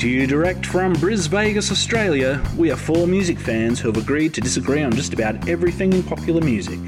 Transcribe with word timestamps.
to 0.00 0.08
you 0.08 0.26
direct 0.26 0.64
from 0.64 0.94
Bris 0.94 1.26
Vegas, 1.26 1.70
Australia, 1.70 2.42
we 2.56 2.70
are 2.70 2.76
four 2.76 3.06
music 3.06 3.38
fans 3.38 3.78
who 3.78 3.92
have 3.92 4.02
agreed 4.02 4.32
to 4.32 4.40
disagree 4.40 4.82
on 4.82 4.92
just 4.92 5.12
about 5.12 5.46
everything 5.46 5.92
in 5.92 6.02
popular 6.02 6.40
music. 6.40 6.78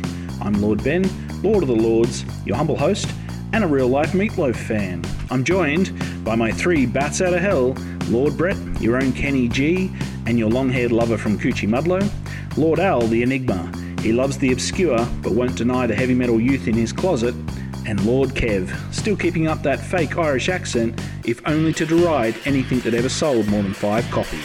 I'm 0.41 0.55
Lord 0.62 0.82
Ben, 0.82 1.02
Lord 1.43 1.62
of 1.62 1.69
the 1.69 1.77
Lords, 1.77 2.25
your 2.46 2.56
humble 2.56 2.79
host, 2.79 3.06
and 3.52 3.64
a 3.64 3.66
real 3.66 3.88
life 3.88 4.12
Meatloaf 4.12 4.56
fan. 4.56 5.05
I'm 5.30 5.45
joined 5.45 5.93
by 6.25 6.37
my 6.37 6.52
three 6.52 6.87
bats 6.87 7.20
out 7.20 7.34
of 7.34 7.41
hell 7.41 7.77
Lord 8.09 8.38
Brett, 8.38 8.56
your 8.80 8.96
own 8.96 9.12
Kenny 9.12 9.47
G, 9.47 9.91
and 10.24 10.38
your 10.38 10.48
long 10.48 10.70
haired 10.70 10.91
lover 10.91 11.19
from 11.19 11.38
Coochiemudlo, 11.38 12.10
Lord 12.56 12.80
Al, 12.80 13.02
the 13.02 13.23
Enigma. 13.23 13.70
He 14.01 14.15
loves 14.15 14.38
the 14.38 14.52
obscure 14.52 15.06
but 15.20 15.33
won't 15.33 15.56
deny 15.56 15.87
the 15.87 15.95
heavy 15.95 16.15
metal 16.15 16.41
youth 16.41 16.66
in 16.66 16.74
his 16.74 16.95
closet, 16.95 17.34
and 17.86 18.04
Lord 18.04 18.30
Kev, 18.30 18.70
still 18.95 19.16
keeping 19.16 19.46
up 19.48 19.62
that 19.62 19.80
fake 19.80 20.16
Irish 20.18 20.48
accent, 20.48 21.00
if 21.24 21.41
only 21.46 21.72
to 21.74 21.86
deride 21.86 22.34
anything 22.45 22.80
that 22.80 22.95
ever 22.95 23.08
sold 23.08 23.46
more 23.48 23.62
than 23.62 23.74
five 23.74 24.08
copies. 24.10 24.45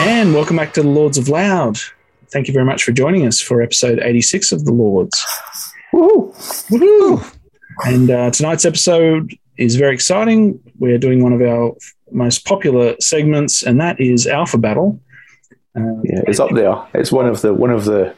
And 0.00 0.34
welcome 0.34 0.56
back 0.56 0.72
to 0.74 0.82
the 0.82 0.88
Lords 0.88 1.18
of 1.18 1.28
Loud. 1.28 1.78
Thank 2.30 2.48
you 2.48 2.52
very 2.54 2.64
much 2.66 2.82
for 2.84 2.92
joining 2.92 3.26
us 3.26 3.40
for 3.40 3.62
episode 3.62 3.98
86 4.00 4.52
of 4.52 4.64
the 4.64 4.72
Lords. 4.72 5.24
Woo! 5.92 6.32
Woohoo! 6.70 7.34
And 7.86 8.10
uh, 8.10 8.30
tonight's 8.30 8.64
episode 8.64 9.34
is 9.56 9.76
very 9.76 9.94
exciting. 9.94 10.60
We're 10.78 10.98
doing 10.98 11.22
one 11.22 11.32
of 11.32 11.40
our 11.40 11.74
most 12.10 12.44
popular 12.44 12.96
segments, 13.00 13.62
and 13.62 13.80
that 13.80 14.00
is 14.00 14.26
Alpha 14.26 14.58
Battle. 14.58 15.00
Uh, 15.76 15.80
Yeah, 16.04 16.22
it's 16.26 16.40
up 16.40 16.50
there. 16.54 16.74
It's 16.94 17.12
one 17.12 17.26
of 17.26 17.40
the 17.42 17.54
one 17.54 17.70
of 17.70 17.84
the 17.84 18.14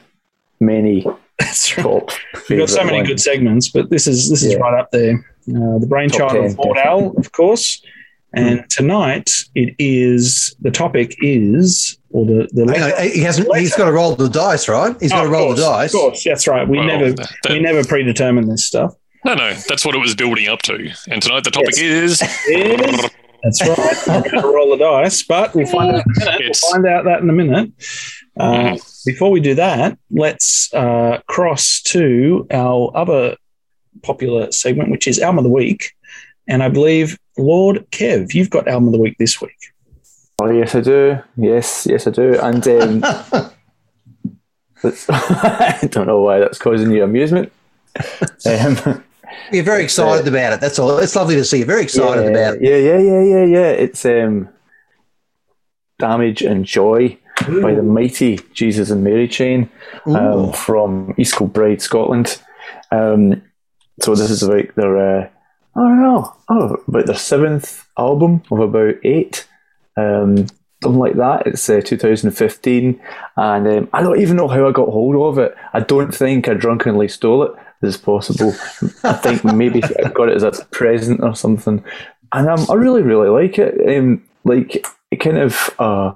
many 0.60 1.06
That's 1.38 1.76
right. 1.76 1.82
top. 1.84 2.10
We've 2.48 2.58
got 2.58 2.68
so 2.68 2.84
many 2.84 2.98
ones. 2.98 3.08
good 3.08 3.20
segments, 3.20 3.68
but 3.70 3.90
this 3.90 4.06
is 4.06 4.28
this 4.30 4.42
is 4.42 4.52
Yeah. 4.52 4.58
right 4.58 4.78
up 4.78 4.90
there. 4.90 5.14
Uh, 5.48 5.78
the 5.78 5.86
brainchild 5.88 6.30
Top 6.32 6.38
of 6.44 6.56
10, 6.56 6.56
Lord. 6.56 6.78
Al, 6.78 7.14
of 7.16 7.32
course. 7.32 7.82
And 8.32 8.68
tonight 8.70 9.30
it 9.56 9.74
is 9.80 10.54
the 10.60 10.70
topic 10.70 11.16
is 11.20 11.98
or 12.10 12.24
the 12.24 12.48
the 12.52 12.72
Hang 12.72 12.92
on, 12.92 13.10
he 13.10 13.22
hasn't. 13.22 13.54
He's 13.56 13.74
got 13.74 13.86
to 13.86 13.92
roll 13.92 14.14
the 14.14 14.28
dice, 14.28 14.68
right? 14.68 14.94
He's 15.00 15.10
got 15.10 15.22
Oh, 15.22 15.24
to 15.24 15.30
roll 15.32 15.46
course, 15.48 15.58
the 15.60 15.66
dice. 15.66 15.94
Of 15.94 16.00
course, 16.00 16.24
that's 16.24 16.46
right. 16.46 16.68
We 16.68 16.78
Well, 16.78 16.86
never 16.86 17.12
that- 17.12 17.30
we 17.50 17.58
never 17.58 17.82
predetermine 17.84 18.48
this 18.48 18.64
stuff. 18.66 18.94
No, 19.24 19.34
no, 19.34 19.52
that's 19.68 19.84
what 19.84 19.94
it 19.96 19.98
was 19.98 20.14
building 20.14 20.46
up 20.48 20.62
to. 20.62 20.90
And 21.10 21.20
tonight 21.20 21.42
the 21.44 21.50
topic 21.50 21.74
is 21.78 22.22
Is- 22.48 23.10
That's 23.42 23.66
right. 23.66 24.08
I'm 24.08 24.22
going 24.22 24.42
to 24.42 24.48
roll 24.48 24.70
the 24.70 24.76
dice, 24.78 25.22
but 25.24 25.54
we'll 25.54 25.66
find 25.66 25.96
out 25.96 26.04
in 26.06 26.12
a 26.22 26.24
minute. 26.26 26.40
We'll 26.62 26.70
find 26.72 26.86
out 26.86 27.04
that 27.06 27.20
in 27.22 27.30
a 27.30 27.32
minute. 27.32 27.70
Uh, 28.40 28.72
Mhm. 28.72 29.04
Before 29.06 29.30
we 29.30 29.40
do 29.40 29.54
that, 29.54 29.98
let's 30.10 30.72
uh, 30.74 31.20
cross 31.26 31.80
to 31.82 32.46
our 32.50 32.90
other 32.94 33.36
popular 34.02 34.50
segment, 34.52 34.90
which 34.90 35.06
is 35.08 35.18
Album 35.18 35.38
of 35.38 35.44
the 35.44 35.50
Week. 35.50 35.92
And 36.46 36.62
I 36.62 36.68
believe, 36.68 37.18
Lord 37.38 37.86
Kev, 37.90 38.34
you've 38.34 38.50
got 38.50 38.68
Album 38.68 38.88
of 38.88 38.92
the 38.92 38.98
Week 39.00 39.16
this 39.18 39.40
week. 39.40 39.56
Oh 40.42 40.50
yes, 40.50 40.74
I 40.74 40.80
do. 40.80 41.18
Yes, 41.36 41.86
yes, 41.88 42.06
I 42.06 42.10
do. 42.10 42.38
And 42.40 42.66
um, 42.68 43.00
that's- 44.82 45.06
I 45.10 45.78
don't 45.90 46.06
know 46.06 46.20
why 46.20 46.38
that's 46.38 46.58
causing 46.58 46.90
you 46.90 47.04
amusement. 47.04 47.52
Um, 48.46 49.04
You're 49.52 49.64
very 49.64 49.82
excited 49.84 50.26
about 50.28 50.52
it. 50.54 50.60
That's 50.60 50.78
all. 50.78 50.98
It's 50.98 51.14
lovely 51.16 51.36
to 51.36 51.44
see 51.44 51.58
you 51.58 51.64
very 51.64 51.82
excited 51.82 52.24
yeah, 52.24 52.30
about 52.30 52.54
it. 52.56 52.62
Yeah, 52.62 52.76
yeah, 52.76 52.98
yeah, 52.98 53.22
yeah, 53.22 53.44
yeah. 53.44 53.70
It's 53.70 54.04
um, 54.04 54.48
"Damage 55.98 56.42
and 56.42 56.64
Joy" 56.64 57.18
by 57.62 57.74
the 57.74 57.82
mighty 57.82 58.38
Jesus 58.52 58.90
and 58.90 59.04
Mary 59.04 59.28
Chain 59.28 59.68
um, 60.06 60.52
from 60.52 61.14
East 61.18 61.36
Kilbride, 61.36 61.82
Scotland. 61.82 62.40
Um, 62.90 63.42
so 64.00 64.14
this 64.14 64.30
is 64.30 64.42
about 64.42 64.74
their, 64.76 64.96
uh, 64.96 65.28
I 65.76 65.80
don't 65.80 66.02
know, 66.02 66.36
oh, 66.48 66.82
about 66.86 67.06
their 67.06 67.16
seventh 67.16 67.86
album 67.98 68.42
of 68.50 68.60
about 68.60 68.94
eight, 69.04 69.46
um, 69.96 70.46
something 70.82 70.98
like 70.98 71.16
that. 71.16 71.46
It's 71.46 71.68
uh, 71.68 71.80
2015, 71.84 73.00
and 73.36 73.68
um, 73.68 73.88
I 73.92 74.02
don't 74.02 74.20
even 74.20 74.36
know 74.36 74.48
how 74.48 74.68
I 74.68 74.72
got 74.72 74.88
hold 74.88 75.16
of 75.16 75.38
it. 75.38 75.54
I 75.72 75.80
don't 75.80 76.14
think 76.14 76.48
I 76.48 76.54
drunkenly 76.54 77.08
stole 77.08 77.44
it. 77.44 77.52
As 77.82 77.96
possible, 77.96 78.52
I 79.04 79.14
think 79.14 79.42
maybe 79.54 79.82
I 79.82 80.10
got 80.10 80.28
it 80.28 80.36
as 80.36 80.42
a 80.42 80.64
present 80.66 81.22
or 81.22 81.34
something, 81.34 81.82
and 82.30 82.48
um, 82.48 82.66
I 82.68 82.74
really, 82.74 83.00
really 83.00 83.30
like 83.30 83.58
it. 83.58 83.96
Um, 83.96 84.22
like 84.44 84.86
it 85.10 85.16
kind 85.16 85.38
of. 85.38 85.70
Uh, 85.78 86.12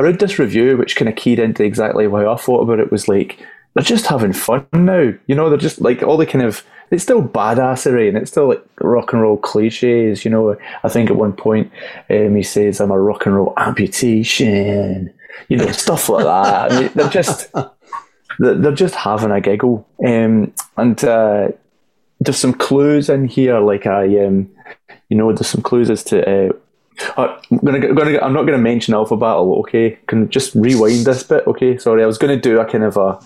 I 0.00 0.02
read 0.02 0.18
this 0.18 0.38
review 0.38 0.78
which 0.78 0.96
kind 0.96 1.10
of 1.10 1.14
keyed 1.14 1.38
into 1.38 1.62
exactly 1.62 2.06
why 2.06 2.24
I 2.24 2.34
thought 2.36 2.62
about 2.62 2.80
it 2.80 2.90
was 2.90 3.06
like 3.06 3.38
they're 3.74 3.84
just 3.84 4.06
having 4.06 4.32
fun 4.32 4.66
now. 4.72 5.12
You 5.26 5.34
know, 5.34 5.50
they're 5.50 5.58
just 5.58 5.82
like 5.82 6.02
all 6.02 6.16
the 6.16 6.24
kind 6.24 6.42
of 6.42 6.64
it's 6.90 7.02
still 7.02 7.22
badassery 7.22 8.08
and 8.08 8.16
it's 8.16 8.30
still 8.30 8.48
like 8.48 8.64
rock 8.80 9.12
and 9.12 9.20
roll 9.20 9.36
cliches. 9.36 10.24
You 10.24 10.30
know, 10.30 10.56
I 10.82 10.88
think 10.88 11.10
at 11.10 11.16
one 11.16 11.34
point 11.34 11.70
um, 12.08 12.34
he 12.34 12.42
says 12.42 12.80
I'm 12.80 12.90
a 12.90 12.98
rock 12.98 13.26
and 13.26 13.36
roll 13.36 13.52
amputation. 13.58 15.12
You 15.48 15.58
know, 15.58 15.70
stuff 15.70 16.08
like 16.08 16.24
that. 16.24 16.72
I 16.72 16.80
mean, 16.80 16.90
they're 16.94 17.10
just 17.10 17.52
they're 18.38 18.72
just 18.72 18.94
having 18.94 19.32
a 19.32 19.40
giggle. 19.42 19.86
Um, 20.02 20.54
and 20.78 21.04
uh, 21.04 21.48
there's 22.20 22.38
some 22.38 22.54
clues 22.54 23.10
in 23.10 23.28
here, 23.28 23.60
like 23.60 23.86
I 23.86 24.24
um, 24.24 24.50
you 25.10 25.18
know, 25.18 25.30
there's 25.34 25.48
some 25.48 25.60
clues 25.60 25.90
as 25.90 26.02
to. 26.04 26.48
Uh, 26.48 26.52
I'm 27.16 27.58
gonna, 27.64 27.94
gonna, 27.94 28.18
I'm 28.20 28.32
not 28.32 28.42
going 28.42 28.56
to 28.56 28.58
mention 28.58 28.94
Alpha 28.94 29.16
Battle. 29.16 29.58
Okay, 29.60 29.98
can 30.06 30.28
just 30.30 30.54
rewind 30.54 31.04
this 31.04 31.22
bit. 31.22 31.46
Okay, 31.46 31.78
sorry, 31.78 32.02
I 32.02 32.06
was 32.06 32.18
going 32.18 32.34
to 32.34 32.40
do 32.40 32.60
a 32.60 32.64
kind 32.64 32.84
of 32.84 32.96
a 32.96 33.20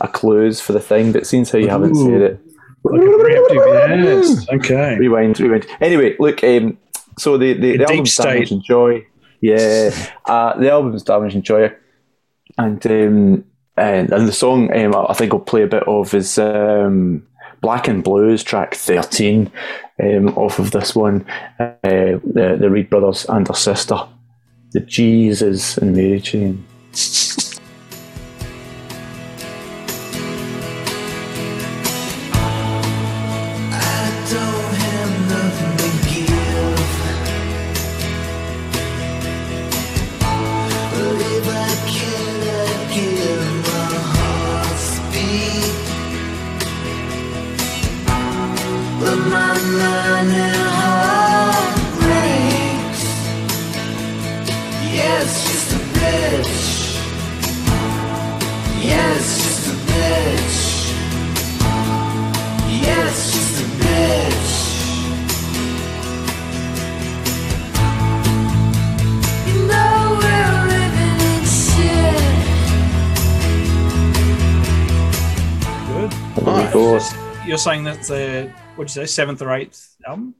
a 0.00 0.08
clues 0.08 0.60
for 0.60 0.72
the 0.72 0.80
thing, 0.80 1.12
but 1.12 1.26
since 1.26 1.50
how 1.50 1.58
you 1.58 1.68
haven't 1.68 1.94
said 1.94 2.20
it, 2.20 2.40
Like 2.82 3.00
yes. 3.00 4.48
Okay. 4.48 4.96
rewind, 4.98 5.38
rewind. 5.40 5.66
Anyway, 5.80 6.16
look, 6.18 6.42
um, 6.44 6.78
so 7.18 7.38
the 7.38 7.52
the, 7.54 7.78
The 7.78 7.84
album's 7.84 8.16
Damage 8.16 8.50
and 8.50 8.62
Joy, 8.64 9.06
yeah, 9.40 9.90
uh, 10.26 10.58
the 10.58 10.70
album's 10.70 11.02
Damage 11.02 11.34
and 11.34 11.44
Joy, 11.44 11.72
and 12.58 12.86
um, 12.86 13.44
and, 13.76 14.12
and 14.12 14.28
the 14.28 14.32
song 14.32 14.74
um, 14.76 14.94
I 15.08 15.14
think 15.14 15.32
I'll 15.32 15.40
play 15.40 15.62
a 15.62 15.66
bit 15.66 15.82
of 15.86 16.14
is 16.14 16.38
um, 16.38 17.26
Black 17.60 17.88
and 17.88 18.02
Blues 18.02 18.42
track 18.42 18.74
thirteen 18.74 19.50
um, 20.02 20.28
off 20.36 20.58
of 20.58 20.70
this 20.70 20.94
one, 20.94 21.26
uh, 21.58 21.72
the 21.82 22.56
the 22.58 22.70
Reid 22.70 22.90
brothers 22.90 23.26
and 23.28 23.46
their 23.46 23.54
sister, 23.56 23.98
the 24.72 24.80
Jesus 24.80 25.78
and 25.78 25.96
Mary 25.96 26.20
Chain. 26.20 26.64
We. 76.92 77.48
You're 77.48 77.58
saying 77.58 77.84
that's 77.84 78.08
the, 78.08 78.50
what'd 78.76 78.94
you 78.94 79.02
say, 79.02 79.06
seventh 79.06 79.42
or 79.42 79.52
eighth 79.52 79.96
album? 80.06 80.34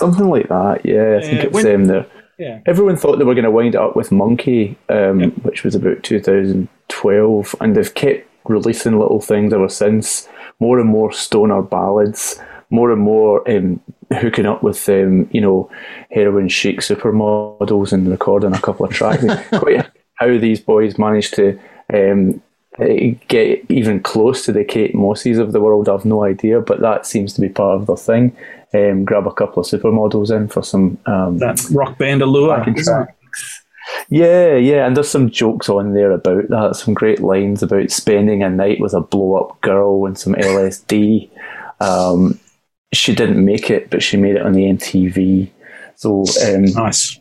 Something 0.00 0.28
like 0.28 0.48
that, 0.48 0.80
yeah. 0.84 1.16
I 1.18 1.20
think 1.22 1.34
Yeah, 1.38 1.44
it's 1.46 1.54
when- 1.54 1.74
um, 1.74 1.84
there. 1.86 2.06
Yeah. 2.38 2.60
Everyone 2.66 2.96
thought 2.96 3.18
they 3.18 3.24
were 3.24 3.34
going 3.34 3.44
to 3.44 3.50
wind 3.50 3.74
it 3.74 3.80
up 3.80 3.96
with 3.96 4.10
Munki, 4.10 4.76
um, 4.88 5.20
Yep. 5.20 5.32
which 5.42 5.64
was 5.64 5.74
about 5.74 6.02
2012, 6.04 7.54
and 7.60 7.74
they've 7.76 7.94
kept 7.94 8.28
releasing 8.44 8.98
little 8.98 9.20
things 9.20 9.52
ever 9.52 9.68
since. 9.68 10.28
More 10.60 10.78
and 10.78 10.88
more 10.88 11.10
stoner 11.12 11.62
ballads, 11.62 12.40
more 12.70 12.92
and 12.92 13.00
more 13.00 13.48
um, 13.50 13.80
hooking 14.12 14.46
up 14.46 14.62
with 14.62 14.88
um, 14.88 15.28
you 15.32 15.40
know 15.40 15.68
heroin 16.10 16.48
chic 16.48 16.80
supermodels 16.80 17.92
and 17.92 18.08
recording 18.08 18.54
a 18.54 18.60
couple 18.60 18.86
of 18.86 18.92
tracks. 18.92 19.24
Quite 19.58 19.86
how 20.14 20.38
these 20.38 20.60
boys 20.60 20.98
managed 20.98 21.34
to 21.34 21.58
um, 21.92 22.40
get 22.78 23.64
even 23.68 24.00
close 24.00 24.44
to 24.44 24.52
the 24.52 24.64
Kate 24.64 24.94
Mosses 24.94 25.38
of 25.38 25.52
the 25.52 25.60
world, 25.60 25.88
I've 25.88 26.04
no 26.04 26.24
idea, 26.24 26.60
but 26.60 26.80
that 26.80 27.06
seems 27.06 27.32
to 27.34 27.40
be 27.40 27.48
part 27.48 27.80
of 27.80 27.86
their 27.86 27.96
thing. 27.96 28.36
Um, 28.74 29.04
grab 29.04 29.26
a 29.26 29.32
couple 29.32 29.62
of 29.62 29.66
supermodels 29.68 30.30
in 30.34 30.48
for 30.48 30.62
some 30.62 30.98
um, 31.06 31.38
That 31.38 31.60
rock 31.72 31.98
band 31.98 32.22
allure. 32.22 32.56
Backing 32.56 32.76
isn't 32.76 32.92
it? 33.02 33.04
track. 33.04 33.14
Yeah, 34.10 34.54
yeah, 34.56 34.86
and 34.86 34.96
there's 34.96 35.08
some 35.10 35.30
jokes 35.30 35.68
on 35.68 35.94
there 35.94 36.12
about 36.12 36.48
that. 36.50 36.76
Some 36.76 36.92
great 36.94 37.20
lines 37.20 37.62
about 37.62 37.90
spending 37.90 38.42
a 38.42 38.50
night 38.50 38.80
with 38.80 38.92
a 38.94 39.00
blow 39.00 39.36
up 39.36 39.60
girl 39.62 40.04
and 40.06 40.18
some 40.18 40.34
LSD. 40.34 41.30
Um, 41.80 42.38
she 42.92 43.14
didn't 43.14 43.42
make 43.44 43.70
it, 43.70 43.90
but 43.90 44.02
she 44.02 44.16
made 44.16 44.36
it 44.36 44.42
on 44.42 44.52
the 44.52 44.64
MTV. 44.64 45.50
So 45.96 46.24
um, 46.46 46.64
Nice. 46.64 47.18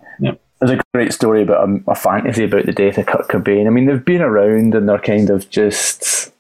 Yep. 0.62 0.70
there's 0.70 0.80
a 0.80 0.84
great 0.94 1.14
story 1.14 1.44
about 1.44 1.70
a, 1.70 1.92
a 1.92 1.96
fantasy 1.96 2.44
about 2.46 2.66
the 2.66 2.74
death 2.74 2.98
of 2.98 3.06
Kurt 3.06 3.28
Cobain. 3.28 3.68
I 3.68 3.70
mean, 3.70 3.86
they've 3.86 4.04
been 4.04 4.22
around 4.22 4.76
and 4.76 4.88
they're 4.88 5.00
kind 5.00 5.30
of 5.30 5.50
just, 5.50 6.32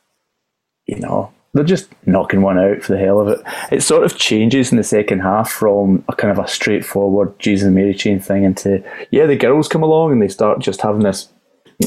you 0.86 0.98
know, 1.00 1.31
they're 1.54 1.64
just 1.64 1.90
knocking 2.06 2.42
one 2.42 2.58
out 2.58 2.84
for 2.84 2.94
the 2.94 3.00
hell 3.00 3.19
of 3.19 3.28
it. 3.28 3.42
It 3.72 3.81
sort 3.81 4.04
of 4.04 4.18
changes 4.18 4.72
in 4.72 4.78
the 4.78 4.84
second 4.84 5.22
half 5.22 5.50
from 5.50 6.04
a 6.08 6.16
kind 6.16 6.38
of 6.38 6.44
a 6.44 6.48
straightforward 6.48 7.38
Jesus 7.40 7.66
and 7.66 7.75
Mary 7.75 7.94
chain 7.94 8.19
thing 8.19 8.44
into, 8.44 8.84
yeah, 9.12 9.25
the 9.25 9.36
girls 9.36 9.68
come 9.68 9.84
along 9.84 10.12
and 10.12 10.22
they 10.22 10.28
start 10.28 10.60
just 10.60 10.81
having 10.81 11.02
this 11.02 11.30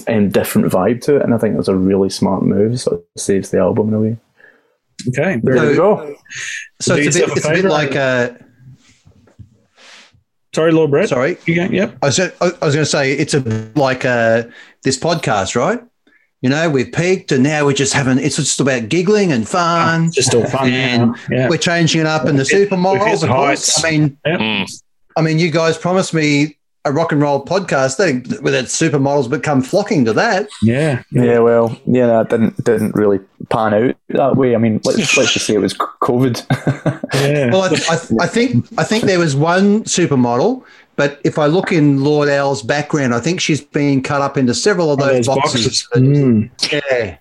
um, 0.08 0.28
different 0.30 0.72
vibe 0.72 1.00
to 1.02 1.16
it. 1.16 1.22
And 1.22 1.34
I 1.34 1.38
think 1.38 1.54
that's 1.54 1.68
a 1.68 1.76
really 1.76 2.10
smart 2.10 2.42
move. 2.42 2.80
So 2.80 2.96
it 2.96 3.20
saves 3.20 3.50
the 3.50 3.58
album 3.58 3.88
in 3.88 3.94
a 3.94 4.00
way. 4.00 4.16
Okay. 5.08 5.40
There 5.42 5.54
Very 5.54 5.70
you 5.70 5.76
go. 5.76 6.16
So 6.80 6.96
Do 6.96 7.02
it's 7.02 7.16
a 7.16 7.20
yourself 7.20 7.34
bit, 7.34 7.44
a 7.44 7.50
it's 7.50 7.58
a 7.58 7.62
bit 7.62 7.70
like 7.70 7.96
uh, 7.96 8.30
Sorry, 10.54 10.72
Lord 10.72 10.90
Brett. 10.90 11.08
sorry. 11.10 11.36
You 11.46 11.54
go, 11.56 11.64
yep. 11.64 11.96
I 12.02 12.06
was, 12.06 12.18
I 12.18 12.30
was 12.40 12.74
going 12.74 12.84
to 12.84 12.86
say 12.86 13.12
it's 13.12 13.34
a 13.34 13.40
like 13.76 14.04
uh, 14.04 14.44
this 14.82 14.98
podcast, 14.98 15.54
right? 15.54 15.80
You 16.42 16.48
know, 16.50 16.70
we've 16.70 16.90
peaked 16.90 17.32
and 17.32 17.42
now 17.44 17.64
we're 17.66 17.74
just 17.74 17.92
having 17.92 18.18
it's 18.18 18.36
just 18.36 18.60
about 18.60 18.88
giggling 18.88 19.30
and 19.30 19.46
fun. 19.48 20.10
Just 20.10 20.34
all 20.34 20.46
fun. 20.46 20.68
and 20.72 21.14
yeah. 21.30 21.38
yeah. 21.40 21.48
we're 21.48 21.58
changing 21.58 22.00
it 22.00 22.06
up 22.06 22.26
in 22.26 22.36
the 22.36 22.48
We've 22.52 22.68
supermodels. 22.68 23.04
hit 23.04 23.14
Of 23.14 23.20
the 23.20 23.26
course. 23.28 23.74
heights. 23.76 23.84
I 23.84 23.90
mean, 23.90 24.18
Mm. 24.26 24.82
I 25.16 25.22
mean, 25.22 25.38
you 25.38 25.50
guys 25.50 25.76
promised 25.76 26.14
me 26.14 26.56
a 26.84 26.92
rock 26.92 27.12
and 27.12 27.20
roll 27.20 27.44
podcast. 27.44 27.96
They, 27.98 28.14
with 28.40 28.52
that 28.52 28.66
supermodels 28.66 29.28
become 29.28 29.62
flocking 29.62 30.04
to 30.06 30.12
that. 30.14 30.48
Yeah. 30.62 31.02
Yeah, 31.10 31.38
well, 31.40 31.78
yeah, 31.86 32.06
that 32.06 32.30
didn't 32.30 32.64
didn't 32.64 32.94
really 32.94 33.20
pan 33.50 33.74
out 33.74 33.96
that 34.08 34.36
way. 34.36 34.54
I 34.54 34.58
mean, 34.58 34.80
let's 34.84 35.16
let's 35.16 35.32
just 35.32 35.46
say 35.46 35.54
it 35.54 35.58
was 35.58 35.74
COVID. 35.74 36.44
Yeah. 37.14 37.50
Well, 37.50 37.62
I, 37.62 37.68
I, 37.94 38.24
I 38.24 38.26
think 38.26 38.66
I 38.78 38.84
think 38.84 39.04
there 39.04 39.18
was 39.18 39.36
one 39.36 39.84
supermodel, 39.84 40.64
but 40.96 41.20
if 41.24 41.38
I 41.38 41.46
look 41.46 41.72
in 41.72 42.02
Lord 42.02 42.28
Al's 42.28 42.62
background, 42.62 43.14
I 43.14 43.20
think 43.20 43.40
she's 43.40 43.60
been 43.60 44.02
cut 44.02 44.22
up 44.22 44.36
into 44.36 44.54
several 44.54 44.92
of 44.92 44.98
those, 44.98 45.26
those 45.26 45.36
boxes. 45.36 45.88
Mm. 45.94 46.50
Yeah. 46.72 47.18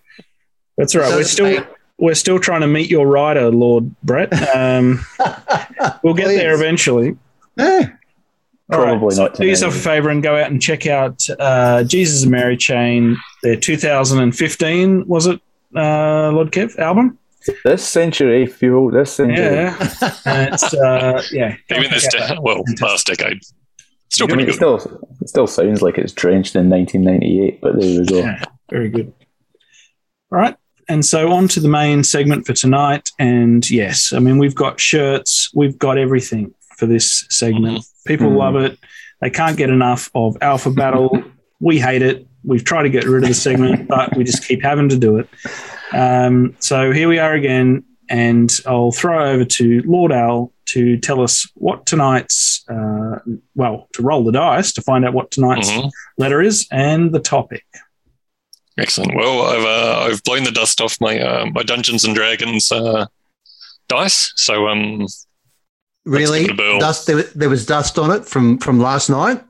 That's 0.77 0.95
all 0.95 1.01
right. 1.01 1.09
So 1.11 1.15
We're 1.17 1.23
still 1.23 1.55
like- 1.55 1.75
we're 1.97 2.15
still 2.15 2.39
trying 2.39 2.61
to 2.61 2.67
meet 2.67 2.89
your 2.89 3.05
rider, 3.05 3.49
Lord 3.51 3.93
Brett. 4.03 4.31
Um, 4.55 5.05
we'll 6.03 6.13
get 6.13 6.27
there 6.29 6.53
eventually. 6.55 7.17
Yeah. 7.57 7.89
All 8.71 8.79
right, 8.79 8.89
Probably 8.89 9.15
so 9.15 9.23
not 9.23 9.35
Do 9.35 9.47
yourself 9.47 9.75
a 9.75 9.79
favor 9.79 10.09
and 10.09 10.21
go 10.21 10.35
out 10.35 10.51
and 10.51 10.61
check 10.61 10.85
out 10.85 11.27
uh, 11.39 11.83
Jesus 11.83 12.21
and 12.23 12.31
Mary 12.31 12.55
Chain, 12.55 13.17
their 13.41 13.55
2015 13.55 15.07
was 15.07 15.25
it, 15.25 15.41
uh, 15.75 16.31
Lord 16.31 16.51
Kev 16.51 16.77
album? 16.77 17.17
this 17.63 17.87
century, 17.87 18.45
fuel 18.45 18.91
this 18.91 19.13
century. 19.13 19.37
Yeah, 19.45 19.75
and 20.25 20.53
it's 20.53 20.73
uh, 20.73 21.23
yeah. 21.31 21.55
Even 21.71 21.89
this, 21.89 22.07
de- 22.07 22.37
well, 22.41 22.63
last 22.81 23.07
decade. 23.07 23.41
Still 24.09 24.25
I 24.25 24.27
mean, 24.27 24.35
pretty 24.35 24.43
it 24.43 24.59
good. 24.59 24.81
still 24.81 25.01
it 25.21 25.29
still 25.29 25.47
sounds 25.47 25.81
like 25.81 25.97
it's 25.97 26.13
drenched 26.13 26.55
in 26.55 26.69
1998, 26.69 27.61
but 27.61 27.79
there 27.79 27.99
we 27.99 28.05
go. 28.05 28.17
Yeah, 28.17 28.43
very 28.69 28.89
good. 28.89 29.13
All 30.31 30.37
right. 30.37 30.55
And 30.87 31.05
so 31.05 31.31
on 31.31 31.47
to 31.49 31.59
the 31.59 31.67
main 31.67 32.03
segment 32.03 32.47
for 32.47 32.53
tonight. 32.53 33.11
And 33.19 33.69
yes, 33.69 34.11
I 34.11 34.19
mean, 34.19 34.39
we've 34.39 34.55
got 34.55 34.79
shirts, 34.79 35.51
we've 35.53 35.77
got 35.77 35.99
everything 35.99 36.53
for 36.77 36.87
this 36.87 37.25
segment. 37.29 37.85
People 38.09 38.31
Mhm. 38.31 38.37
love 38.37 38.55
it. 38.55 38.79
They 39.21 39.29
can't 39.29 39.55
get 39.55 39.69
enough 39.69 40.09
of 40.15 40.35
Alpha 40.41 40.71
Battle. 40.71 41.23
we 41.59 41.79
hate 41.79 42.01
it. 42.01 42.25
We've 42.43 42.63
tried 42.63 42.83
to 42.83 42.89
get 42.89 43.03
rid 43.03 43.21
of 43.23 43.29
the 43.29 43.35
segment, 43.35 43.87
but 43.87 44.15
we 44.17 44.23
just 44.23 44.47
keep 44.47 44.63
having 44.63 44.89
to 44.89 44.97
do 44.97 45.17
it. 45.19 45.29
Um, 45.93 46.55
so 46.59 46.91
here 46.91 47.07
we 47.07 47.19
are 47.19 47.33
again. 47.33 47.83
And 48.09 48.51
I'll 48.65 48.91
throw 48.91 49.31
over 49.31 49.45
to 49.45 49.83
Lord 49.85 50.11
Al 50.11 50.51
to 50.73 50.97
tell 50.97 51.21
us 51.21 51.47
what 51.53 51.85
tonight's, 51.85 52.63
uh, 52.67 53.19
well, 53.53 53.87
to 53.93 54.01
roll 54.01 54.23
the 54.23 54.31
dice 54.31 54.71
to 54.73 54.81
find 54.81 55.05
out 55.05 55.13
what 55.13 55.29
tonight's 55.29 55.69
Mhm. 55.69 55.91
letter 56.17 56.41
is 56.41 56.67
and 56.71 57.11
the 57.13 57.19
topic. 57.19 57.63
Excellent. 58.79 59.13
Well, 59.15 59.43
I've 59.43 59.65
uh, 59.65 59.99
I've 60.09 60.23
blown 60.23 60.43
the 60.45 60.51
dust 60.51 60.81
off 60.81 60.97
my 60.99 61.19
uh, 61.19 61.45
my 61.53 61.61
Dungeons 61.61 62.03
and 62.05 62.15
Dragons 62.15 62.71
uh, 62.71 63.05
dice. 63.87 64.31
So 64.37 64.67
um, 64.69 65.05
Really? 66.09 66.41
give 66.47 66.51
it 66.51 66.59
a 66.59 66.63
whirl. 66.63 66.79
Dust. 66.79 67.07
There, 67.07 67.23
there 67.23 67.49
was 67.49 67.65
dust 67.65 67.97
on 67.99 68.11
it 68.11 68.25
from 68.25 68.57
from 68.57 68.79
last 68.79 69.09
night. 69.09 69.41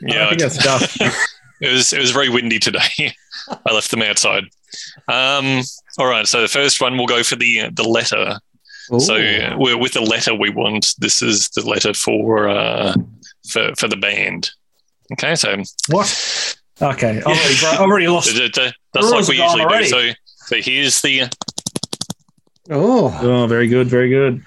yeah, 0.00 0.26
I 0.26 0.28
think 0.30 0.40
that's 0.40 0.62
tough. 0.62 0.96
it 1.60 1.72
was 1.72 1.92
it 1.92 2.00
was 2.00 2.10
very 2.10 2.28
windy 2.28 2.58
today. 2.58 3.14
I 3.66 3.72
left 3.72 3.90
them 3.90 4.02
outside. 4.02 4.44
Um, 5.08 5.62
all 5.98 6.06
right. 6.06 6.26
So 6.26 6.40
the 6.42 6.48
first 6.48 6.80
one 6.80 6.96
we'll 6.96 7.06
go 7.06 7.22
for 7.22 7.36
the 7.36 7.70
the 7.72 7.84
letter. 7.84 8.38
So 8.98 9.14
uh, 9.14 9.56
we're 9.56 9.78
with 9.78 9.92
the 9.92 10.00
letter 10.00 10.34
we 10.34 10.50
want. 10.50 10.94
This 10.98 11.22
is 11.22 11.48
the 11.50 11.62
letter 11.68 11.94
for 11.94 12.48
uh, 12.48 12.92
for 13.48 13.72
for 13.78 13.86
the 13.86 13.96
band. 13.96 14.50
Okay, 15.12 15.34
so 15.36 15.56
What? 15.88 16.56
Okay, 16.82 17.18
I've 17.18 17.26
already, 17.26 17.54
I've 17.66 17.80
already 17.80 18.08
lost. 18.08 18.34
d- 18.34 18.48
d- 18.48 18.48
d- 18.48 18.72
that's 18.94 19.10
like 19.10 19.28
we 19.28 19.40
are 19.40 19.56
gone 19.56 19.58
usually 19.58 19.82
do. 19.82 19.88
So 19.88 20.20
so 20.46 20.56
here's 20.56 21.00
the 21.02 21.22
oh, 22.70 23.18
Oh, 23.22 23.46
very 23.46 23.68
good, 23.68 23.86
very 23.88 24.08
good. 24.08 24.44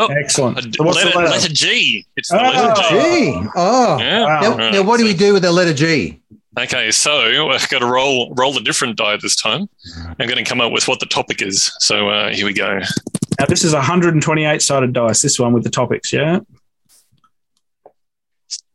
Oh, 0.00 0.06
Excellent. 0.06 0.58
uh, 0.58 0.62
So 0.62 0.84
what's 0.84 0.98
the 1.00 1.06
letter, 1.06 1.18
letter? 1.18 1.30
letter 1.30 1.48
G. 1.52 2.06
It's 2.16 2.28
the 2.28 2.38
Oh. 2.40 2.50
letter 2.50 2.82
G. 2.82 3.32
gee. 3.42 3.48
Oh. 3.56 3.98
Yeah. 3.98 4.22
Wow. 4.24 4.40
Now, 4.40 4.56
Right. 4.56 4.72
now, 4.74 4.82
what 4.82 4.98
do 4.98 5.04
we 5.04 5.14
do 5.14 5.32
with 5.32 5.42
the 5.42 5.50
letter 5.52 5.74
G? 5.74 6.20
Okay, 6.58 6.90
so 6.90 7.50
I've 7.50 7.68
got 7.68 7.80
to 7.80 7.86
roll 7.86 8.32
roll 8.34 8.56
a 8.56 8.60
different 8.60 8.96
die 8.96 9.16
this 9.20 9.36
time. 9.36 9.68
I'm 10.18 10.26
going 10.28 10.42
to 10.42 10.48
come 10.48 10.60
up 10.60 10.72
with 10.72 10.88
what 10.88 10.98
the 11.00 11.06
topic 11.06 11.40
is. 11.42 11.72
So 11.78 12.08
uh, 12.08 12.30
here 12.30 12.46
we 12.46 12.52
go. 12.52 12.80
Now, 13.38 13.46
this 13.46 13.62
is 13.64 13.72
a 13.72 13.76
128 13.76 14.60
sided 14.62 14.92
dice, 14.92 15.22
this 15.22 15.38
one 15.38 15.52
with 15.52 15.62
the 15.62 15.70
topics, 15.70 16.12
yeah? 16.12 16.40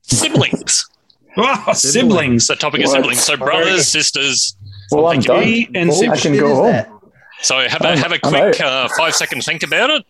Siblings. 0.04 0.88
Oh, 1.36 1.74
siblings. 1.74 2.48
The 2.48 2.56
topic 2.56 2.82
is 2.82 2.90
What? 2.90 2.98
siblings. 2.98 3.20
So 3.24 3.38
brothers, 3.38 3.88
sisters. 3.88 4.56
Well, 4.92 5.08
I'm 5.08 5.22
Thank 5.22 5.68
done. 5.74 5.76
And 5.76 5.90
Oh, 5.92 6.12
I 6.12 6.18
can 6.18 6.38
go 6.38 6.52
is 6.52 6.86
home. 6.86 7.00
So 7.42 7.58
have 7.68 7.82
a 7.82 7.88
I'm- 7.90 7.98
have 7.98 8.12
a 8.12 8.16
I'm 8.16 8.20
quick 8.22 8.62
uh, 8.62 8.88
five 8.98 9.16
second 9.16 9.42
think 9.44 9.64
about 9.64 9.90
it, 9.90 10.06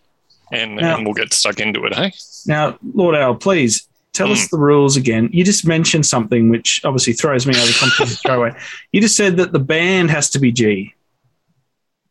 and, 0.54 0.80
Yeah. 0.80 0.94
and 0.96 1.04
we'll 1.04 1.14
get 1.14 1.32
stuck 1.32 1.60
into 1.60 1.84
it. 1.84 1.94
Hey, 1.94 2.12
Now, 2.46 2.78
Lord 2.94 3.14
Al, 3.14 3.34
please 3.34 3.88
tell 4.12 4.28
Hmm. 4.28 4.32
us 4.34 4.48
the 4.48 4.58
rules 4.58 4.96
again. 4.96 5.28
You 5.32 5.44
just 5.44 5.66
mentioned 5.66 6.06
something 6.06 6.48
which 6.48 6.80
obviously 6.84 7.12
throws 7.14 7.46
me 7.46 7.54
over 7.56 7.72
completely 7.78 8.14
straight 8.22 8.34
away. 8.36 8.52
You 8.92 9.00
just 9.00 9.16
said 9.16 9.36
that 9.38 9.52
the 9.52 9.58
band 9.58 10.10
has 10.10 10.30
to 10.30 10.38
be 10.38 10.52
G. 10.52 10.94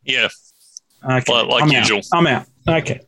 yeah. 0.04 0.28
Okay. 1.04 1.32
Like- 1.32 1.46
like 1.48 1.62
I'm 1.64 1.68
usual. 1.70 1.98
Out. 1.98 2.04
I'm 2.12 2.26
out. 2.26 2.46
Okay. 2.66 3.00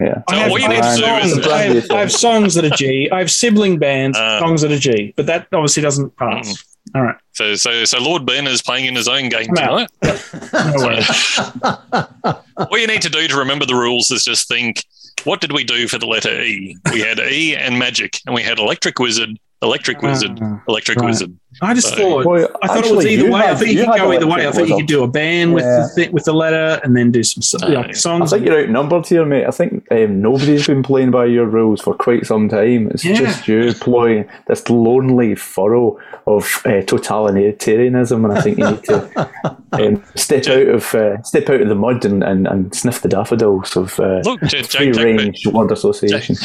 Yeah. 0.00 0.22
I 0.28 0.34
have, 0.36 0.52
I 0.52 0.74
have 0.74 0.98
songs, 0.98 1.46
I 1.46 1.58
have, 1.62 1.90
I 1.92 1.98
have 2.00 2.10
songs 2.12 2.54
that 2.54 2.64
are 2.64 2.70
G. 2.76 3.08
I 3.12 3.18
have 3.20 3.30
sibling 3.30 3.78
bands, 3.78 4.18
Uh, 4.18 4.40
songs 4.40 4.62
that 4.62 4.72
are 4.72 4.78
G, 4.78 5.14
but 5.16 5.26
that 5.26 5.46
obviously 5.52 5.82
doesn't 5.82 6.16
pass. 6.16 6.64
All 6.94 7.02
right. 7.02 7.16
So 7.32 7.54
so 7.54 7.84
so 7.84 8.00
Lord 8.00 8.26
Ben 8.26 8.46
is 8.46 8.60
playing 8.62 8.86
in 8.86 8.94
his 8.96 9.08
own 9.08 9.28
game 9.28 9.48
I'm 9.50 9.54
tonight. 9.56 9.90
No 10.52 10.74
worries. 10.76 11.40
What 12.68 12.80
you 12.80 12.86
need 12.86 13.02
to 13.02 13.08
do 13.08 13.26
to 13.28 13.36
remember 13.36 13.66
the 13.66 13.74
rules 13.74 14.10
is 14.10 14.24
just 14.24 14.48
think. 14.48 14.84
What 15.24 15.40
did 15.40 15.52
we 15.52 15.62
do 15.64 15.88
for 15.88 15.98
the 15.98 16.06
letter 16.06 16.40
E? 16.42 16.76
We 16.92 17.00
had 17.00 17.18
E 17.18 17.54
and 17.54 17.78
magic, 17.78 18.18
and 18.26 18.34
we 18.34 18.42
had 18.42 18.58
electric 18.58 18.98
wizard, 18.98 19.38
electric 19.62 20.02
wizard, 20.02 20.38
Ah, 20.42 20.60
electric 20.68 20.98
right. 20.98 21.06
wizard. 21.06 21.36
I 21.60 21.74
just 21.74 21.88
So- 21.90 21.96
thought 21.96 22.24
Well, 22.26 22.48
I 22.62 22.66
thought 22.68 22.86
it 22.86 22.96
was 22.96 23.06
either 23.06 23.26
you 23.26 23.32
way. 23.32 23.40
I 23.40 23.46
had- 23.46 23.58
thought 23.58 23.68
you, 23.68 23.84
could 23.84 23.96
go 23.98 24.12
either 24.12 24.26
way. 24.26 24.32
I 24.32 24.40
electric 24.40 24.54
thought 24.54 24.68
you 24.68 24.76
could 24.78 24.86
do 24.86 25.02
a 25.04 25.08
band 25.08 25.54
with 25.54 25.64
the 25.64 25.90
thi- 25.94 26.08
with 26.10 26.24
the 26.24 26.32
letter 26.32 26.80
and 26.82 26.96
then 26.96 27.10
do 27.12 27.22
some 27.22 27.42
so- 27.42 27.58
Yeah. 27.68 27.78
like 27.80 27.88
I 27.90 27.92
songs. 27.92 28.30
think 28.30 28.44
you're 28.46 28.60
outnumbered 28.62 29.06
here, 29.06 29.24
mate. 29.24 29.44
I 29.46 29.50
think 29.50 29.84
um, 29.92 30.20
nobody's 30.22 30.66
been 30.66 30.82
playing 30.82 31.10
by 31.10 31.26
your 31.26 31.46
rules 31.46 31.80
for 31.80 31.94
quite 31.94 32.26
some 32.26 32.48
time. 32.48 32.88
It's 32.90 33.04
Yeah. 33.04 33.14
just 33.16 33.46
you 33.46 33.72
ploying 33.74 34.24
this 34.48 34.68
lonely 34.68 35.34
furrow 35.34 35.98
of 36.26 36.44
uh, 36.64 36.82
totalitarianism, 36.82 38.24
and 38.24 38.32
I 38.32 38.40
think 38.40 38.58
you 38.58 38.70
need 38.70 38.84
to 38.84 39.30
um, 39.72 40.02
step 40.16 40.46
out 40.48 40.68
of 40.68 40.94
uh, 40.94 41.22
step 41.22 41.48
out 41.50 41.60
of 41.60 41.68
the 41.68 41.74
mud 41.74 42.04
and, 42.04 42.22
and, 42.24 42.46
and 42.46 42.74
sniff 42.74 43.02
the 43.02 43.08
daffodils 43.08 43.76
of 43.76 43.98
uh, 44.00 44.20
Look, 44.24 44.40
Jack, 44.42 44.66
free 44.66 44.86
Jack, 44.86 44.94
Jack, 44.94 45.04
range 45.04 45.46
word 45.52 45.70
association. 45.72 46.36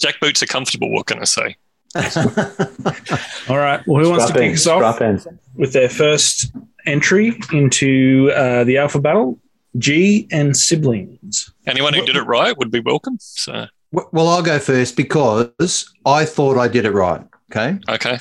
Jack 0.00 0.20
boots 0.20 0.42
are 0.42 0.46
comfortable. 0.46 0.90
What 0.92 1.06
can 1.06 1.20
I 1.20 1.24
say? 1.24 1.56
All 3.48 3.58
right. 3.58 3.80
Well, 3.86 4.02
who 4.02 4.10
wants 4.10 4.26
to 4.26 4.32
Strap 4.32 4.42
kick 4.42 4.54
us 4.54 4.66
off 4.66 5.00
in. 5.00 5.20
with 5.54 5.72
their 5.72 5.88
first 5.88 6.52
entry 6.86 7.38
into 7.52 8.30
uh, 8.34 8.64
the 8.64 8.78
alpha 8.78 9.00
battle? 9.00 9.38
G 9.78 10.28
and 10.30 10.56
siblings. 10.56 11.52
Anyone 11.66 11.94
who 11.94 12.04
did 12.04 12.16
it 12.16 12.22
right 12.22 12.56
would 12.58 12.70
be 12.70 12.80
welcome. 12.80 13.16
So 13.20 13.66
well, 13.92 14.28
I'll 14.28 14.42
go 14.42 14.58
first 14.58 14.96
because 14.96 15.90
I 16.04 16.24
thought 16.24 16.58
I 16.58 16.68
did 16.68 16.84
it 16.84 16.92
right. 16.92 17.22
Okay. 17.50 17.78
okay. 17.88 18.18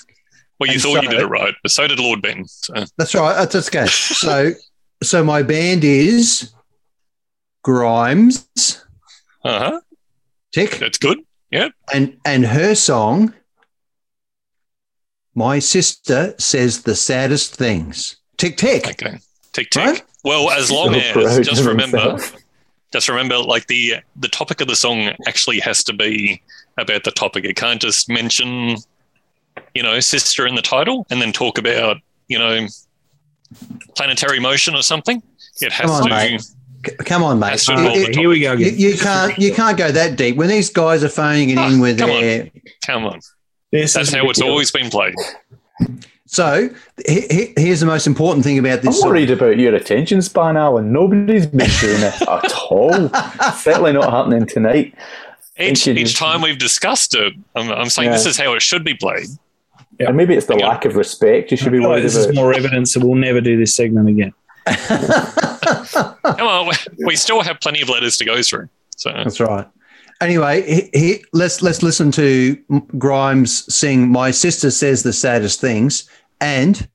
Well, 0.59 0.67
you 0.67 0.73
And 0.73 0.81
thought 0.81 1.03
you 1.03 1.09
did 1.09 1.19
it 1.21 1.27
right, 1.27 1.53
but 1.63 1.71
so 1.71 1.87
did 1.87 1.99
Lord 1.99 2.21
Ben. 2.21 2.45
So, 2.47 2.73
That's 2.97 3.15
right. 3.15 3.33
That's, 3.33 3.53
that's 3.53 3.67
okay. 3.75 3.87
So, 3.87 4.51
so 5.01 5.23
my 5.23 5.41
band 5.43 5.83
is 5.83 6.53
Grimes. 7.63 8.47
uh 9.43 9.59
huh. 9.59 9.81
Tick. 10.53 10.71
That's 10.71 10.97
good. 10.97 11.19
Yeah. 11.49 11.69
And 11.93 12.17
and 12.25 12.45
her 12.45 12.75
song 12.75 13.33
my 15.35 15.59
sister 15.59 16.33
says 16.37 16.83
the 16.83 16.95
saddest 16.95 17.55
things 17.55 18.17
tick 18.37 18.57
tick 18.57 18.87
Okay. 18.87 19.17
Tick 19.53 19.69
tick. 19.69 19.85
Right? 19.85 20.03
Well, 20.23 20.49
as 20.51 20.71
long 20.71 20.93
So 20.93 21.19
as 21.27 21.45
just 21.47 21.63
remember, 21.65 21.97
himself. 21.99 22.35
just 22.93 23.09
remember, 23.09 23.37
like 23.39 23.67
the 23.67 23.95
the 24.17 24.27
topic 24.29 24.61
of 24.61 24.67
the 24.67 24.75
song 24.75 25.09
actually 25.27 25.59
has 25.59 25.83
to 25.85 25.93
be 25.93 26.41
about 26.77 27.03
the 27.03 27.11
topic. 27.11 27.43
It 27.45 27.55
can't 27.55 27.81
just 27.81 28.07
mention, 28.09 28.77
you 29.75 29.83
know, 29.83 29.99
sister 29.99 30.47
in 30.47 30.55
the 30.55 30.61
title 30.61 31.05
and 31.09 31.21
then 31.21 31.31
talk 31.33 31.57
about, 31.57 31.97
you 32.27 32.39
know, 32.39 32.65
planetary 33.95 34.39
motion 34.39 34.75
or 34.75 34.81
something. 34.83 35.21
It 35.59 35.71
has 35.73 35.85
Come 35.89 35.91
on, 35.91 36.03
to. 36.03 36.09
mate. 36.09 36.41
Come 37.05 37.23
on, 37.23 37.39
mate. 37.39 37.63
It- 37.67 38.09
it- 38.09 38.15
here 38.15 38.29
we 38.29 38.39
go 38.39 38.53
you, 38.53 38.67
again. 38.67 38.79
you 38.79 38.97
can't 38.97 39.37
you 39.37 39.53
can't 39.53 39.77
go 39.77 39.91
that 39.91 40.15
deep 40.15 40.35
when 40.35 40.47
these 40.47 40.69
guys 40.69 41.03
are 41.03 41.09
phoning 41.09 41.49
it 41.49 41.57
in 41.57 41.79
Oh, 41.79 41.81
with 41.81 41.99
come 41.99 42.09
on. 42.09 42.21
their. 42.21 42.49
Come 42.85 43.05
on, 43.05 43.19
This 43.71 43.93
that's 43.93 44.09
is 44.09 44.13
how 44.15 44.29
it's 44.29 44.41
always 44.41 44.71
been 44.71 44.89
played. 44.89 45.15
So 46.25 46.69
he, 47.07 47.21
he- 47.29 47.53
here's 47.57 47.79
the 47.81 47.85
most 47.85 48.07
important 48.07 48.43
thing 48.45 48.57
about 48.57 48.81
this. 48.81 48.87
I'm 48.87 48.91
this 48.91 48.99
song. 49.01 49.09
worried 49.09 49.31
about 49.31 49.57
your 49.57 49.75
attention 49.75 50.21
span, 50.21 50.55
Alan. 50.57 50.93
Nobody's 50.93 51.45
been 51.45 51.69
doing 51.81 51.99
this 51.99 52.21
at 52.21 52.51
all. 52.69 53.09
Certainly 53.55 53.93
not 53.93 54.09
happening 54.09 54.45
tonight. 54.45 54.95
Each 55.59 55.85
each 55.87 56.17
time 56.17 56.41
we've 56.41 56.57
discussed 56.57 57.13
it, 57.15 57.33
I'm, 57.55 57.69
I'm 57.71 57.89
saying 57.89 58.07
Yeah. 58.09 58.13
this 58.17 58.25
is 58.25 58.37
how 58.37 58.53
it 58.53 58.61
should 58.61 58.83
be 58.85 58.93
played. 58.93 59.27
Yeah. 59.99 60.07
And 60.07 60.17
maybe 60.17 60.33
it's 60.33 60.47
the 60.47 60.55
Yeah. 60.57 60.69
lack 60.69 60.85
of 60.85 60.95
respect 60.95 61.51
you 61.51 61.57
I 61.57 61.61
should 61.61 61.71
be 61.73 61.79
feel 61.79 61.89
like 61.89 61.95
worried 61.97 62.05
this 62.05 62.15
is 62.15 62.33
more 62.33 62.53
evidence 62.53 62.93
that 62.93 63.03
we'll 63.03 63.15
never 63.15 63.41
do 63.41 63.57
this 63.57 63.75
segment 63.75 64.07
again. 64.09 64.33
Come 64.65 66.47
on, 66.47 66.67
we- 66.97 67.05
we 67.07 67.15
still 67.15 67.41
have 67.41 67.59
plenty 67.59 67.81
of 67.81 67.89
letters 67.89 68.17
to 68.17 68.25
go 68.25 68.41
through. 68.41 68.69
So 68.95 69.11
That's 69.11 69.39
right. 69.39 69.67
Anyway, 70.21 70.61
he, 70.61 70.89
he, 70.99 71.25
let's 71.33 71.63
let's 71.63 71.81
listen 71.81 72.11
to 72.11 72.55
Grimes 72.97 73.73
sing 73.73 74.07
"My 74.09 74.29
Sister 74.29 74.69
Says 74.69 75.01
the 75.01 75.11
Saddest 75.11 75.59
Things," 75.59 76.07
and 76.39 76.87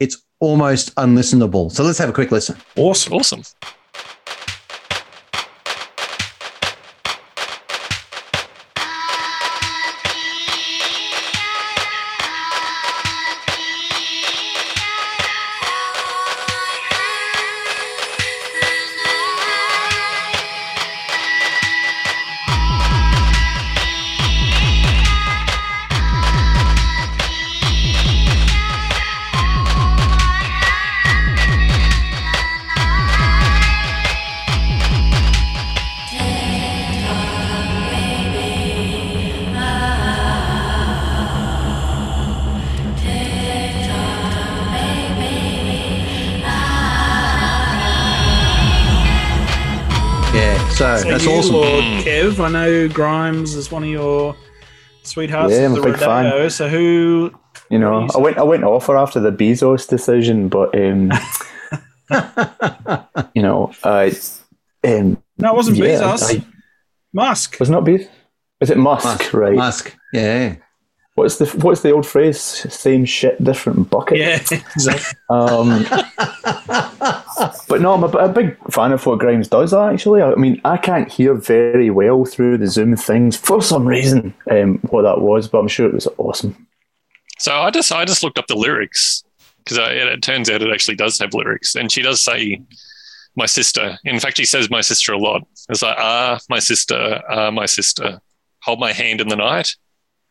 it's 0.00 0.22
almost 0.40 0.94
unlistenable. 0.96 1.70
So 1.70 1.84
let's 1.84 1.98
have 1.98 2.08
a 2.08 2.12
quick 2.12 2.32
listen. 2.32 2.56
Awesome. 2.76 3.12
awesome. 3.12 3.42
Yeah, 50.94 51.02
so, 51.02 51.02
So 51.02 51.10
that's 51.10 51.24
you, 51.24 51.30
awesome. 51.32 51.54
Lord. 51.54 51.84
Kev, 52.04 52.40
I 52.44 52.48
know 52.50 52.88
Grimes 52.88 53.54
is 53.54 53.70
one 53.70 53.82
of 53.84 53.88
your 53.90 54.36
sweethearts 55.02 55.52
Yeah, 55.54 55.66
I'm 55.66 55.74
the 55.74 55.82
a 55.82 55.84
big 55.84 55.96
fan. 55.98 56.24
Rodeo. 56.26 56.48
So 56.48 56.68
who? 56.68 57.30
You 57.70 57.78
know, 57.78 58.08
I 58.14 58.18
went 58.18 58.38
I 58.38 58.42
went 58.42 58.64
off 58.64 58.86
her 58.86 58.96
after 58.96 59.20
the 59.20 59.30
Bezos 59.32 59.88
decision, 59.88 60.48
but 60.48 60.74
um, 60.78 61.10
you 63.34 63.42
know, 63.42 63.72
I 63.82 64.12
um, 64.84 65.22
No, 65.38 65.52
it 65.52 65.56
wasn't 65.56 65.76
yeah, 65.78 66.00
Bezos. 66.00 66.38
I- 66.40 66.44
Musk. 67.12 67.58
was 67.60 67.70
not 67.70 67.84
Bezos? 67.84 68.08
Is 68.60 68.70
it 68.70 68.76
Musk? 68.78 69.04
Musk, 69.04 69.32
right. 69.34 69.54
Musk. 69.56 69.96
Yeah. 70.12 70.56
What's 71.14 71.36
the 71.38 71.46
what's 71.60 71.82
the 71.82 71.92
old 71.92 72.06
phrase? 72.06 72.40
Same 72.40 73.04
shit, 73.04 73.42
different 73.42 73.88
bucket. 73.88 74.18
Yeah, 74.18 74.34
exactly. 74.50 75.16
Um, 75.30 75.86
but 77.68 77.80
no, 77.80 77.94
I'm 77.94 78.04
a, 78.04 78.08
a 78.08 78.28
big 78.28 78.56
fan 78.72 78.92
of 78.92 79.04
what 79.06 79.18
Grimes 79.18 79.48
does. 79.48 79.72
Actually, 79.74 80.22
I 80.22 80.34
mean, 80.34 80.60
I 80.64 80.76
can't 80.76 81.10
hear 81.10 81.34
very 81.34 81.90
well 81.90 82.24
through 82.24 82.58
the 82.58 82.66
Zoom 82.66 82.96
things 82.96 83.36
for 83.36 83.62
some 83.62 83.86
reason. 83.86 84.34
Um, 84.50 84.78
what 84.90 85.02
that 85.02 85.20
was, 85.20 85.48
but 85.48 85.58
I'm 85.58 85.68
sure 85.68 85.86
it 85.88 85.94
was 85.94 86.08
awesome. 86.18 86.66
So 87.38 87.52
I 87.52 87.70
just 87.70 87.90
I 87.92 88.04
just 88.04 88.22
looked 88.22 88.38
up 88.38 88.46
the 88.46 88.54
lyrics 88.56 89.24
because 89.58 89.78
it, 89.78 90.06
it 90.08 90.22
turns 90.22 90.48
out 90.50 90.62
it 90.62 90.72
actually 90.72 90.96
does 90.96 91.18
have 91.18 91.34
lyrics, 91.34 91.74
and 91.74 91.90
she 91.90 92.02
does 92.02 92.20
say 92.20 92.62
my 93.36 93.46
sister. 93.46 93.98
In 94.04 94.20
fact, 94.20 94.36
she 94.36 94.44
says 94.44 94.70
my 94.70 94.80
sister 94.80 95.12
a 95.12 95.18
lot. 95.18 95.42
It's 95.68 95.82
like 95.82 95.96
ah, 95.98 96.38
my 96.48 96.58
sister, 96.60 97.22
ah, 97.28 97.50
my 97.50 97.66
sister, 97.66 98.20
hold 98.62 98.78
my 98.78 98.92
hand 98.92 99.20
in 99.20 99.28
the 99.28 99.36
night, 99.36 99.74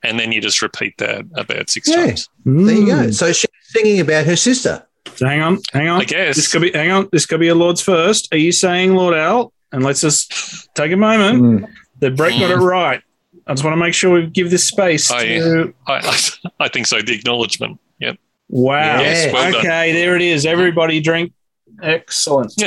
and 0.04 0.18
then 0.20 0.32
you 0.32 0.40
just 0.42 0.62
repeat 0.62 0.98
that 1.00 1.26
about 1.36 1.70
six 1.70 1.90
Yeah. 1.90 2.06
times. 2.08 2.30
There 2.46 2.76
you 2.76 2.86
go. 2.86 2.94
Mm. 2.94 3.14
So 3.14 3.32
she's 3.34 3.50
singing 3.64 4.00
about 4.00 4.26
her 4.26 4.36
sister. 4.38 4.88
So 5.16 5.28
hang 5.28 5.42
on, 5.42 5.60
hang 5.74 5.88
on. 5.90 6.02
I 6.02 6.06
guess. 6.06 6.36
this 6.36 6.52
could 6.52 6.62
be. 6.62 6.72
Hang 6.72 6.92
on, 6.92 7.10
this 7.12 7.26
could 7.26 7.40
be 7.40 7.48
a 7.50 7.56
Lord's 7.56 7.82
first. 7.82 8.34
Are 8.34 8.38
you 8.38 8.52
saying 8.52 8.96
Lord 8.96 9.14
Al? 9.14 9.52
And 9.72 9.84
let's 9.84 10.02
just 10.02 10.70
take 10.76 10.92
a 10.92 10.98
moment. 10.98 11.42
Mm. 11.42 11.74
that 12.00 12.16
Brett 12.16 12.40
got 12.40 12.52
it 12.52 12.56
right. 12.58 13.02
I 13.48 13.54
just 13.54 13.64
want 13.64 13.74
to 13.74 13.80
make 13.80 13.94
sure 13.94 14.14
we 14.14 14.28
give 14.28 14.50
this 14.52 14.68
space 14.68 15.12
Oh, 15.12 15.20
to. 15.20 15.74
I, 15.88 15.94
I, 15.94 16.18
I 16.66 16.68
think 16.70 16.88
so. 16.88 17.02
The 17.02 17.14
acknowledgement. 17.14 17.80
Yep. 18.00 18.18
Wow. 18.50 19.00
Yes, 19.02 19.34
well 19.34 19.52
done. 19.52 19.60
okay, 19.62 19.92
there 19.94 20.16
it 20.16 20.22
is. 20.22 20.46
Everybody 20.46 21.02
drink. 21.02 21.34
Excellent. 21.82 22.54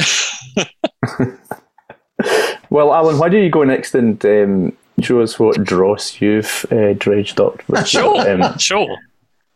Well, 2.70 2.92
Alan, 2.92 3.18
why 3.18 3.28
don't 3.28 3.42
you 3.44 3.50
go 3.50 3.62
next 3.62 3.94
and 3.94 4.22
um, 4.26 4.76
show 5.00 5.20
us 5.20 5.38
what 5.38 5.62
dross 5.62 6.20
you've 6.20 6.66
uh, 6.72 6.94
dredged 6.94 7.40
up? 7.40 7.66
With 7.68 7.86
Sure. 7.86 8.28
Um, 8.28 8.58
Sure. 8.58 8.96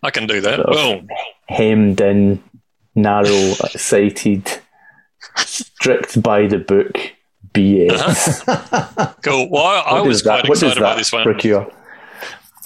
I 0.02 0.10
can 0.10 0.26
do 0.26 0.40
that. 0.40 0.60
So- 0.60 0.70
Well, 0.70 1.00
hemmed 1.48 2.00
in, 2.00 2.42
narrow 2.94 3.52
sighted, 3.76 4.48
strict 5.36 6.22
by 6.22 6.46
the 6.46 6.58
book 6.58 6.96
BS. 7.52 8.44
cool. 9.22 9.50
Well, 9.50 9.64
I, 9.64 9.98
I 9.98 10.00
was 10.00 10.22
quite 10.22 10.44
does 10.44 10.62
excited 10.62 10.78
about 10.78 10.90
that 10.90 10.98
this 10.98 11.12
one. 11.12 11.24
procure? 11.24 11.70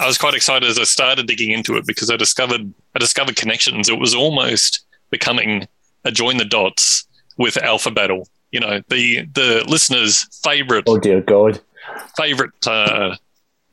I 0.01 0.07
was 0.07 0.19
quite 0.19 0.35
excited 0.35 0.69
as 0.69 0.79
I 0.79 0.85
started 0.85 1.27
digging 1.27 1.51
into 1.53 1.77
it 1.77 1.87
because 1.87 2.11
I 2.11 2.17
discovered 2.17 2.73
I 2.95 2.99
discovered 2.99 3.37
connections. 3.37 3.89
It 3.89 3.99
was 3.99 4.15
almost 4.15 4.85
becoming 5.11 5.69
a 6.05 6.11
join 6.11 6.37
the 6.37 6.45
dots 6.45 7.07
with 7.39 7.57
Alpha 7.57 7.91
Battle. 7.91 8.29
You 8.51 8.61
know, 8.61 8.83
the 8.89 9.27
the 9.35 9.65
listeners' 9.69 10.27
favorite 10.43 10.85
Oh 10.87 10.99
dear 10.99 11.21
God! 11.21 11.61
favorite 12.17 12.67
uh, 12.67 13.17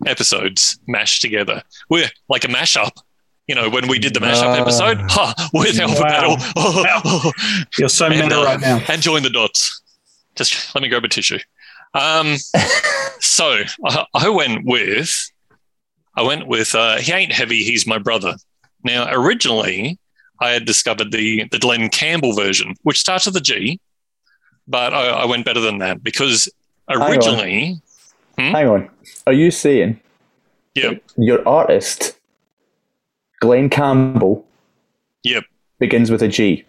episodes 0.06 0.80
mashed 0.88 1.22
together. 1.22 1.64
We're 1.90 2.10
like 2.30 2.44
a 2.44 2.48
mashup. 2.48 2.92
You 3.52 3.56
know, 3.56 3.70
when 3.70 3.90
we 3.90 4.00
did 4.00 4.14
the 4.14 4.22
mashup 4.22 4.44
Ah. 4.56 4.62
episode, 4.62 4.98
ha, 5.12 5.34
with 5.52 5.78
Alpha 5.78 6.02
Wow. 6.02 6.38
Battle, 6.84 7.32
You're 7.78 7.90
so 7.90 8.06
and, 8.06 8.18
meta 8.18 8.40
uh, 8.40 8.46
right 8.46 8.62
now. 8.62 8.82
and 8.88 9.02
join 9.02 9.24
the 9.24 9.30
dots. 9.30 9.82
Just 10.38 10.74
let 10.74 10.82
me 10.82 10.88
grab 10.88 11.04
a 11.04 11.10
tissue. 11.10 11.40
Um, 11.94 12.38
so 13.20 13.64
I, 13.86 14.06
I 14.14 14.30
went 14.30 14.64
with, 14.64 15.14
I 16.16 16.22
went 16.22 16.48
with. 16.48 16.74
Uh, 16.74 17.00
he 17.00 17.12
ain't 17.12 17.34
heavy. 17.34 17.62
He's 17.66 17.86
my 17.86 17.98
brother. 17.98 18.36
Now, 18.86 19.10
originally, 19.12 20.00
I 20.40 20.52
had 20.52 20.64
discovered 20.64 21.12
the 21.12 21.44
the 21.52 21.60
Glen 21.60 21.90
Campbell 21.90 22.32
version, 22.32 22.76
which 22.84 23.02
starts 23.02 23.26
with 23.26 23.36
a 23.36 23.42
G, 23.42 23.82
but 24.66 24.94
I, 24.94 25.08
I 25.08 25.26
went 25.26 25.44
better 25.44 25.60
than 25.60 25.80
that 25.80 26.02
because 26.02 26.48
on. 26.88 27.02
originally, 27.02 27.82
Hang 28.38 28.68
on. 28.70 28.90
Are 29.28 29.34
you 29.34 29.52
saying 29.52 30.00
yeah, 30.74 30.92
your 31.18 31.46
artist, 31.46 32.16
Glen 33.42 33.70
Campbell, 33.70 34.46
Yep. 35.24 35.44
begins 35.80 36.10
with 36.10 36.22
a 36.24 36.28
G? 36.30 36.64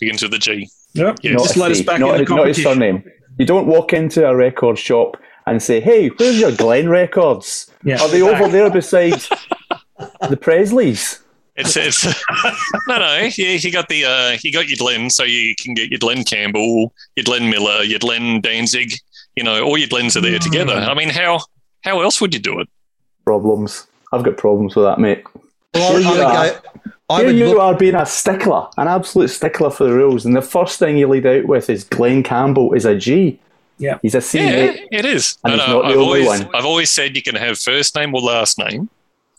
begins 0.00 0.22
with 0.22 0.34
a 0.34 0.38
G. 0.38 0.68
Yep. 0.94 1.18
Yeah. 1.22 1.32
not 1.32 1.42
Just 1.44 1.56
a 1.56 1.60
let 1.60 1.70
us 1.70 1.80
back 1.82 2.00
not, 2.00 2.18
in 2.20 2.24
the 2.26 2.34
not 2.34 2.48
his 2.48 2.62
surname. 2.62 3.02
You 3.38 3.46
don't 3.46 3.66
walk 3.66 3.92
into 3.92 4.26
a 4.28 4.34
record 4.34 4.78
shop 4.78 5.16
and 5.46 5.62
say, 5.62 5.80
"Hey, 5.80 6.08
where's 6.08 6.38
your 6.40 6.52
Glenn 6.52 6.88
records? 6.88 7.70
Yeah. 7.84 8.02
Are 8.02 8.08
they 8.08 8.20
over 8.22 8.48
there 8.48 8.70
beside 8.70 9.12
the 10.28 10.36
Presleys?" 10.36 11.20
It's 11.54 11.76
it's 11.76 12.04
no 12.88 12.98
no. 12.98 13.28
You, 13.34 13.46
you 13.46 13.72
got 13.72 13.88
the 13.88 14.04
uh, 14.04 14.36
you 14.42 14.52
got 14.52 14.68
your 14.68 14.76
Glenn, 14.76 15.08
so 15.08 15.22
you 15.24 15.54
can 15.58 15.72
get 15.74 15.90
your 15.90 15.98
Glen 15.98 16.24
Campbell, 16.24 16.92
your 17.14 17.24
Glenn 17.24 17.48
Miller, 17.48 17.82
your 17.82 17.98
Glenn 17.98 18.40
Danzig. 18.42 18.92
You 19.36 19.44
know, 19.44 19.62
all 19.64 19.78
your 19.78 19.88
Glens 19.88 20.16
are 20.16 20.20
there 20.22 20.38
together. 20.38 20.74
I 20.74 20.94
mean, 20.94 21.08
how 21.10 21.40
how 21.82 22.00
else 22.02 22.20
would 22.20 22.34
you 22.34 22.40
do 22.40 22.60
it? 22.60 22.68
Problems. 23.24 23.86
I've 24.12 24.22
got 24.24 24.36
problems 24.36 24.76
with 24.76 24.84
that, 24.84 24.98
mate. 24.98 25.24
Well, 25.74 25.96
I, 25.96 26.00
Here 26.00 26.08
I 26.08 26.12
you 26.12 26.18
would 26.18 26.20
are. 26.20 26.62
I 27.08 27.20
Here 27.22 27.30
you 27.30 27.46
look, 27.50 27.58
are 27.60 27.76
being 27.76 27.94
a 27.94 28.04
stickler, 28.06 28.66
an 28.78 28.88
absolute 28.88 29.28
stickler 29.28 29.70
for 29.70 29.84
the 29.84 29.92
rules, 29.92 30.24
and 30.26 30.34
the 30.34 30.42
first 30.42 30.78
thing 30.78 30.98
you 30.98 31.06
lead 31.08 31.24
out 31.26 31.44
with 31.46 31.70
is 31.70 31.84
Glen 31.84 32.22
Campbell 32.22 32.72
is 32.72 32.84
a 32.84 32.96
G. 32.96 33.38
Yeah. 33.78 33.98
he's 34.02 34.14
a 34.14 34.20
C. 34.22 34.38
Yeah, 34.38 34.44
mate. 34.50 34.88
it 34.90 35.04
is. 35.04 35.36
And 35.44 35.52
No, 35.54 35.58
it's 35.58 35.68
no, 35.68 35.74
not 35.74 35.82
the 35.82 35.88
I've 35.88 35.96
only 35.98 36.04
always 36.24 36.26
one. 36.44 36.54
I've 36.54 36.64
always 36.64 36.90
said 36.90 37.14
you 37.14 37.22
can 37.22 37.34
have 37.34 37.58
first 37.58 37.94
name 37.94 38.14
or 38.14 38.20
last 38.22 38.58
name. 38.58 38.88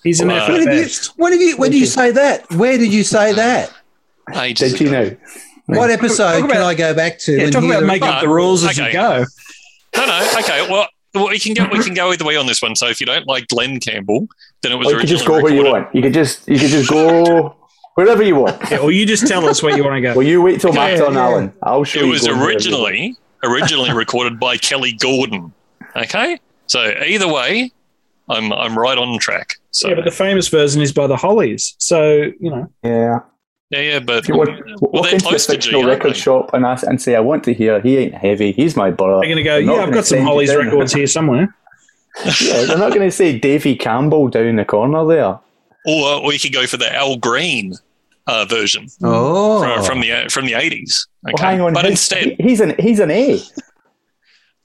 He's 0.03 0.21
an 0.21 0.27
Wow. 0.29 0.35
effort 0.45 0.53
when, 0.53 0.67
have 0.67 0.77
you, 0.77 0.87
when, 1.17 1.39
you, 1.41 1.57
when 1.57 1.71
did 1.71 1.79
you 1.79 1.85
say 1.87 2.11
that? 2.11 2.49
Where 2.53 2.77
did 2.77 2.93
you 2.93 3.03
say 3.03 3.33
that? 3.33 3.73
Ages 4.35 4.73
Did 4.73 4.81
you 4.81 4.91
know? 4.91 5.15
What 5.65 5.89
episode 5.89 6.37
about- 6.45 6.51
can 6.51 6.61
I 6.61 6.73
go 6.75 6.93
back 6.93 7.17
to? 7.19 7.33
Yeah, 7.35 7.43
and 7.45 7.51
talk 7.53 7.63
about 7.63 7.79
the- 7.81 7.87
making 7.87 8.07
up 8.07 8.17
uh, 8.17 8.21
the 8.21 8.29
rules 8.29 8.63
as 8.63 8.77
you 8.77 8.93
go. 8.93 9.25
No, 9.95 10.05
no. 10.05 10.29
Okay. 10.39 10.67
Well, 10.69 10.87
well, 11.17 11.29
we 11.29 11.39
can 11.39 11.53
go. 11.53 11.67
We 11.71 11.83
can 11.83 11.93
go 11.93 12.11
either 12.11 12.25
way 12.25 12.35
on 12.37 12.45
this 12.47 12.61
one. 12.61 12.75
So 12.75 12.87
if 12.87 12.99
you 12.99 13.05
don't 13.05 13.27
like 13.27 13.47
Glen 13.47 13.79
Campbell, 13.79 14.27
then 14.61 14.71
it 14.71 14.75
was 14.75 14.87
Or 14.87 14.91
you 14.91 14.97
could 14.97 15.09
originally 15.11 15.17
just 15.17 15.27
go 15.27 15.33
where 15.41 15.51
you 15.53 15.63
recorded- 15.63 15.83
want. 15.85 15.95
You 15.95 16.01
could 16.01 16.13
just 16.13 16.47
you 16.47 16.57
could 16.59 16.69
just 16.69 16.89
go 16.89 17.55
wherever 17.95 18.23
you 18.23 18.35
want. 18.35 18.61
Yeah, 18.71 18.77
or 18.79 18.91
you 18.91 19.05
just 19.05 19.27
tell 19.27 19.45
us 19.47 19.61
where 19.63 19.75
you 19.75 19.83
want 19.83 19.95
to 19.95 20.01
go. 20.01 20.13
Well, 20.15 20.25
you 20.25 20.41
wait 20.41 20.61
till 20.61 20.73
my 20.73 20.91
Yeah, 20.91 20.97
turn, 20.97 21.13
yeah. 21.13 21.23
Alan. 21.25 21.53
I'll 21.63 21.83
show 21.83 21.99
you. 21.99 22.05
It 22.05 22.07
you. 22.07 22.11
was 22.13 22.21
going 22.27 22.39
wherever 22.39 22.59
you 22.61 22.71
want. 22.71 22.91
originally 22.93 23.15
originally 23.43 23.91
recorded 23.93 24.39
by 24.39 24.57
Kelly 24.57 24.93
Gordon. 24.93 25.53
Okay. 25.95 26.39
So 26.67 26.93
either 27.05 27.27
way, 27.31 27.71
I'm 28.29 28.51
I'm 28.53 28.77
right 28.77 28.97
on 28.97 29.17
track. 29.19 29.55
So 29.71 29.89
yeah, 29.89 29.95
but 29.95 30.05
the 30.05 30.11
famous 30.11 30.47
version 30.47 30.81
is 30.81 30.91
by 30.91 31.07
the 31.07 31.15
Hollies. 31.17 31.75
So 31.77 32.31
you 32.39 32.49
know, 32.51 32.69
Yeah. 32.83 33.19
Yeah, 33.69 33.79
yeah. 33.79 33.99
But 33.99 34.17
If 34.19 34.27
you 34.29 34.35
want, 34.37 34.49
well, 34.81 34.91
walk 35.03 35.11
into 35.11 35.25
a 35.25 35.29
close 35.29 35.45
fictional 35.47 35.81
aren't 35.81 35.97
record 35.97 36.15
they? 36.15 36.19
shop 36.19 36.53
and 36.53 36.65
ask 36.65 36.85
and 36.85 37.01
say, 37.01 37.15
"I 37.15 37.19
want 37.19 37.43
to 37.45 37.53
hear. 37.53 37.81
He 37.81 37.97
ain't 37.97 38.13
heavy. 38.13 38.51
He's 38.51 38.75
my 38.75 38.91
brother." 38.91 39.19
they're 39.21 39.29
going 39.29 39.37
to 39.37 39.43
go. 39.43 39.55
They're 39.65 39.75
Yeah, 39.75 39.83
I've 39.83 39.93
got 39.93 40.05
some 40.05 40.17
send 40.17 40.21
you 40.21 40.27
Hollies 40.27 40.49
down- 40.51 40.65
records 40.65 40.93
here 40.93 41.07
somewhere. 41.07 41.55
Yeah, 42.41 42.65
they're 42.65 42.79
not 42.79 42.89
going 42.93 43.07
to 43.07 43.11
say 43.11 43.37
Davy 43.37 43.75
Campbell 43.75 44.27
down 44.29 44.55
the 44.55 44.65
corner 44.65 45.05
there. 45.05 45.37
Or 45.85 46.23
or 46.23 46.33
you 46.33 46.39
could 46.39 46.51
go 46.53 46.65
for 46.65 46.77
the 46.77 46.91
Al 46.95 47.15
Green 47.17 47.73
uh, 48.25 48.45
version 48.45 48.87
Oh, 49.03 49.61
from, 49.61 49.83
from 49.85 50.01
the 50.01 50.27
from 50.29 50.45
the 50.47 50.55
eighties. 50.55 51.07
Okay, 51.27 51.33
Well, 51.37 51.43
hang 51.51 51.61
on. 51.61 51.73
but 51.73 51.83
his- 51.85 51.91
instead, 51.91 52.35
he's 52.39 52.59
an 52.59 52.73
he's 52.79 52.99
an 52.99 53.11
A. 53.11 53.39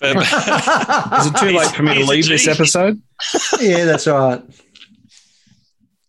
but- 0.00 0.16
Is 1.21 1.26
it 1.26 1.37
too 1.37 1.50
late 1.56 1.68
for 1.75 1.82
me 1.82 1.94
to 1.94 2.04
leave 2.06 2.26
this 2.26 2.49
episode? 2.49 3.00
yeah, 3.61 3.85
that's 3.85 4.06
right. 4.06 4.42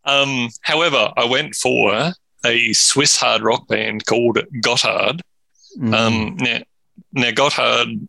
Um, 0.05 0.49
however, 0.61 1.11
I 1.17 1.25
went 1.25 1.55
for 1.55 2.11
a 2.45 2.73
Swiss 2.73 3.17
hard 3.17 3.41
rock 3.41 3.67
band 3.67 4.05
called 4.05 4.37
Gotthard. 4.61 5.21
Mm. 5.77 5.93
Um, 5.93 6.35
now, 6.37 6.59
now 7.13 7.31
Gotthard, 7.31 8.07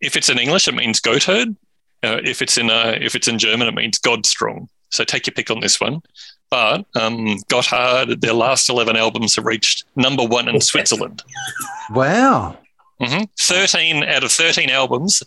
if 0.00 0.16
it's 0.16 0.28
in 0.28 0.38
English, 0.38 0.68
it 0.68 0.74
means 0.74 1.00
Gotthard. 1.00 1.56
Uh, 2.02 2.20
if 2.24 2.42
it's 2.42 2.58
in 2.58 2.70
uh, 2.70 2.98
if 3.00 3.14
it's 3.14 3.28
in 3.28 3.38
German, 3.38 3.68
it 3.68 3.74
means 3.74 3.98
God 3.98 4.26
strong. 4.26 4.68
So 4.90 5.04
take 5.04 5.26
your 5.26 5.34
pick 5.34 5.50
on 5.50 5.60
this 5.60 5.80
one. 5.80 6.02
But 6.50 6.84
um, 6.94 7.38
Gotthard, 7.48 8.20
their 8.20 8.34
last 8.34 8.68
eleven 8.68 8.96
albums 8.96 9.36
have 9.36 9.46
reached 9.46 9.84
number 9.96 10.24
one 10.24 10.48
in 10.48 10.60
Switzerland. 10.60 11.22
wow. 11.90 12.58
hmm 13.00 13.24
Thirteen 13.40 14.04
out 14.04 14.22
of 14.22 14.30
thirteen 14.32 14.70
albums, 14.70 15.22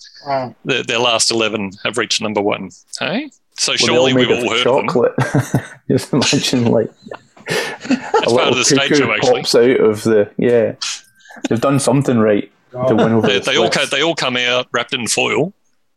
their, 0.65 0.83
their 0.83 0.99
last 0.99 1.31
eleven 1.31 1.71
have 1.83 1.97
reached 1.97 2.21
number 2.21 2.41
one. 2.41 2.69
Hey, 2.99 3.29
so 3.57 3.71
Well, 3.71 3.77
surely 3.77 4.13
we've 4.13 4.29
all 4.29 4.51
of 4.51 4.57
heard 4.57 4.67
of 4.67 4.75
them. 4.75 4.87
chocolate. 4.87 5.13
just 5.89 6.13
imagine 6.13 6.65
like 6.65 6.91
That's 7.47 8.33
part 8.33 8.49
of 8.49 8.57
the 8.57 8.65
stage 8.65 8.89
cuckoo 8.89 8.95
show, 8.95 9.11
actually. 9.13 9.41
pops 9.41 9.55
out 9.55 9.69
of 9.79 10.03
the 10.03 10.29
yeah. 10.37 10.75
They've 11.49 11.61
done 11.61 11.79
something 11.79 12.17
right 12.19 12.51
to 12.71 12.95
win 12.95 13.13
over. 13.13 13.27
They, 13.27 13.39
the 13.39 13.51
they 13.51 13.57
all 13.57 13.69
co- 13.69 13.85
they 13.85 14.01
all 14.03 14.15
come 14.15 14.37
out 14.37 14.67
wrapped 14.71 14.93
in 14.93 15.07
foil 15.07 15.53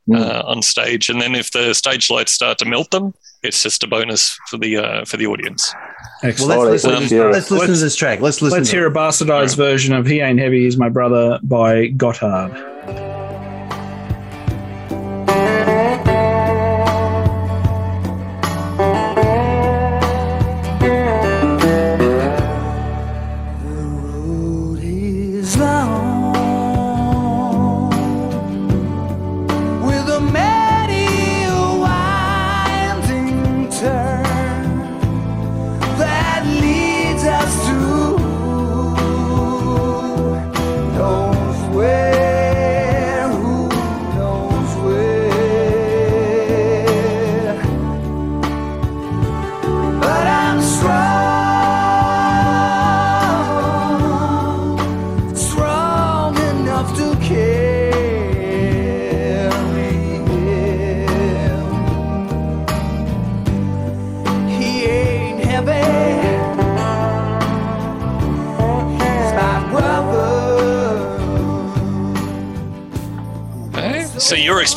Mm. 0.09 0.19
uh, 0.19 0.43
on 0.47 0.63
stage, 0.63 1.11
and 1.11 1.21
then 1.21 1.35
if 1.35 1.53
the 1.53 1.75
stage 1.75 2.11
lights 2.11 2.33
start 2.33 2.57
to 2.59 2.65
melt 2.65 2.91
them, 2.91 3.13
it's 3.43 3.63
just 3.63 3.85
a 3.85 3.87
bonus 3.87 4.37
for 4.49 4.57
the 4.57 4.79
uh, 4.79 5.05
for 5.05 5.19
the 5.19 5.27
audience. 5.27 5.73
Well, 6.23 6.31
Excellent. 6.31 6.49
let's, 6.49 6.59
All 6.59 6.65
right, 6.65 6.71
listen, 6.73 6.91
let's 6.91 7.09
to, 7.11 7.15
hear 7.15 7.31
let's 7.31 7.51
listen 7.51 7.75
to 7.75 7.81
this 7.81 7.97
track. 7.97 8.21
Let's 8.21 8.41
listen. 8.43 8.59
Let's 8.59 8.71
to 8.71 8.77
hear 8.77 8.87
it. 8.87 8.93
a 8.93 8.95
bastardized 8.95 9.57
version 9.57 9.95
of 9.95 10.07
"He 10.07 10.21
Ain't 10.21 10.41
Heavy, 10.41 10.65
He's 10.65 10.79
My 10.79 10.89
Brother" 10.89 11.39
by 11.43 11.89
Gotthard. 11.91 12.80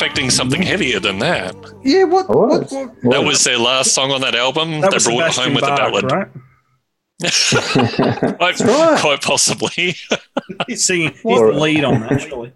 Expecting 0.04 0.30
something 0.30 0.62
heavier 0.62 1.00
than 1.00 1.20
that? 1.20 1.56
Yeah, 1.84 2.04
what? 2.06 2.30
I 2.30 2.34
what, 2.34 2.72
what- 2.72 3.02
That 3.12 3.24
was 3.24 3.44
their 3.44 3.58
last 3.58 3.94
song 3.94 4.12
on 4.12 4.22
that 4.22 4.36
album. 4.36 4.82
That 4.82 4.92
they 4.92 4.96
was 4.96 5.06
brought 5.06 5.28
it 5.30 5.34
Sebastian 5.34 5.44
home 5.44 5.54
with 5.56 5.62
Bach, 5.64 5.80
a 5.80 5.82
ballad. 5.82 6.12
right? 6.12 6.28
Quite, 8.38 8.60
right. 8.60 9.00
quite 9.00 9.22
possibly. 9.22 9.96
He's 10.68 10.84
singing. 10.86 11.12
He's 11.14 11.22
the 11.24 11.52
lead 11.54 11.84
on 11.86 12.02
that. 12.02 12.22
Surely. 12.22 12.52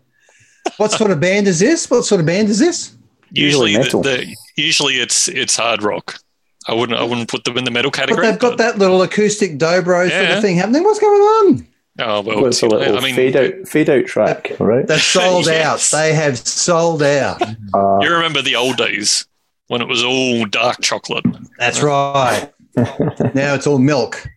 what 0.78 0.92
sort 0.92 1.12
of 1.12 1.20
band 1.22 1.48
is 1.48 1.60
this? 1.60 1.90
What 1.90 2.04
sort 2.04 2.20
of 2.20 2.28
band 2.28 2.50
is 2.50 2.60
this? 2.60 2.96
usually, 3.32 3.72
Usually 3.72 3.74
the, 3.74 3.80
metal. 3.80 4.02
the, 4.04 4.36
usually 4.58 4.96
it's 4.96 5.28
it's 5.30 5.56
hard 5.56 5.84
rock. 5.84 6.20
I 6.68 6.74
wouldn't 6.74 7.00
I 7.00 7.04
wouldn't 7.04 7.30
put 7.30 7.46
them 7.46 7.58
in 7.58 7.64
the 7.64 7.72
metal 7.72 7.92
category. 7.92 8.26
But 8.26 8.32
they've 8.32 8.40
got 8.40 8.58
but- 8.58 8.58
that 8.58 8.78
little 8.78 9.02
acoustic 9.04 9.58
dobro 9.58 10.10
sort 10.10 10.32
of 10.38 10.42
thing 10.42 10.58
happening. 10.58 10.84
What's 10.84 11.00
going 11.00 11.22
on? 11.22 11.68
Oh 12.00 12.22
well, 12.22 12.38
Well, 12.38 12.46
it's 12.48 12.62
a 12.62 12.66
you 12.68 12.72
little 12.72 12.98
I 12.98 13.02
mean, 13.02 13.16
fade 13.16 13.36
out 13.36 13.68
fade 13.68 13.90
out 13.90 14.06
track, 14.06 14.52
right? 14.60 14.86
They're 14.86 15.00
sold 15.00 15.46
Yes. 15.48 15.94
out. 15.94 15.98
They 16.00 16.14
have 16.14 16.38
sold 16.38 17.02
out. 17.04 17.42
Uh, 17.74 18.00
you 18.02 18.14
remember 18.14 18.42
the 18.42 18.56
old 18.56 18.78
days 18.78 19.26
when 19.68 19.82
it 19.82 19.88
was 19.88 20.04
all 20.04 20.46
dark 20.46 20.82
chocolate. 20.82 21.26
That's 21.58 21.82
right. 21.82 22.52
now 22.78 23.56
it's 23.56 23.66
all 23.68 23.80
milk. 23.80 24.28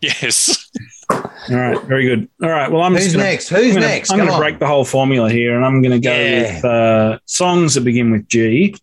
Yes. 0.00 0.70
All 1.10 1.22
right, 1.56 1.80
very 1.84 2.04
good. 2.06 2.28
All 2.42 2.48
right, 2.50 2.70
well, 2.70 2.82
I'm 2.82 2.92
Who's 2.92 3.04
just 3.04 3.16
gonna, 3.16 3.28
next? 3.28 3.48
Who's 3.48 3.68
I'm 3.68 3.74
gonna, 3.74 3.86
next? 3.86 4.10
I'm 4.10 4.18
going 4.18 4.30
to 4.30 4.36
break 4.36 4.58
the 4.58 4.66
whole 4.66 4.84
formula 4.84 5.30
here, 5.30 5.56
and 5.56 5.64
I'm 5.64 5.80
going 5.82 5.92
to 5.92 6.00
go 6.00 6.12
Yeah. 6.14 6.54
with 6.56 6.64
uh, 6.64 7.18
songs 7.24 7.74
that 7.74 7.80
begin 7.82 8.10
with 8.10 8.28
G, 8.28 8.74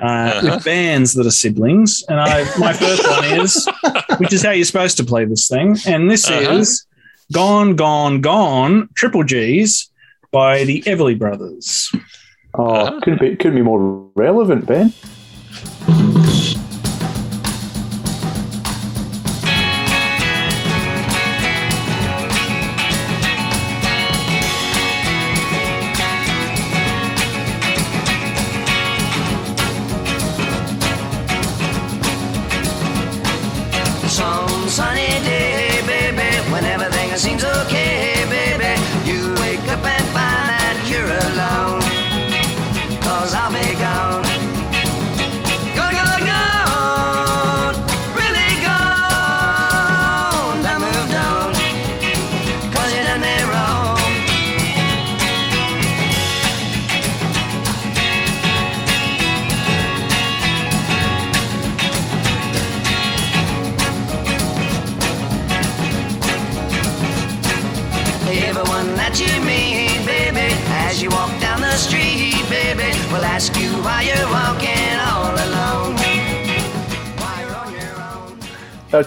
uh, 0.00 0.04
Uh-huh. 0.04 0.54
with 0.56 0.64
bands 0.64 1.14
that 1.14 1.26
are 1.26 1.30
siblings. 1.30 2.04
And 2.08 2.20
I, 2.20 2.42
my 2.58 2.72
first 2.74 3.08
one 3.08 3.24
is, 3.40 3.66
which 4.18 4.32
is 4.32 4.42
how 4.42 4.50
you're 4.50 4.64
supposed 4.66 4.96
to 4.98 5.04
play 5.04 5.24
this 5.24 5.48
thing, 5.48 5.76
and 5.86 6.10
this 6.10 6.28
Uh-huh. 6.30 6.58
is 6.58 6.84
"Gone, 7.32 7.76
Gone, 7.76 8.20
Gone" 8.20 8.88
Triple 8.94 9.24
G's 9.24 9.90
by 10.30 10.64
the 10.64 10.82
Everly 10.82 11.18
Brothers. 11.18 11.90
oh, 12.54 12.64
ah. 12.64 13.00
couldn't 13.00 13.20
be 13.20 13.36
couldn't 13.36 13.56
be 13.56 13.62
more 13.62 14.10
relevant, 14.14 14.66
Ben. 14.66 14.92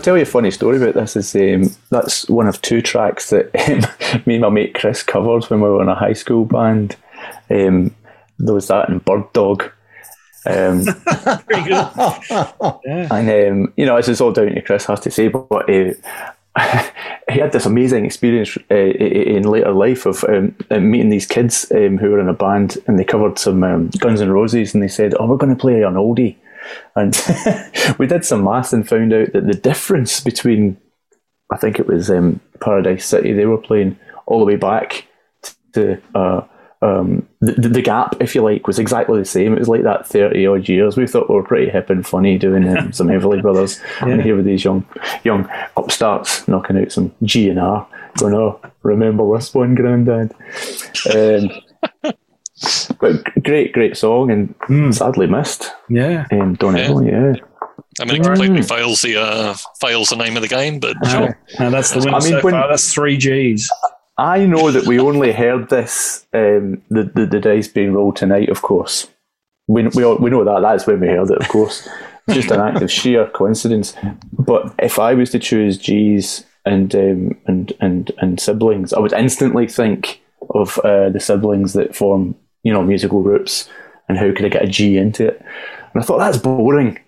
Tell 0.07 0.15
you 0.15 0.23
a 0.23 0.25
funny 0.25 0.51
story 0.51 0.77
about 0.77 0.93
this. 0.93 1.17
Is 1.17 1.35
um, 1.35 1.75
that's 1.89 2.29
one 2.29 2.47
of 2.47 2.61
two 2.61 2.81
tracks 2.81 3.29
that 3.31 3.53
um, 3.67 4.23
me 4.25 4.35
and 4.35 4.41
my 4.41 4.49
mate 4.49 4.73
Chris 4.73 5.03
covered 5.03 5.43
when 5.45 5.59
we 5.59 5.67
were 5.67 5.81
in 5.81 5.89
a 5.89 5.95
high 5.95 6.13
school 6.13 6.45
band. 6.45 6.95
Um, 7.49 7.93
there 8.39 8.53
was 8.53 8.69
that 8.69 8.87
and 8.87 9.03
Bird 9.03 9.33
Dog. 9.33 9.69
Um, 10.45 10.85
yeah. 11.49 12.77
and 13.11 13.29
um, 13.29 13.73
you 13.75 13.85
know, 13.85 13.97
this 13.97 14.07
is 14.07 14.21
all 14.21 14.31
down 14.31 14.47
to 14.55 14.61
Chris, 14.61 14.85
has 14.85 15.01
to 15.01 15.11
say, 15.11 15.27
but 15.27 15.69
uh, 15.69 15.93
he 17.29 17.39
had 17.39 17.51
this 17.51 17.65
amazing 17.65 18.05
experience 18.05 18.57
uh, 18.71 18.75
in 18.75 19.43
later 19.43 19.73
life 19.73 20.05
of 20.05 20.23
um, 20.29 20.55
uh, 20.71 20.79
meeting 20.79 21.09
these 21.09 21.25
kids 21.25 21.69
um, 21.75 21.97
who 21.97 22.11
were 22.11 22.21
in 22.21 22.29
a 22.29 22.33
band, 22.33 22.77
and 22.87 22.97
they 22.97 23.03
covered 23.03 23.37
some 23.37 23.61
um, 23.61 23.89
Guns 23.99 24.21
N' 24.21 24.31
Roses, 24.31 24.73
and 24.73 24.81
they 24.81 24.87
said, 24.87 25.15
"Oh, 25.19 25.27
we're 25.27 25.35
going 25.35 25.53
to 25.53 25.61
play 25.61 25.81
an 25.81 25.95
oldie," 25.95 26.37
and 26.95 27.15
we 27.99 28.07
did 28.07 28.25
some 28.25 28.43
maths 28.43 28.73
and 28.73 28.87
found 28.87 29.13
out 29.13 29.33
that 29.33 29.47
the 29.47 29.53
difference 29.53 30.19
between, 30.19 30.77
I 31.51 31.57
think 31.57 31.79
it 31.79 31.87
was 31.87 32.09
um, 32.09 32.39
Paradise 32.59 33.05
City, 33.05 33.33
they 33.33 33.45
were 33.45 33.57
playing 33.57 33.97
all 34.25 34.39
the 34.39 34.45
way 34.45 34.55
back 34.55 35.05
to. 35.73 36.01
Uh, 36.15 36.41
um, 36.81 37.27
the, 37.41 37.53
the 37.53 37.81
gap, 37.81 38.17
if 38.19 38.35
you 38.35 38.43
like, 38.43 38.67
was 38.67 38.77
exactly 38.77 39.17
the 39.17 39.25
same. 39.25 39.53
It 39.53 39.59
was 39.59 39.67
like 39.67 39.83
that 39.83 40.05
30 40.05 40.45
odd 40.45 40.69
years. 40.69 40.95
We 40.95 41.07
thought 41.07 41.29
we 41.29 41.35
were 41.35 41.43
pretty 41.43 41.71
hip 41.71 41.89
and 41.89 42.05
funny 42.05 42.37
doing 42.37 42.67
um, 42.67 42.93
some 42.93 43.07
Everly 43.07 43.41
Brothers. 43.41 43.81
And 44.01 44.21
here 44.21 44.35
with 44.35 44.45
these 44.45 44.63
young 44.63 44.85
young 45.23 45.49
upstarts 45.75 46.47
knocking 46.47 46.77
out 46.77 46.91
some 46.91 47.13
G 47.23 47.49
and 47.49 47.59
R, 47.59 47.87
going, 48.19 48.35
oh, 48.35 48.59
remember 48.83 49.35
this 49.35 49.53
one, 49.53 49.75
Grandad? 49.75 50.33
Um, 51.13 52.13
but 52.99 53.23
great, 53.43 53.73
great 53.73 53.95
song 53.97 54.31
and 54.31 54.95
sadly 54.95 55.27
missed. 55.27 55.71
Yeah. 55.89 56.25
Um, 56.31 56.55
Don 56.55 56.75
Yeah. 56.75 56.87
Everly, 56.87 57.11
yeah. 57.11 57.43
I 57.99 58.05
mean, 58.05 58.21
it 58.21 58.23
completely 58.23 58.61
fails 58.61 59.01
the 59.01 59.17
uh, 59.17 59.55
fails 59.79 60.09
the 60.09 60.15
name 60.15 60.35
of 60.35 60.41
the 60.43 60.47
game, 60.47 60.79
but 60.79 60.95
sure. 61.07 61.39
No, 61.59 61.69
that's 61.71 61.91
the 61.91 61.99
winner 61.99 62.15
I 62.15 62.19
mean, 62.19 62.29
so 62.29 62.41
when- 62.41 62.53
far. 62.53 62.67
That's 62.69 62.93
three 62.93 63.17
G's. 63.17 63.69
I 64.19 64.45
know 64.47 64.71
that 64.71 64.87
we 64.87 64.99
only 64.99 65.31
heard 65.31 65.69
this, 65.69 66.25
um, 66.33 66.81
the, 66.89 67.03
the 67.13 67.27
the 67.27 67.39
dice 67.39 67.67
being 67.67 67.93
rolled 67.93 68.15
tonight. 68.15 68.49
Of 68.49 68.61
course, 68.63 69.07
we 69.67 69.87
we 69.89 70.03
all, 70.03 70.17
we 70.17 70.29
know 70.31 70.43
that 70.43 70.61
that's 70.61 70.87
when 70.87 70.99
we 70.99 71.07
heard 71.07 71.29
it. 71.31 71.37
Of 71.39 71.47
course, 71.49 71.87
just 72.29 72.49
an 72.51 72.59
act 72.59 72.81
of 72.81 72.91
sheer 72.91 73.27
coincidence. 73.27 73.95
But 74.33 74.73
if 74.79 74.97
I 74.99 75.13
was 75.13 75.29
to 75.31 75.39
choose 75.39 75.77
G's 75.77 76.45
and 76.65 76.93
um, 76.95 77.37
and 77.45 77.73
and 77.79 78.11
and 78.17 78.39
siblings, 78.39 78.91
I 78.93 78.99
would 78.99 79.13
instantly 79.13 79.67
think 79.67 80.21
of 80.51 80.77
uh, 80.79 81.09
the 81.09 81.19
siblings 81.19 81.73
that 81.73 81.95
form 81.95 82.35
you 82.67 82.73
know 82.73 82.83
musical 82.83 83.21
groups 83.23 83.69
and 84.09 84.17
how 84.17 84.31
could 84.33 84.45
I 84.45 84.49
get 84.49 84.65
a 84.65 84.67
G 84.67 84.97
into 84.97 85.27
it? 85.27 85.41
And 85.93 86.03
I 86.03 86.05
thought 86.05 86.19
that's 86.19 86.37
boring. 86.37 86.99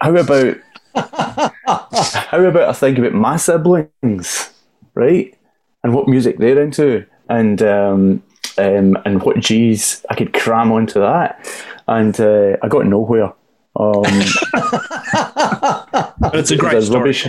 How 0.00 0.16
about 0.16 0.56
how 0.94 2.44
about 2.44 2.68
I 2.68 2.72
think 2.72 2.98
about 2.98 3.12
my 3.14 3.36
siblings, 3.36 4.52
right? 4.94 5.36
and 5.82 5.94
what 5.94 6.08
music 6.08 6.38
they're 6.38 6.62
into, 6.62 7.04
and 7.28 7.62
um, 7.62 8.22
um, 8.58 8.96
and 9.04 9.22
what 9.22 9.40
G's 9.40 10.04
I 10.10 10.14
could 10.14 10.32
cram 10.32 10.72
onto 10.72 11.00
that, 11.00 11.48
and 11.88 12.18
uh, 12.20 12.56
I 12.62 12.68
got 12.68 12.86
nowhere. 12.86 13.32
Um, 13.76 14.02
But 16.20 16.36
it's 16.36 16.50
a 16.50 16.56
great 16.56 16.82
story. 16.82 16.98
rubbish. 16.98 17.28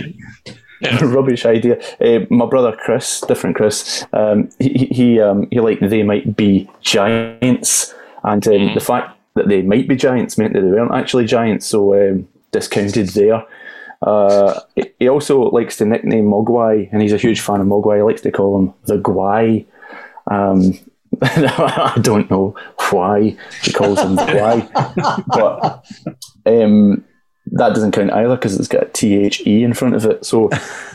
rubbish 1.02 1.46
idea. 1.46 1.80
Uh, 2.00 2.26
my 2.30 2.46
brother 2.46 2.76
Chris, 2.76 3.20
different 3.22 3.56
Chris, 3.56 4.04
um, 4.12 4.48
he 4.58 4.68
he 4.70 4.86
he, 4.86 5.20
um, 5.20 5.48
he 5.50 5.60
liked 5.60 5.80
they 5.88 6.02
might 6.02 6.36
be 6.36 6.68
giants, 6.80 7.94
and 8.22 8.46
um, 8.48 8.74
the 8.74 8.80
fact 8.80 9.18
that 9.34 9.48
they 9.48 9.62
might 9.62 9.88
be 9.88 9.96
giants 9.96 10.38
meant 10.38 10.54
that 10.54 10.60
they 10.60 10.68
weren't 10.68 10.94
actually 10.94 11.26
giants, 11.26 11.66
so 11.66 11.94
um, 11.94 12.28
discounted 12.50 13.08
there. 13.10 13.44
Uh, 14.02 14.60
he- 15.00 15.08
also 15.08 15.42
likes 15.50 15.76
to 15.78 15.84
nickname 15.84 16.26
Mogwai, 16.26 16.88
and 16.92 17.00
he's 17.00 17.12
a 17.12 17.18
huge 17.18 17.40
fan 17.40 17.60
of 17.60 17.66
Mogwai. 17.66 17.96
He 17.96 18.02
likes 18.02 18.22
to 18.22 18.30
call 18.30 18.58
him 18.58 18.74
the 18.84 18.98
Gwai. 18.98 19.64
Um, 20.30 20.78
I 21.22 21.98
don't 22.02 22.30
know 22.30 22.54
why 22.90 23.36
he 23.62 23.72
calls 23.72 24.00
him 24.00 24.16
the 24.16 24.22
Gwai, 24.22 25.24
but 25.28 25.84
um, 26.46 27.04
that 27.52 27.74
doesn't 27.74 27.92
count 27.92 28.12
either 28.12 28.36
because 28.36 28.58
it's 28.58 28.68
got 28.68 28.84
a 28.84 28.86
T 28.86 29.16
H 29.16 29.46
E 29.46 29.62
in 29.62 29.74
front 29.74 29.94
of 29.94 30.04
it. 30.06 30.24
So 30.24 30.50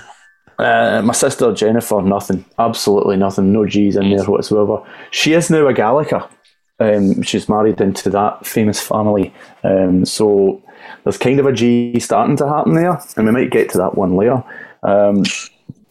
uh, 0.60 1.02
my 1.04 1.14
sister 1.14 1.54
Jennifer, 1.54 2.02
nothing, 2.02 2.46
absolutely 2.58 3.18
nothing, 3.18 3.52
no 3.52 3.66
G's 3.66 3.96
in 3.96 4.10
there 4.10 4.26
whatsoever. 4.26 4.84
She 5.12 5.34
is 5.34 5.50
now 5.50 5.68
a 5.68 5.74
Gallica. 5.74 6.30
Um, 6.82 7.22
she's 7.24 7.50
married 7.50 7.82
into 7.82 8.10
that 8.12 8.46
famous 8.46 8.80
family. 8.80 9.34
Um, 9.64 10.06
so 10.06 10.64
there's 11.04 11.18
kind 11.18 11.40
of 11.40 11.46
a 11.46 11.54
G 11.54 12.00
starting 12.00 12.38
to 12.38 12.48
happen 12.48 12.74
there, 12.74 13.00
and 13.18 13.26
we 13.26 13.32
might 13.32 13.52
get 13.52 13.70
to 13.72 13.78
that 13.80 13.96
one 13.96 14.16
later. 14.16 14.44
Um, 14.84 15.24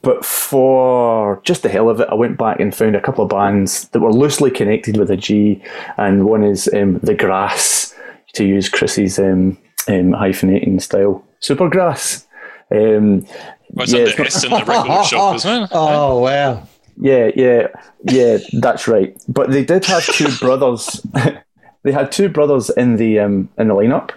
but 0.00 0.24
for 0.24 1.40
just 1.44 1.62
the 1.62 1.68
hell 1.68 1.90
of 1.90 2.00
it, 2.00 2.08
I 2.10 2.14
went 2.14 2.38
back 2.38 2.60
and 2.60 2.74
found 2.74 2.96
a 2.96 3.00
couple 3.00 3.24
of 3.24 3.30
bands 3.30 3.88
that 3.88 4.00
were 4.00 4.12
loosely 4.12 4.50
connected 4.50 4.96
with 4.96 5.10
a 5.10 5.16
G, 5.16 5.62
and 5.96 6.24
one 6.24 6.44
is 6.44 6.68
um, 6.72 6.98
The 7.02 7.14
Grass, 7.14 7.94
to 8.34 8.44
use 8.44 8.68
Chrissy's 8.68 9.18
um, 9.18 9.58
um, 9.88 10.12
hyphenating 10.12 10.81
style. 10.81 11.24
Supergrass. 11.40 12.24
Um, 12.70 13.27
What's 13.70 13.92
yeah, 13.92 14.01
under 14.01 14.22
it's 14.22 14.37
S 14.37 14.44
in 14.44 14.51
the 14.51 14.64
record 14.64 15.07
shop, 15.07 15.37
isn't 15.37 15.62
it? 15.64 15.70
Oh 15.72 16.20
wow! 16.20 16.66
yeah, 17.01 17.31
yeah, 17.37 17.68
yeah, 18.05 18.38
that's 18.61 18.88
right. 18.88 19.16
But 19.29 19.51
they 19.51 19.64
did 19.64 19.85
have 19.87 20.05
two 20.05 20.29
brothers. 20.40 21.05
they 21.83 21.92
had 21.92 22.11
two 22.12 22.29
brothers 22.29 22.70
in 22.70 22.96
the 22.96 23.20
um, 23.20 23.48
in 23.59 23.68
the 23.68 23.74
lineup. 23.74 24.11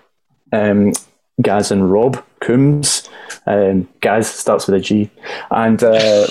Um, 0.53 0.93
Gaz 1.41 1.71
and 1.71 1.91
Rob 1.91 2.23
Coombes. 2.41 3.09
Um, 3.45 3.87
Gaz 4.01 4.27
starts 4.27 4.67
with 4.67 4.75
a 4.75 4.79
G, 4.79 5.09
and 5.49 5.83
uh, 5.83 6.27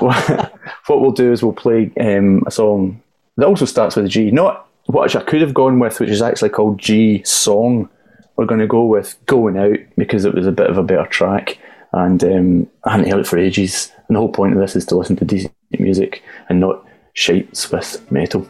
what 0.00 1.00
we'll 1.00 1.12
do 1.12 1.32
is 1.32 1.42
we'll 1.42 1.52
play 1.52 1.92
um, 2.00 2.42
a 2.46 2.50
song 2.50 3.02
that 3.36 3.46
also 3.46 3.64
starts 3.64 3.96
with 3.96 4.06
a 4.06 4.08
G. 4.08 4.30
Not 4.30 4.68
what 4.86 5.14
I 5.14 5.22
could 5.22 5.40
have 5.40 5.54
gone 5.54 5.78
with, 5.78 6.00
which 6.00 6.10
is 6.10 6.22
actually 6.22 6.50
called 6.50 6.78
G 6.78 7.22
Song. 7.24 7.88
We're 8.36 8.46
going 8.46 8.60
to 8.60 8.66
go 8.66 8.84
with 8.84 9.16
Going 9.26 9.56
Out 9.56 9.78
because 9.96 10.24
it 10.24 10.34
was 10.34 10.46
a 10.46 10.52
bit 10.52 10.70
of 10.70 10.78
a 10.78 10.82
better 10.82 11.06
track, 11.06 11.58
and 11.92 12.22
um, 12.24 12.70
I 12.84 12.92
hadn't 12.92 13.10
heard 13.10 13.20
it 13.20 13.26
for 13.26 13.38
ages. 13.38 13.92
And 14.08 14.16
the 14.16 14.20
whole 14.20 14.32
point 14.32 14.54
of 14.54 14.60
this 14.60 14.76
is 14.76 14.86
to 14.86 14.96
listen 14.96 15.16
to 15.16 15.24
decent 15.24 15.54
music 15.78 16.22
and 16.48 16.60
not 16.60 16.86
shites 17.14 17.70
with 17.70 18.10
metal. 18.10 18.46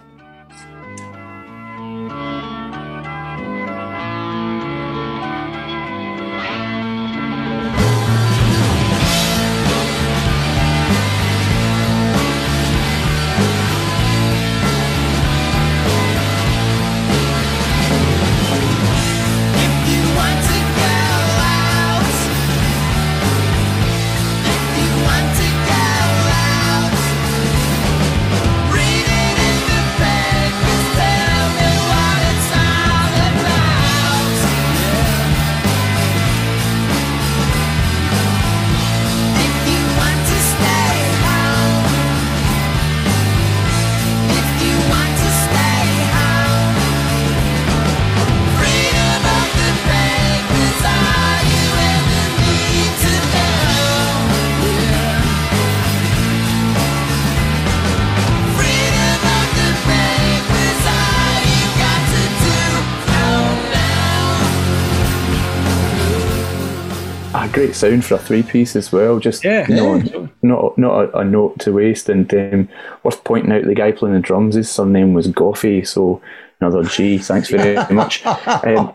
Great 67.52 67.74
sound 67.74 68.04
for 68.04 68.14
a 68.14 68.18
three 68.18 68.42
piece 68.42 68.74
as 68.76 68.92
well. 68.92 69.18
Just 69.18 69.44
Yeah. 69.44 69.66
you 69.68 69.76
know, 69.76 69.96
Yeah. 69.96 70.26
not 70.42 70.78
not 70.78 71.04
a, 71.14 71.18
a 71.18 71.24
note 71.24 71.58
to 71.60 71.72
waste. 71.72 72.08
And 72.08 72.32
um, 72.34 72.68
worth 73.02 73.22
pointing 73.24 73.52
out, 73.52 73.64
the 73.64 73.74
guy 73.74 73.92
playing 73.92 74.14
the 74.14 74.20
drums, 74.20 74.54
his 74.54 74.70
surname 74.70 75.14
was 75.14 75.28
Goffey, 75.28 75.86
so 75.86 76.20
another 76.60 76.82
G. 76.84 77.18
Thanks 77.18 77.50
very 77.50 77.74
much. 77.94 78.24
Um, 78.26 78.92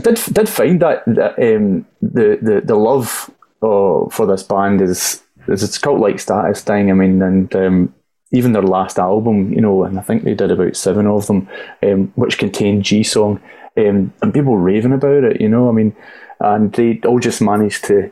did 0.00 0.20
did 0.32 0.48
find 0.48 0.80
that 0.80 1.02
that 1.06 1.38
um, 1.38 1.86
the 2.02 2.38
the 2.40 2.62
the 2.64 2.76
love 2.76 3.30
uh, 3.62 4.08
for 4.10 4.26
this 4.26 4.42
band 4.42 4.80
is 4.80 5.22
is 5.48 5.62
it's 5.62 5.78
cult 5.78 6.00
like 6.00 6.18
status 6.20 6.62
thing. 6.62 6.90
I 6.90 6.94
mean, 6.94 7.22
and 7.22 7.54
um, 7.56 7.94
even 8.32 8.52
their 8.52 8.62
last 8.62 8.98
album, 8.98 9.52
you 9.52 9.60
know, 9.60 9.84
and 9.84 9.98
I 9.98 10.02
think 10.02 10.24
they 10.24 10.34
did 10.34 10.50
about 10.50 10.76
seven 10.76 11.06
of 11.06 11.26
them, 11.28 11.48
um, 11.82 12.12
which 12.16 12.38
contained 12.38 12.82
G 12.84 13.02
song, 13.04 13.40
um, 13.76 14.12
and 14.20 14.34
people 14.34 14.58
raving 14.58 14.92
about 14.92 15.22
it. 15.24 15.40
You 15.40 15.48
know, 15.48 15.68
I 15.68 15.72
mean, 15.72 15.94
and 16.40 16.72
they 16.72 17.00
all 17.04 17.18
just 17.18 17.40
managed 17.40 17.84
to 17.84 18.10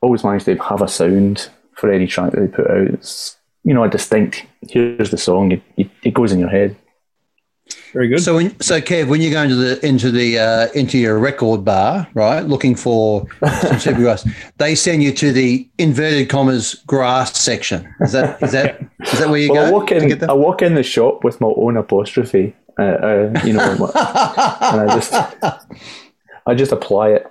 always 0.00 0.24
manage 0.24 0.44
to 0.44 0.56
have 0.56 0.82
a 0.82 0.88
sound 0.88 1.48
for 1.74 1.90
any 1.90 2.06
track 2.06 2.32
that 2.32 2.40
they 2.40 2.46
put 2.48 2.70
out. 2.70 2.86
It's 2.88 3.36
you 3.64 3.74
know 3.74 3.84
a 3.84 3.88
distinct. 3.90 4.44
Here's 4.68 5.10
the 5.10 5.18
song. 5.18 5.52
It, 5.52 5.62
it, 5.76 5.90
it 6.02 6.14
goes 6.14 6.32
in 6.32 6.38
your 6.40 6.48
head. 6.48 6.76
Very 7.92 8.08
good. 8.08 8.20
So, 8.20 8.36
when, 8.36 8.58
so 8.60 8.80
Kev, 8.80 9.08
when 9.08 9.20
you 9.20 9.30
go 9.30 9.42
into 9.42 9.56
the 9.56 9.84
into 9.84 10.10
the 10.10 10.38
uh, 10.38 10.68
into 10.74 10.98
your 10.98 11.18
record 11.18 11.64
bar, 11.64 12.06
right, 12.14 12.42
looking 12.42 12.76
for 12.76 13.26
some 13.60 13.78
super 13.80 13.98
grass, 14.00 14.28
they 14.58 14.74
send 14.74 15.02
you 15.02 15.12
to 15.12 15.32
the 15.32 15.68
inverted 15.78 16.28
commas 16.28 16.74
grass 16.86 17.36
section. 17.40 17.92
Is 18.00 18.12
that 18.12 18.40
is 18.42 18.52
that 18.52 18.80
is 19.02 19.18
that 19.18 19.28
where 19.28 19.38
you 19.40 19.50
Well, 19.52 19.64
I 19.66 19.70
go? 19.70 19.72
walk 19.78 19.88
to 19.88 19.96
in. 19.96 20.08
get? 20.08 20.22
I 20.30 20.32
walk 20.34 20.62
in 20.62 20.74
the 20.74 20.82
shop 20.84 21.24
with 21.24 21.40
my 21.40 21.48
own 21.48 21.76
apostrophe. 21.76 22.54
Uh, 22.78 22.82
uh, 22.82 23.40
you 23.44 23.54
know, 23.54 23.72
and 23.94 24.90
I 24.90 24.98
just 25.00 25.12
I 26.46 26.54
just 26.54 26.72
apply 26.72 27.10
it. 27.10 27.26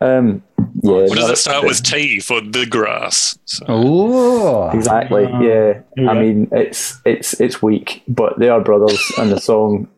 Um, 0.00 0.42
yeah, 0.82 0.92
What 0.92 1.16
does 1.16 1.30
it 1.30 1.38
start 1.38 1.64
with 1.64 1.82
T 1.82 2.18
for 2.20 2.40
the 2.40 2.66
grass? 2.66 3.38
So, 3.44 3.64
Oh, 3.68 4.70
Exactly. 4.70 5.26
Uh, 5.26 5.40
yeah. 5.40 5.80
yeah. 5.96 6.10
I 6.10 6.20
mean, 6.20 6.48
it's 6.50 7.00
it's 7.04 7.40
it's 7.40 7.62
weak, 7.62 8.02
but 8.08 8.38
they 8.38 8.48
are 8.48 8.60
brothers, 8.60 9.00
and 9.18 9.30
the 9.30 9.40
song 9.40 9.88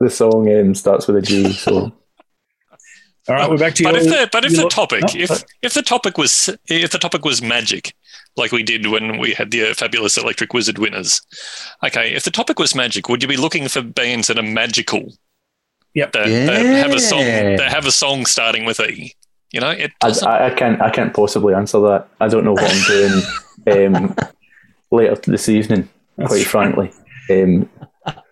the 0.00 0.10
song 0.10 0.52
um, 0.58 0.74
starts 0.74 1.06
with 1.06 1.16
a 1.16 1.22
G. 1.22 1.52
So 1.52 1.92
All 3.28 3.34
right, 3.36 3.48
we're 3.48 3.58
back 3.58 3.74
to 3.74 3.84
but 3.84 3.94
your, 3.94 4.02
if 4.02 4.08
the 4.08 4.28
but 4.32 4.44
if 4.44 4.56
the 4.56 4.68
topic 4.68 5.02
No, 5.02 5.20
if 5.20 5.44
if 5.62 5.74
the 5.74 5.82
topic 5.82 6.16
was 6.18 6.48
if 6.66 6.90
the 6.90 6.98
topic 6.98 7.24
was 7.24 7.42
magic, 7.42 7.94
like 8.36 8.52
we 8.52 8.62
did 8.62 8.86
when 8.86 9.18
we 9.18 9.32
had 9.32 9.50
the 9.50 9.70
uh, 9.70 9.74
fabulous 9.74 10.16
Electric 10.16 10.54
Wizard 10.54 10.78
winners, 10.78 11.20
okay. 11.84 12.14
If 12.14 12.24
the 12.24 12.30
topic 12.30 12.58
was 12.58 12.74
magic, 12.74 13.08
would 13.08 13.22
you 13.22 13.28
be 13.28 13.36
looking 13.36 13.68
for 13.68 13.82
bands 13.82 14.28
that 14.28 14.38
are 14.38 14.42
magical? 14.42 15.12
Yep. 15.94 16.12
That, 16.12 16.26
that 16.26 16.64
have 16.64 16.92
a 16.92 17.00
song 17.00 17.20
Yeah. 17.20 17.56
that 17.56 17.72
have 17.72 17.86
a 17.86 17.90
song 17.92 18.26
starting 18.26 18.64
with 18.64 18.80
E. 18.80 19.14
You 19.52 19.60
know, 19.60 19.70
it 19.70 19.92
I, 20.02 20.08
doesn't. 20.08 20.26
I, 20.26 20.46
I 20.46 20.50
can't 20.50 20.80
I 20.80 20.90
can't 20.90 21.12
possibly 21.14 21.54
answer 21.54 21.78
that. 21.80 22.08
I 22.20 22.28
don't 22.28 22.44
know 22.44 22.54
what 22.54 22.64
I'm 22.64 22.82
doing 23.66 23.96
um, 23.96 24.16
later 24.90 25.16
this 25.26 25.48
evening. 25.48 25.88
Quite 26.24 26.46
frankly, 26.46 26.90
um, 27.30 27.68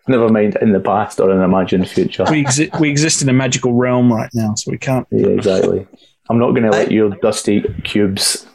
never 0.08 0.28
mind 0.28 0.56
in 0.60 0.72
the 0.72 0.80
past 0.80 1.20
or 1.20 1.30
in 1.30 1.38
an 1.38 1.42
imagined 1.44 1.88
future. 1.88 2.24
we, 2.30 2.44
exi- 2.44 2.78
we 2.80 2.90
exist 2.90 3.22
in 3.22 3.28
a 3.28 3.32
magical 3.32 3.72
realm 3.72 4.12
right 4.12 4.30
now, 4.34 4.54
so 4.54 4.70
we 4.70 4.78
can't. 4.78 5.06
Yeah, 5.10 5.28
exactly. 5.28 5.86
I'm 6.28 6.38
not 6.38 6.50
going 6.50 6.62
to 6.64 6.70
let 6.70 6.92
your 6.92 7.10
dusty 7.22 7.62
cubes 7.84 8.46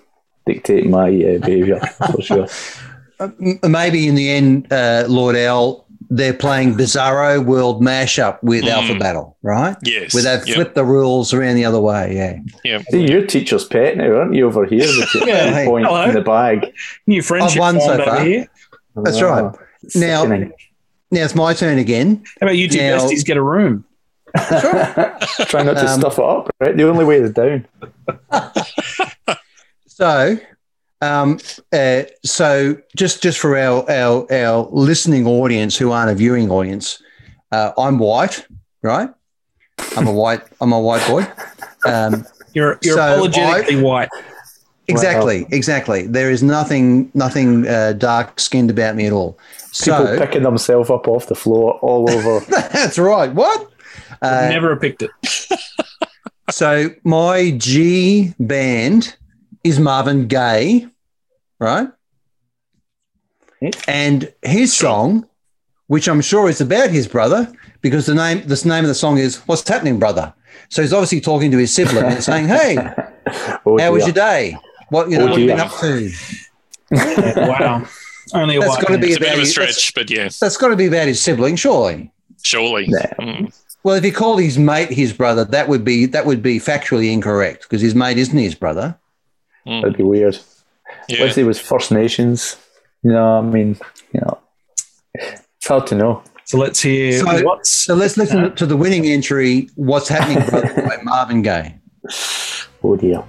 dictate 0.46 0.88
my 0.88 1.08
uh, 1.10 1.40
behaviour 1.40 1.80
for 2.14 2.22
sure. 2.22 2.48
Maybe 3.64 4.08
in 4.08 4.16
the 4.16 4.30
end, 4.30 4.72
uh, 4.72 5.06
Lord 5.08 5.36
L, 5.36 5.85
they're 6.10 6.34
playing 6.34 6.76
Bizarro 6.76 7.44
World 7.44 7.82
mashup 7.82 8.42
with 8.44 8.64
Mm. 8.64 8.70
Alpha 8.70 8.96
Battle, 9.00 9.38
right? 9.42 9.76
yes. 9.84 10.14
Where 10.14 10.24
they've 10.24 10.48
yeah, 10.48 10.56
flipped 10.56 10.76
the 10.76 10.86
rules 10.86 11.34
around 11.34 11.56
the 11.56 11.66
other 11.66 11.80
way. 11.82 12.16
Yeah. 12.16 12.40
yeah. 12.64 12.82
See, 12.90 13.08
you're 13.10 13.26
teacher's 13.26 13.66
pet 13.66 13.98
now, 13.98 14.16
aren't 14.18 14.34
you, 14.36 14.46
over 14.48 14.66
here? 14.66 14.82
With 14.88 15.14
your 15.16 15.28
Yeah, 15.28 15.66
point 15.66 15.86
hello. 15.86 16.04
in 16.04 16.14
the 16.14 16.22
bag. 16.22 16.74
New 17.08 17.22
friendship 17.22 17.60
won 17.60 17.80
so 17.82 18.04
far. 18.04 18.20
here. 18.24 18.48
That's 18.96 19.22
Ah, 19.22 19.26
right. 19.28 19.56
Now- 19.96 20.22
sickening. 20.24 20.54
Now 21.12 21.24
it's 21.24 21.36
my 21.36 21.54
turn 21.54 21.78
again. 21.78 22.24
How 22.42 22.48
about 22.48 22.58
you 22.58 22.68
two 22.68 22.78
Now- 22.80 22.98
besties 23.00 23.24
get 23.26 23.38
a 23.38 23.42
room? 23.42 23.86
Try 24.36 25.64
not 25.64 25.76
to 25.78 25.88
Um, 25.90 26.00
stuff 26.00 26.18
it 26.20 26.26
up, 26.26 26.50
right? 26.60 26.76
The 26.76 26.90
only 26.90 27.06
way 27.06 27.18
is 27.18 27.32
down. 27.32 27.66
So, 29.88 30.38
um, 31.06 31.40
uh, 31.74 32.04
so 32.24 32.78
just 32.96 33.22
just 33.24 33.40
for 33.40 33.58
our 33.58 33.90
our 33.90 34.26
our 34.32 34.68
listening 34.72 35.28
audience 35.28 35.78
who 35.78 35.92
aren't 35.92 36.12
a 36.12 36.16
viewing 36.16 36.50
audience, 36.50 37.02
uh, 37.52 37.72
I'm 37.78 38.00
white, 38.00 38.46
right? 38.82 39.10
I'm 39.98 40.08
a 40.08 40.12
white. 40.22 40.42
I'm 40.62 40.74
a 40.74 40.80
white 40.80 41.06
boy. 41.08 41.24
Um, 41.90 42.26
You're 42.54 42.78
you're 42.84 42.96
So 42.96 43.14
apologetically 43.14 43.82
white. 43.82 44.10
exactly, 44.88 45.46
exactly. 45.52 46.08
There 46.08 46.32
is 46.32 46.42
nothing 46.42 47.12
nothing 47.14 47.68
uh, 47.68 47.94
dark 47.94 48.40
skinned 48.40 48.70
about 48.72 48.96
me 48.96 49.06
at 49.06 49.14
all. 49.14 49.34
People 49.84 50.08
So 50.08 50.18
picking 50.18 50.44
themselves 50.44 50.90
up 50.90 51.08
off 51.08 51.28
the 51.28 51.36
floor 51.36 51.74
all 51.82 52.10
over. 52.10 52.46
that's 52.50 52.98
right. 52.98 53.32
What? 53.34 53.70
Uh, 54.22 54.48
Never 54.50 54.76
picked 54.78 55.02
it. 55.04 55.12
So 56.52 56.90
my 57.04 57.52
G 57.58 58.34
band 58.40 59.18
is 59.64 59.80
Marvin 59.80 60.28
Gaye, 60.28 60.88
right? 61.66 61.90
And 63.88 64.32
his 64.44 64.76
song, 64.76 65.28
which 65.88 66.08
I'm 66.08 66.22
sure 66.22 66.50
is 66.50 66.62
about 66.62 66.90
his 66.92 67.08
brother, 67.08 67.52
because 67.82 68.06
the 68.06 68.14
name 68.16 68.46
the 68.48 68.62
name 68.66 68.84
of 68.84 68.88
the 68.90 68.96
song 68.96 69.18
is 69.18 69.38
"What's 69.48 69.68
Happening, 69.68 69.98
Brother." 70.00 70.34
So 70.70 70.82
he's 70.82 70.94
obviously 70.94 71.22
talking 71.22 71.52
to 71.52 71.58
his 71.58 71.74
sibling 71.74 72.04
and 72.06 72.24
saying, 72.24 72.48
"Hey, 72.48 72.78
Oh, 73.66 73.80
how 73.80 73.92
was 73.94 74.04
your 74.06 74.14
day? 74.14 74.58
What 74.90 75.10
you 75.10 75.18
know? 75.18 75.26
Oh, 75.26 75.30
what 75.30 75.40
have 75.40 75.40
you 75.40 75.48
been 75.48 75.60
up 75.60 75.72
to?" 75.80 76.12
wow. 77.50 77.88
Only 78.34 78.58
a 78.58 78.60
That's 78.60 78.70
white 78.72 78.82
gotta 78.82 78.94
man. 78.94 79.02
be 79.02 79.08
It's 79.08 79.18
a 79.18 79.20
bit 79.20 79.30
of 79.34 79.40
a 79.40 79.42
about- 79.42 79.48
stretch, 79.48 79.94
but 79.94 80.10
yeah, 80.10 80.30
That's 80.40 80.58
got 80.58 80.70
to 80.70 80.76
be 80.76 80.88
about 80.88 81.08
his 81.08 81.22
sibling, 81.22 81.56
surely. 81.56 82.12
surely. 82.44 82.86
Yeah. 82.90 83.14
Mm. 83.20 83.56
Well, 83.84 83.96
if 83.96 84.04
he 84.04 84.10
called 84.12 84.42
his 84.42 84.58
mate 84.58 84.90
his 84.90 85.14
brother, 85.14 85.46
that 85.46 85.68
would 85.68 85.84
be 85.86 86.06
that 86.08 86.26
would 86.26 86.42
be 86.44 86.60
factually 86.60 87.12
incorrect 87.12 87.64
because 87.64 87.82
his 87.82 87.96
mate 87.96 88.18
isn't 88.18 88.38
his 88.38 88.56
brother. 88.56 88.98
That'd 89.66 89.98
be 89.98 90.04
weird. 90.04 90.38
Yeah. 91.08 91.18
Unless 91.22 91.36
he 91.36 91.44
was 91.44 91.60
First 91.60 91.92
Nations. 91.92 92.58
No, 93.04 93.38
I 93.38 93.42
mean, 93.42 93.78
you 94.14 94.22
know, 94.22 94.40
it's 95.14 95.68
hard 95.68 95.88
to 95.88 95.96
know. 95.96 96.24
So 96.46 96.58
let's 96.58 96.82
hear 96.82 97.20
So- 97.20 97.44
what's 97.44 97.70
So 97.70 97.96
let's 97.96 98.18
listen 98.18 98.40
uh, 98.46 98.50
to 98.50 98.66
the 98.66 98.78
winning 98.78 99.06
entry, 99.06 99.70
"What's 99.76 100.08
Happening, 100.10 100.48
Brother" 100.50 100.74
by 100.88 100.98
Marvin 101.04 101.42
Gaye. 101.42 101.76
Oh 102.84 102.96
dear. 102.96 103.24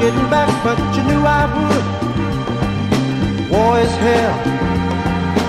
Getting 0.00 0.30
back, 0.30 0.48
but 0.62 0.78
you 0.94 1.02
knew 1.02 1.22
I 1.26 1.44
would. 1.54 1.84
War 3.50 3.80
is 3.80 3.94
hell. 4.06 4.34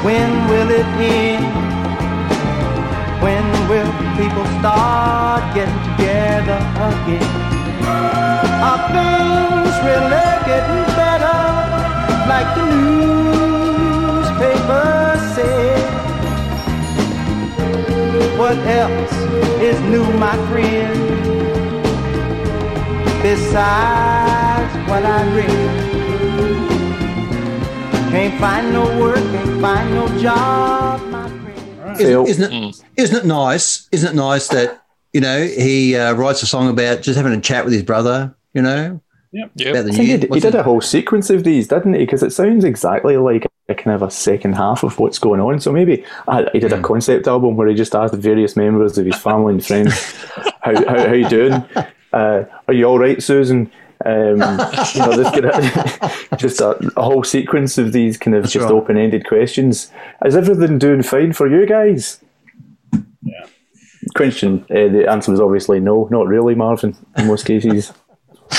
When 0.03 0.47
will 0.49 0.69
it 0.71 0.85
end? 0.97 1.45
When 3.21 3.45
will 3.69 3.91
people 4.17 4.45
start 4.59 5.43
getting 5.53 5.81
together 5.89 6.59
again? 6.89 7.29
Are 8.69 8.81
things 8.95 9.73
really 9.85 10.29
getting 10.49 10.85
better? 10.97 11.41
Like 12.31 12.49
the 12.57 12.65
newspapers 14.17 14.41
say. 15.35 15.77
What 18.39 18.57
else 18.81 19.15
is 19.61 19.77
new, 19.91 20.07
my 20.17 20.35
friend? 20.47 20.99
Besides 23.21 24.28
what 24.89 25.05
I 25.05 25.35
read, 25.35 25.49
can't 28.11 28.39
find 28.39 28.73
no 28.73 28.99
work, 28.99 29.15
can't 29.17 29.61
find 29.61 29.93
no 29.93 30.19
job, 30.19 31.01
my 31.11 31.29
Isn't, 31.99 32.27
isn't 32.27 32.51
Mm. 32.51 32.69
it? 32.69 33.01
Isn't 33.01 33.17
it 33.17 33.25
nice? 33.25 33.87
Isn't 33.91 34.09
it 34.11 34.15
nice 34.15 34.47
that 34.49 34.81
you 35.13 35.21
know 35.21 35.41
he 35.43 35.95
uh, 35.95 36.13
writes 36.13 36.41
a 36.43 36.47
song 36.47 36.69
about 36.69 37.01
just 37.01 37.17
having 37.17 37.33
a 37.33 37.41
chat 37.41 37.65
with 37.65 37.73
his 37.73 37.83
brother? 37.83 38.33
You 38.53 38.61
know 38.63 39.01
Yeah. 39.31 39.45
about 39.69 39.85
the 39.85 39.91
I 39.91 39.95
he, 39.95 40.17
did, 40.17 40.33
he 40.33 40.39
did 40.39 40.55
a 40.55 40.63
whole 40.63 40.81
sequence 40.81 41.29
of 41.29 41.43
these, 41.43 41.67
didn't 41.67 41.93
he? 41.93 41.99
Because 41.99 42.23
it 42.23 42.31
sounds 42.31 42.63
exactly 42.63 43.17
like 43.17 43.45
a 43.67 43.75
kind 43.75 43.93
of 43.95 44.01
a 44.01 44.09
second 44.09 44.53
half 44.53 44.81
of 44.83 44.97
what's 44.97 45.19
going 45.19 45.39
on. 45.39 45.59
So 45.59 45.71
maybe 45.71 46.03
uh, 46.27 46.45
he 46.53 46.59
did 46.59 46.73
a 46.73 46.81
concept 46.81 47.27
album 47.27 47.55
where 47.57 47.67
he 47.67 47.75
just 47.75 47.93
asked 47.93 48.13
the 48.13 48.19
various 48.19 48.55
members 48.55 48.97
of 48.97 49.05
his 49.05 49.15
family 49.17 49.53
and 49.53 49.63
friends, 49.65 49.93
"How 50.61 50.73
how, 50.87 51.07
how 51.09 51.13
you 51.13 51.29
doing? 51.29 51.63
Uh, 52.11 52.43
are 52.67 52.73
you 52.73 52.85
all 52.85 52.97
right, 52.97 53.21
Susan?" 53.21 53.69
Um, 54.05 54.35
you 54.93 55.01
know, 55.01 55.15
this 55.15 55.29
kind 55.31 55.45
of 55.45 56.29
just 56.37 56.61
a, 56.61 56.77
a 56.95 57.03
whole 57.03 57.23
sequence 57.23 57.77
of 57.77 57.91
these 57.91 58.17
kind 58.17 58.35
of 58.35 58.43
just 58.43 58.63
right. 58.63 58.71
open-ended 58.71 59.27
questions. 59.27 59.91
Is 60.25 60.35
everything 60.35 60.79
doing 60.79 61.03
fine 61.03 61.33
for 61.33 61.47
you 61.47 61.65
guys? 61.65 62.23
Yeah. 63.21 63.45
Question. 64.15 64.65
Uh, 64.69 64.87
the 64.87 65.05
answer 65.09 65.31
was 65.31 65.41
obviously 65.41 65.79
no, 65.79 66.07
not 66.11 66.27
really, 66.27 66.55
Marvin. 66.55 66.95
In 67.17 67.27
most 67.27 67.45
cases, 67.45 67.91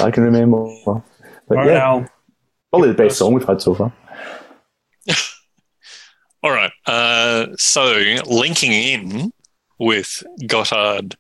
I 0.03 0.11
can 0.11 0.25
remember. 0.25 0.67
But 0.85 0.91
All 0.93 1.03
right, 1.49 1.67
yeah, 1.67 1.85
Al. 1.85 2.07
probably 2.71 2.89
the 2.89 2.95
best 2.95 3.19
song 3.19 3.33
we've 3.33 3.47
had 3.47 3.63
so 3.63 3.75
far. 3.75 3.93
All 6.43 6.51
right. 6.51 6.73
Uh, 6.87 7.47
so 7.57 8.03
linking 8.27 8.73
in 8.73 9.33
with 9.79 10.23
Gotthard 10.43 11.17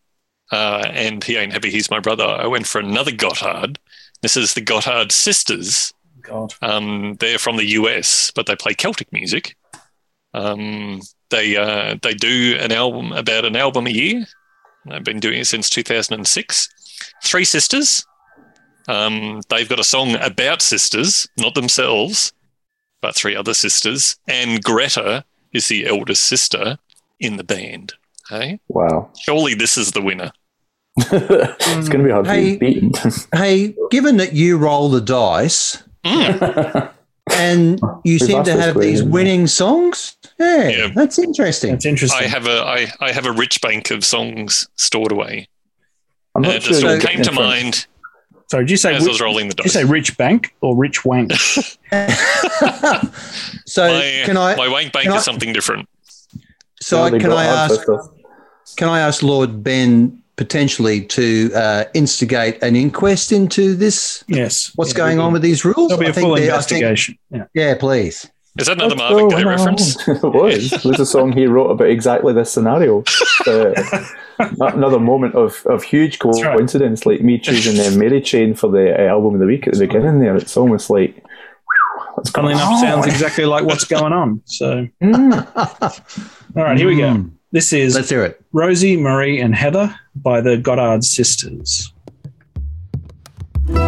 uh, 0.53 0.85
and 0.93 1.23
he 1.23 1.37
ain't 1.37 1.53
happy 1.53 1.71
he's 1.71 1.91
my 1.91 2.01
brother, 2.01 2.25
I 2.25 2.47
went 2.47 2.67
for 2.67 2.81
another 2.81 3.13
Gotthard. 3.13 3.77
This 4.23 4.37
is 4.37 4.55
the 4.55 4.61
Gothard 4.61 5.13
Sisters. 5.13 5.93
God. 6.23 6.53
Um, 6.63 7.17
they're 7.21 7.39
from 7.39 7.57
the 7.57 7.67
US, 7.71 8.31
but 8.35 8.47
they 8.47 8.55
play 8.57 8.75
Celtic 8.75 9.13
music. 9.13 9.57
Um, 10.35 11.01
they 11.31 11.57
uh, 11.57 11.97
they 12.03 12.15
do 12.15 12.57
an 12.61 12.73
album 12.73 13.13
about 13.13 13.45
an 13.45 13.57
album 13.57 13.87
a 13.87 13.91
year. 13.91 14.27
They've 14.87 15.03
been 15.05 15.21
doing 15.21 15.41
it 15.41 15.47
since 15.47 15.69
2006. 15.71 16.69
Three 17.25 17.45
sisters. 17.45 18.05
Um, 18.89 19.41
they've 19.49 19.69
got 19.69 19.79
a 19.81 19.85
song 19.85 20.17
about 20.17 20.63
sisters, 20.63 21.29
not 21.39 21.55
themselves, 21.55 22.33
but 23.01 23.15
three 23.15 23.37
other 23.37 23.55
sisters. 23.55 24.17
And 24.27 24.63
Greta 24.63 25.25
is 25.53 25.69
the 25.69 25.87
eldest 25.87 26.25
sister 26.25 26.79
in 27.19 27.37
the 27.37 27.45
band. 27.45 27.95
Hey, 28.29 28.61
Wow. 28.69 29.11
surely 29.21 29.55
this 29.55 29.77
is 29.77 29.91
the 29.93 30.01
winner. 30.03 30.31
it's 30.99 31.89
going 31.89 32.01
to 32.01 32.05
be 32.05 32.11
hard 32.11 32.27
Hey. 32.27 32.55
to 32.55 32.59
be 32.59 32.81
beaten. 32.81 32.93
Hey, 33.35 33.75
given 33.91 34.17
that 34.19 34.33
you 34.33 34.59
roll 34.59 34.89
the 34.91 35.01
dice 35.01 35.83
mm. 36.05 36.91
and 37.33 37.81
you 38.05 38.15
We've 38.15 38.21
seem 38.21 38.45
to 38.45 38.51
this 38.53 38.61
have 38.65 38.75
these 38.79 39.01
question. 39.01 39.11
winning 39.11 39.47
songs, 39.47 40.17
yeah, 40.39 40.69
Yeah. 40.69 40.89
that's 40.95 41.19
interesting. 41.19 41.73
That's 41.73 41.87
interesting. 41.87 42.25
I 42.25 42.29
have 42.29 42.47
a 42.47 42.63
I, 42.65 42.87
I 43.01 43.13
have 43.13 43.27
a 43.27 43.33
rich 43.33 43.61
bank 43.61 43.91
of 43.91 44.05
songs 44.05 44.69
stored 44.77 45.13
away. 45.13 45.49
I'm 46.35 46.43
not 46.43 46.57
it 46.57 46.63
sure. 46.65 46.81
just 46.81 47.07
came 47.07 47.23
to 47.23 47.33
mind 47.33 47.87
Sorry, 48.51 48.65
did 48.65 48.71
you 48.73 48.77
say 48.77 48.95
as 48.95 49.03
I 49.03 49.07
rich, 49.07 49.13
was 49.13 49.21
rolling 49.21 49.49
the 49.49 49.55
did 49.55 49.65
you 49.67 49.71
say 49.71 49.85
rich 49.85 50.17
bank 50.19 50.55
or 50.61 50.77
rich 50.77 51.05
wank? 51.05 51.33
so 51.35 51.77
my, 53.89 54.23
can 54.27 54.37
I? 54.37 54.57
my 54.57 54.69
wank 54.69 54.93
bank 54.93 55.05
can 55.05 55.13
I- 55.13 55.17
is 55.17 55.25
something 55.25 55.53
different. 55.53 55.89
So 56.83 57.09
No, 57.09 57.19
can 57.19 57.31
I 57.33 57.45
ask? 57.45 57.81
Can 58.77 58.89
I 58.89 59.01
ask 59.01 59.23
Lord 59.23 59.63
Ben 59.63 60.20
potentially 60.41 61.03
to 61.05 61.51
uh, 61.55 61.85
instigate 61.93 62.63
an 62.63 62.75
inquest 62.75 63.31
into 63.31 63.75
this? 63.75 64.25
yes. 64.27 64.73
What's 64.77 64.93
Yeah, 64.93 64.97
going 65.05 65.19
on 65.21 65.35
with 65.35 65.43
these 65.43 65.67
rules? 65.67 65.89
There'll 65.89 66.01
be 66.01 66.07
I 66.07 66.11
a 66.11 66.13
think 66.15 66.25
full 66.25 66.35
they- 66.37 66.51
I 66.51 66.59
think- 66.63 66.83
investigation. 66.83 67.19
Yeah. 67.31 67.45
yeah, 67.53 67.75
please. 67.79 68.27
Is 68.59 68.67
that 68.67 68.79
another 68.79 68.97
Let's 68.97 69.13
Marvin 69.13 69.29
go 69.29 69.37
Gaye 69.37 69.45
reference? 69.45 70.09
it 70.09 70.23
was. 70.23 70.73
It 70.73 70.85
was 70.85 70.99
a 70.99 71.05
song 71.07 71.33
he 71.33 71.47
wrote 71.47 71.69
about 71.71 71.89
exactly 71.91 72.33
this 72.33 72.51
scenario. 72.51 73.05
Uh, 73.47 73.73
another 74.61 74.99
moment 74.99 75.35
of, 75.35 75.63
of 75.67 75.83
huge 75.85 76.19
right. 76.25 76.43
coincidence, 76.57 77.05
like 77.07 77.21
me 77.21 77.39
choosing 77.39 77.79
uh, 77.79 77.97
Mary 77.99 78.21
Chain 78.23 78.55
for 78.55 78.69
the 78.71 78.93
uh, 78.99 79.09
album 79.09 79.35
of 79.35 79.41
the 79.41 79.47
week 79.47 79.67
at 79.69 79.75
the 79.75 79.81
beginning 79.87 80.19
there. 80.21 80.35
It's 80.37 80.57
almost 80.57 80.89
like, 80.91 81.15
whew, 81.15 82.05
let's. 82.17 82.31
Funnily 82.31 82.55
enough, 82.55 82.81
sounds 82.81 83.07
exactly 83.07 83.45
like 83.45 83.65
what's 83.67 83.85
going 83.85 84.13
on. 84.15 84.41
So, 84.47 84.89
Mm. 85.03 86.57
all 86.57 86.65
right, 86.65 86.79
here 86.79 86.89
we 86.89 86.97
go. 86.97 87.27
This 87.53 87.73
is 87.73 87.97
Let's 87.97 88.09
hear 88.09 88.23
it. 88.23 88.41
Rosie, 88.53 88.97
Marie, 88.97 89.41
and 89.41 89.53
Heather 89.53 89.93
by 90.15 90.41
the 90.41 90.57
Gothard 90.57 91.03
Sisters. 91.03 91.93
There 93.67 93.83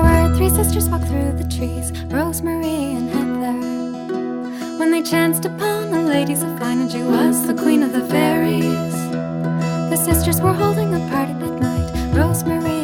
were 0.00 0.32
three 0.36 0.50
sisters 0.50 0.88
walk 0.88 1.02
through 1.08 1.32
the 1.32 1.52
trees, 1.56 1.90
Rosemary 2.04 2.94
and 2.94 3.10
Heather. 3.10 4.78
When 4.78 4.92
they 4.92 5.02
chanced 5.02 5.44
upon 5.44 5.92
a 5.92 6.04
lady 6.06 6.36
so 6.36 6.46
fine, 6.58 6.82
and 6.82 6.92
she 6.92 7.02
was 7.02 7.48
the 7.48 7.54
queen 7.54 7.82
of 7.82 7.92
the 7.92 8.04
fairies. 8.06 8.94
The 9.90 9.96
sisters 9.96 10.40
were 10.40 10.52
holding 10.52 10.94
a 10.94 11.00
party 11.08 11.32
at 11.32 11.60
night, 11.60 12.14
Rosemary 12.16 12.79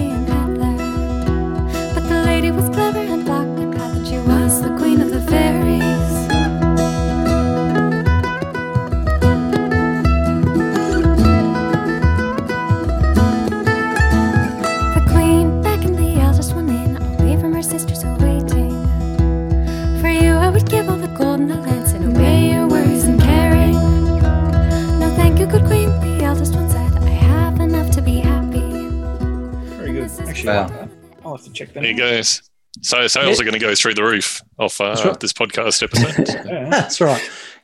There 31.76 31.84
out. 31.84 31.88
you 31.88 31.96
goes. 31.96 32.42
So 32.82 33.06
sales 33.06 33.40
are 33.40 33.44
going 33.44 33.54
to 33.54 33.60
go 33.60 33.74
through 33.74 33.94
the 33.94 34.04
roof 34.04 34.42
off 34.58 34.80
uh, 34.80 34.96
right. 35.04 35.20
this 35.20 35.32
podcast 35.32 35.82
episode. 35.82 36.28
Yeah. 36.46 36.68
That's 36.70 37.00
right. 37.00 37.22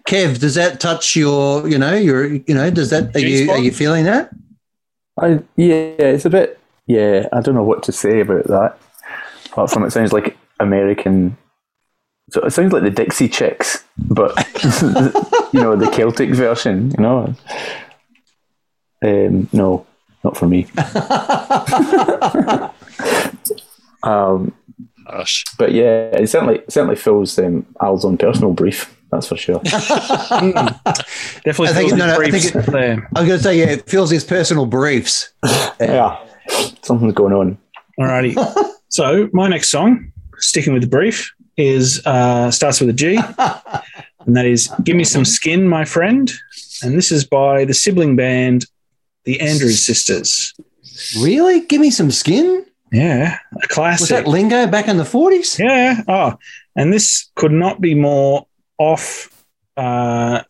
Kev, 0.09 0.41
does 0.41 0.55
that 0.55 0.81
touch 0.81 1.15
your, 1.15 1.69
you 1.69 1.79
know, 1.79 1.95
your, 1.95 2.27
you 2.27 2.55
know, 2.55 2.71
does 2.71 2.91
that, 2.91 3.15
are 3.15 3.21
you, 3.21 3.51
are 3.51 3.59
you 3.59 3.71
feeling 3.71 4.05
that? 4.05 4.31
I, 5.21 5.41
yeah, 5.57 5.95
it's 5.99 6.25
a 6.25 6.31
bit. 6.31 6.59
Yeah, 6.87 7.29
I 7.33 7.41
don't 7.41 7.55
know 7.55 7.63
what 7.63 7.83
to 7.85 7.93
say 7.93 8.21
about 8.21 8.47
that. 8.49 8.79
Apart 9.47 9.71
from 9.71 9.85
it 9.85 9.93
sounds 9.93 10.13
like 10.13 10.37
American. 10.59 11.37
So 12.31 12.43
it 12.43 12.51
sounds 12.51 12.73
like 12.73 12.83
the 12.83 12.91
Dixie 12.91 13.29
Chicks, 13.29 13.85
but 13.99 14.35
you 15.53 15.61
know 15.61 15.77
the 15.77 15.91
Celtic 15.93 16.31
version. 16.31 16.91
You 16.93 17.03
know. 17.03 17.35
Um, 19.05 19.49
no, 19.53 19.87
not 20.25 20.37
for 20.37 20.47
me. 20.47 20.67
Um, 24.03 24.53
Gosh. 25.11 25.45
but 25.59 25.73
yeah, 25.73 26.11
it 26.17 26.29
certainly 26.29 26.57
it 26.57 26.73
certainly 26.73 26.97
fills 26.97 27.39
um, 27.39 27.67
Al's 27.81 28.05
own 28.05 28.17
personal 28.19 28.53
brief. 28.53 28.97
That's 29.11 29.27
for 29.29 29.37
sure. 29.37 29.59
Definitely 29.65 31.69
I 31.69 31.73
think- 31.73 31.91
feels 31.91 31.93
no, 31.93 32.07
no, 32.07 32.21
I 32.21 32.31
think 32.31 32.45
it- 32.45 32.57
I 32.57 33.21
was 33.21 33.29
going 33.29 33.29
to 33.29 33.39
say, 33.41 33.59
yeah, 33.59 33.67
it 33.67 33.89
fills 33.89 34.11
his 34.11 34.25
personal 34.25 34.67
briefs. 34.67 35.33
yeah, 35.81 36.19
something's 36.83 37.15
going 37.15 37.33
on. 37.35 37.59
Alrighty. 38.01 38.35
so 38.89 39.29
my 39.33 39.49
next 39.49 39.71
song, 39.71 40.13
sticking 40.39 40.73
with 40.73 40.83
the 40.83 40.89
brief, 40.89 41.31
is 41.59 42.05
uh, 42.07 42.51
starts 42.51 42.81
with 42.81 42.89
a 42.89 42.93
G, 42.95 43.17
and 43.39 44.37
that 44.37 44.47
is 44.47 44.73
"Give 44.83 44.97
Me 44.97 45.05
Some 45.05 45.27
Skin, 45.27 45.69
My 45.69 45.85
Friend," 45.85 46.31
and 46.83 46.97
this 46.97 47.13
is 47.13 47.25
by 47.25 47.65
the 47.67 47.75
sibling 47.75 48.17
band, 48.17 48.65
the 49.25 49.41
Andrews 49.41 49.85
Sisters. 49.85 50.55
Really? 51.21 51.61
Give 51.67 51.81
me 51.81 51.91
some 51.91 52.11
skin? 52.11 52.65
Yeah, 52.93 53.39
a 53.63 53.69
classic. 53.69 54.01
Was 54.01 54.09
that 54.11 54.29
lingo 54.29 54.67
back 54.67 54.87
in 54.87 54.99
the 54.99 55.05
40s? 55.05 55.59
Yeah. 55.59 56.03
Oh, 56.07 56.37
and 56.77 56.93
this 56.93 57.31
could 57.35 57.53
not 57.53 57.81
be 57.81 57.95
more 57.95 58.47
off 58.79 59.31
uh, 59.77 60.43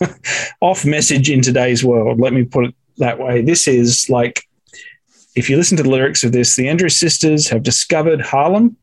off 0.60 0.84
message 0.84 1.30
in 1.30 1.40
today's 1.40 1.84
world. 1.84 2.18
Let 2.20 2.32
me 2.32 2.44
put 2.44 2.66
it 2.66 2.74
that 2.98 3.18
way. 3.18 3.42
This 3.42 3.68
is 3.68 4.10
like 4.10 4.42
if 5.36 5.48
you 5.50 5.56
listen 5.56 5.76
to 5.76 5.82
the 5.82 5.90
lyrics 5.90 6.24
of 6.24 6.32
this, 6.32 6.56
the 6.56 6.68
Andrews 6.68 6.98
sisters 6.98 7.48
have 7.48 7.62
discovered 7.62 8.20
Harlem, 8.20 8.76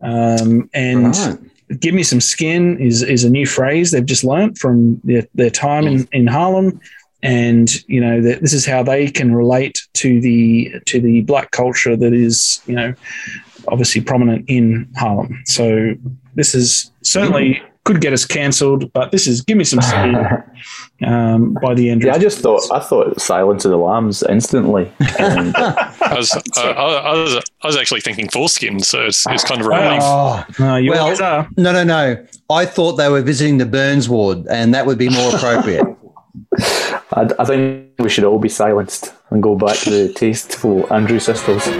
um, 0.00 0.68
and 0.74 1.16
Right. 1.16 1.80
"Give 1.80 1.94
Me 1.94 2.02
Some 2.02 2.20
Skin" 2.20 2.78
is 2.78 3.02
is 3.02 3.24
a 3.24 3.30
new 3.30 3.46
phrase 3.46 3.90
they've 3.90 4.04
just 4.04 4.24
learnt 4.24 4.58
from 4.58 5.00
their, 5.04 5.26
their 5.34 5.50
time 5.50 5.86
in, 5.86 6.08
in 6.12 6.26
Harlem. 6.26 6.80
And 7.22 7.70
you 7.88 8.00
know 8.00 8.20
that 8.20 8.40
this 8.40 8.52
is 8.52 8.66
how 8.66 8.82
they 8.82 9.08
can 9.10 9.34
relate 9.34 9.80
to 9.94 10.20
the 10.20 10.72
to 10.86 11.00
the 11.00 11.20
black 11.22 11.52
culture 11.52 11.96
that 11.96 12.12
is 12.12 12.60
you 12.66 12.74
know 12.74 12.94
obviously 13.68 14.00
prominent 14.00 14.44
in 14.48 14.88
Harlem. 14.96 15.40
So 15.46 15.94
this 16.34 16.54
is 16.54 16.90
certainly 17.02 17.62
could 17.84 18.00
get 18.00 18.12
us 18.12 18.24
cancelled, 18.24 18.92
but 18.92 19.10
this 19.10 19.26
is 19.26 19.40
"Give 19.40 19.56
Me 19.56 19.64
Some 19.64 19.80
Skin" 19.82 20.16
um, 21.04 21.56
by 21.60 21.74
the 21.74 21.90
end. 21.90 22.02
Yeah, 22.04 22.14
I 22.14 22.18
just 22.18 22.38
thought 22.38 22.62
I 22.72 22.78
thought 22.80 23.20
Silence 23.20 23.64
of 23.64 23.70
the 23.72 23.76
Lambs 23.76 24.22
instantly. 24.22 24.90
And, 25.18 25.54
I 25.56 26.14
was, 26.16 26.32
uh, 26.56 26.60
I, 26.60 27.12
I 27.12 27.12
was, 27.14 27.36
I 27.62 27.66
was 27.66 27.76
actually 27.76 28.00
thinking 28.02 28.28
foreskin, 28.28 28.80
so 28.80 29.06
it's, 29.06 29.26
it's 29.28 29.44
kind 29.44 29.60
of 29.60 29.66
a 29.66 29.70
relief. 29.70 30.02
Oh, 30.60 30.76
you 30.76 30.90
Well- 30.90 31.22
are. 31.22 31.48
no, 31.56 31.72
no, 31.72 31.84
no. 31.84 32.24
I 32.50 32.66
thought 32.66 32.92
they 32.92 33.08
were 33.08 33.22
visiting 33.22 33.58
the 33.58 33.66
Burns 33.66 34.08
ward, 34.08 34.46
and 34.48 34.74
that 34.74 34.86
would 34.86 34.98
be 34.98 35.08
more 35.08 35.34
appropriate. 35.34 35.86
I, 37.14 37.28
I 37.38 37.44
think 37.44 37.90
we 37.98 38.08
should 38.08 38.24
all 38.24 38.38
be 38.38 38.48
silenced 38.48 39.12
and 39.30 39.42
go 39.42 39.54
back 39.54 39.76
to 39.80 39.90
the 39.90 40.12
tasteful 40.16 40.90
Andrew 40.92 41.18
sisters. 41.18 41.66
You 41.66 41.72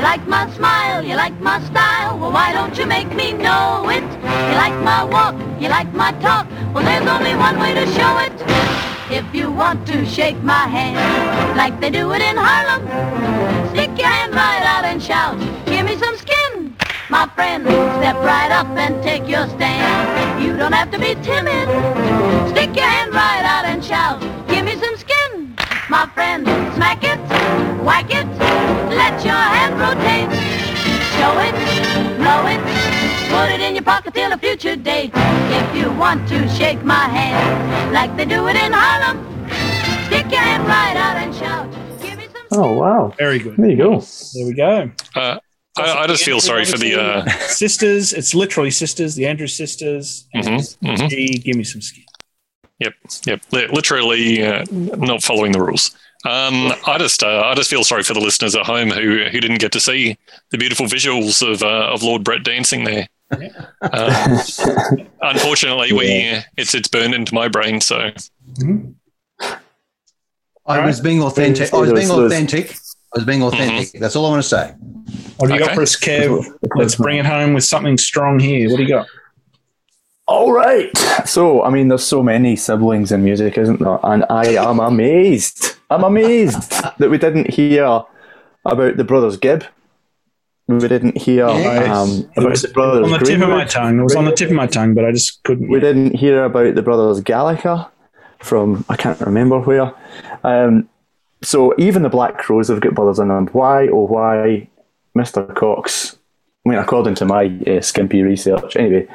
like 0.00 0.26
my 0.26 0.50
smile, 0.54 1.04
you 1.04 1.16
like 1.16 1.38
my 1.40 1.60
style, 1.64 2.18
well 2.18 2.32
why 2.32 2.52
don't 2.54 2.76
you 2.78 2.86
make 2.86 3.14
me 3.14 3.32
know 3.32 3.90
it? 3.90 4.02
You 4.02 4.56
like 4.56 4.82
my 4.82 5.04
walk, 5.04 5.34
you 5.60 5.68
like 5.68 5.92
my 5.92 6.12
talk, 6.20 6.46
well 6.72 6.82
there's 6.84 7.06
only 7.06 7.34
one 7.34 7.58
way 7.60 7.74
to 7.74 7.86
show 7.92 8.18
it. 8.20 8.87
If 9.10 9.34
you 9.34 9.50
want 9.50 9.86
to 9.86 10.04
shake 10.04 10.36
my 10.42 10.66
hand, 10.66 11.56
like 11.56 11.80
they 11.80 11.90
do 11.90 12.12
it 12.12 12.20
in 12.20 12.36
Harlem, 12.36 12.82
stick 13.70 13.90
your 13.96 14.06
hand 14.06 14.34
right 14.34 14.62
out 14.62 14.84
and 14.84 15.02
shout, 15.02 15.38
give 15.66 15.86
me 15.86 15.96
some 15.96 16.16
skin. 16.16 16.76
My 17.08 17.26
friend, 17.34 17.64
step 17.64 18.16
right 18.16 18.50
up 18.50 18.68
and 18.68 19.02
take 19.02 19.26
your 19.26 19.48
stand. 19.48 20.42
You 20.44 20.56
don't 20.56 20.72
have 20.72 20.90
to 20.90 20.98
be 20.98 21.14
timid. 21.22 21.68
Stick 22.50 22.76
your 22.76 22.84
hand 22.84 23.14
right 23.14 23.44
out 23.44 23.64
and 23.64 23.82
shout, 23.82 24.20
give 24.48 24.64
me 24.64 24.76
some 24.76 24.96
skin. 24.96 25.56
My 25.88 26.06
friend, 26.14 26.44
smack 26.74 27.02
it, 27.02 27.18
Whack 27.88 28.10
it, 28.10 28.26
let 28.90 29.24
your 29.24 29.32
hand 29.32 29.80
rotate. 29.80 30.28
Show 31.16 31.32
it, 31.40 31.54
blow 32.18 32.44
it, 32.46 32.97
put 33.28 33.50
it 33.50 33.60
in 33.60 33.74
your 33.74 33.84
pocket 33.84 34.14
till 34.14 34.32
a 34.32 34.38
future 34.38 34.76
date. 34.76 35.10
If 35.14 35.76
you 35.76 35.90
want 35.92 36.28
to 36.28 36.48
shake 36.50 36.82
my 36.84 37.06
hand 37.08 37.92
like 37.92 38.16
they 38.16 38.24
do 38.24 38.48
it 38.48 38.56
in 38.56 38.72
Harlem, 38.72 39.18
stick 40.06 40.30
your 40.30 40.40
hand 40.40 40.66
right 40.66 40.96
out 40.96 41.16
and 41.16 41.34
shout. 41.34 41.70
Give 42.02 42.18
me 42.18 42.26
some 42.50 42.60
Oh 42.60 42.72
wow! 42.72 43.12
Very 43.18 43.38
good. 43.38 43.56
There 43.56 43.70
you 43.70 43.76
go. 43.76 44.00
There 44.34 44.46
we 44.46 44.54
go. 44.54 44.90
Uh, 45.14 45.38
I, 45.76 46.02
I 46.02 46.06
just 46.06 46.24
feel 46.24 46.40
sorry 46.40 46.64
for 46.64 46.78
the. 46.78 47.00
Uh, 47.00 47.28
sisters. 47.46 48.12
It's 48.12 48.34
literally 48.34 48.70
sisters. 48.70 49.14
The 49.14 49.26
Andrews 49.26 49.54
sisters. 49.54 50.26
And 50.34 50.44
Mhm, 50.44 50.78
mhm. 50.82 51.08
Gee, 51.08 51.38
give 51.38 51.56
me 51.56 51.64
some 51.64 51.80
skin. 51.80 52.04
Yep, 52.80 52.94
yep. 53.26 53.40
Literally 53.52 54.44
uh, 54.44 54.64
not 54.70 55.22
following 55.22 55.52
the 55.52 55.60
rules. 55.60 55.90
Um, 56.24 56.72
I 56.86 56.96
just, 56.98 57.22
uh, 57.22 57.42
I 57.44 57.54
just 57.54 57.70
feel 57.70 57.84
sorry 57.84 58.02
for 58.02 58.12
the 58.14 58.20
listeners 58.20 58.54
at 58.56 58.66
home 58.66 58.90
who 58.90 59.24
who 59.30 59.40
didn't 59.40 59.58
get 59.60 59.70
to 59.72 59.80
see 59.80 60.16
the 60.50 60.58
beautiful 60.58 60.86
visuals 60.86 61.46
of 61.48 61.62
uh, 61.62 61.92
of 61.92 62.02
Lord 62.02 62.24
Brett 62.24 62.42
dancing 62.44 62.84
there. 62.84 63.06
Um, 63.30 64.38
unfortunately, 65.22 65.92
we 65.92 66.42
it's 66.56 66.74
it's 66.74 66.88
burned 66.88 67.14
into 67.14 67.34
my 67.34 67.48
brain. 67.48 67.80
So 67.80 68.10
I 70.66 70.84
was 70.84 71.00
being 71.00 71.22
authentic. 71.22 71.72
I 71.72 71.76
was 71.78 71.92
being 71.92 72.08
Those- 72.08 72.16
those- 72.16 72.32
authentic. 72.32 72.76
I 73.14 73.18
was 73.18 73.24
being 73.24 73.42
authentic. 73.42 73.98
That's 74.00 74.16
all 74.16 74.26
I 74.26 74.30
want 74.30 74.42
to 74.42 74.48
say. 74.48 74.74
What 75.38 75.46
do 75.48 75.54
you 75.54 75.58
got 75.60 75.68
Okay. 75.68 75.76
for 75.76 75.82
us, 75.82 75.96
Kev? 75.98 76.44
Let's 76.76 76.94
bring 76.96 77.16
it 77.18 77.24
home 77.24 77.54
with 77.54 77.64
something 77.64 77.96
strong 77.96 78.38
here. 78.38 78.68
What 78.68 78.76
do 78.76 78.82
you 78.82 78.88
got? 78.88 79.06
All 80.26 80.52
right. 80.52 80.90
So, 81.24 81.62
I 81.62 81.70
mean, 81.70 81.88
there's 81.88 82.04
so 82.04 82.22
many 82.22 82.54
siblings 82.54 83.10
in 83.12 83.24
music, 83.24 83.56
isn't 83.56 83.80
there? 83.80 83.98
And 84.02 84.26
I 84.28 84.56
am 84.56 84.78
amazed. 84.78 85.76
I'm 85.88 86.04
amazed 86.04 86.70
that 86.98 87.08
we 87.08 87.16
didn't 87.16 87.48
hear 87.50 88.02
about 88.66 88.98
the 88.98 89.04
brothers 89.04 89.38
Gibb. 89.38 89.64
We 90.68 90.86
didn't 90.86 91.16
hear 91.16 91.46
um, 91.46 92.30
about 92.36 92.58
the 92.58 92.70
brothers 92.74 93.04
on 93.04 93.18
the 93.18 93.24
tip 93.24 93.40
of 93.40 93.48
my 93.48 93.64
tongue. 93.64 93.98
It 93.98 94.02
was 94.02 94.14
on 94.14 94.26
the 94.26 94.32
tip 94.32 94.50
of 94.50 94.54
my 94.56 94.66
tongue, 94.66 94.94
but 94.94 95.06
I 95.06 95.12
just 95.12 95.42
couldn't. 95.44 95.70
We 95.70 95.80
didn't 95.80 96.14
hear 96.14 96.44
about 96.44 96.74
the 96.74 96.82
brothers 96.82 97.20
Gallagher 97.22 97.86
from 98.38 98.84
I 98.88 98.96
can't 98.96 99.18
remember 99.20 99.60
where. 99.60 99.94
Um, 100.44 100.88
so 101.42 101.74
even 101.78 102.02
the 102.02 102.10
Black 102.10 102.36
Crowes 102.36 102.68
have 102.68 102.80
got 102.80 102.94
brothers 102.94 103.18
in 103.18 103.28
them. 103.28 103.46
Why 103.48 103.88
oh 103.88 104.06
why, 104.06 104.68
Mister 105.14 105.44
Cox? 105.44 106.18
I 106.66 106.70
mean, 106.70 106.78
according 106.78 107.14
to 107.16 107.24
my 107.24 107.46
uh, 107.66 107.80
skimpy 107.80 108.22
research. 108.22 108.76
Anyway, 108.76 109.08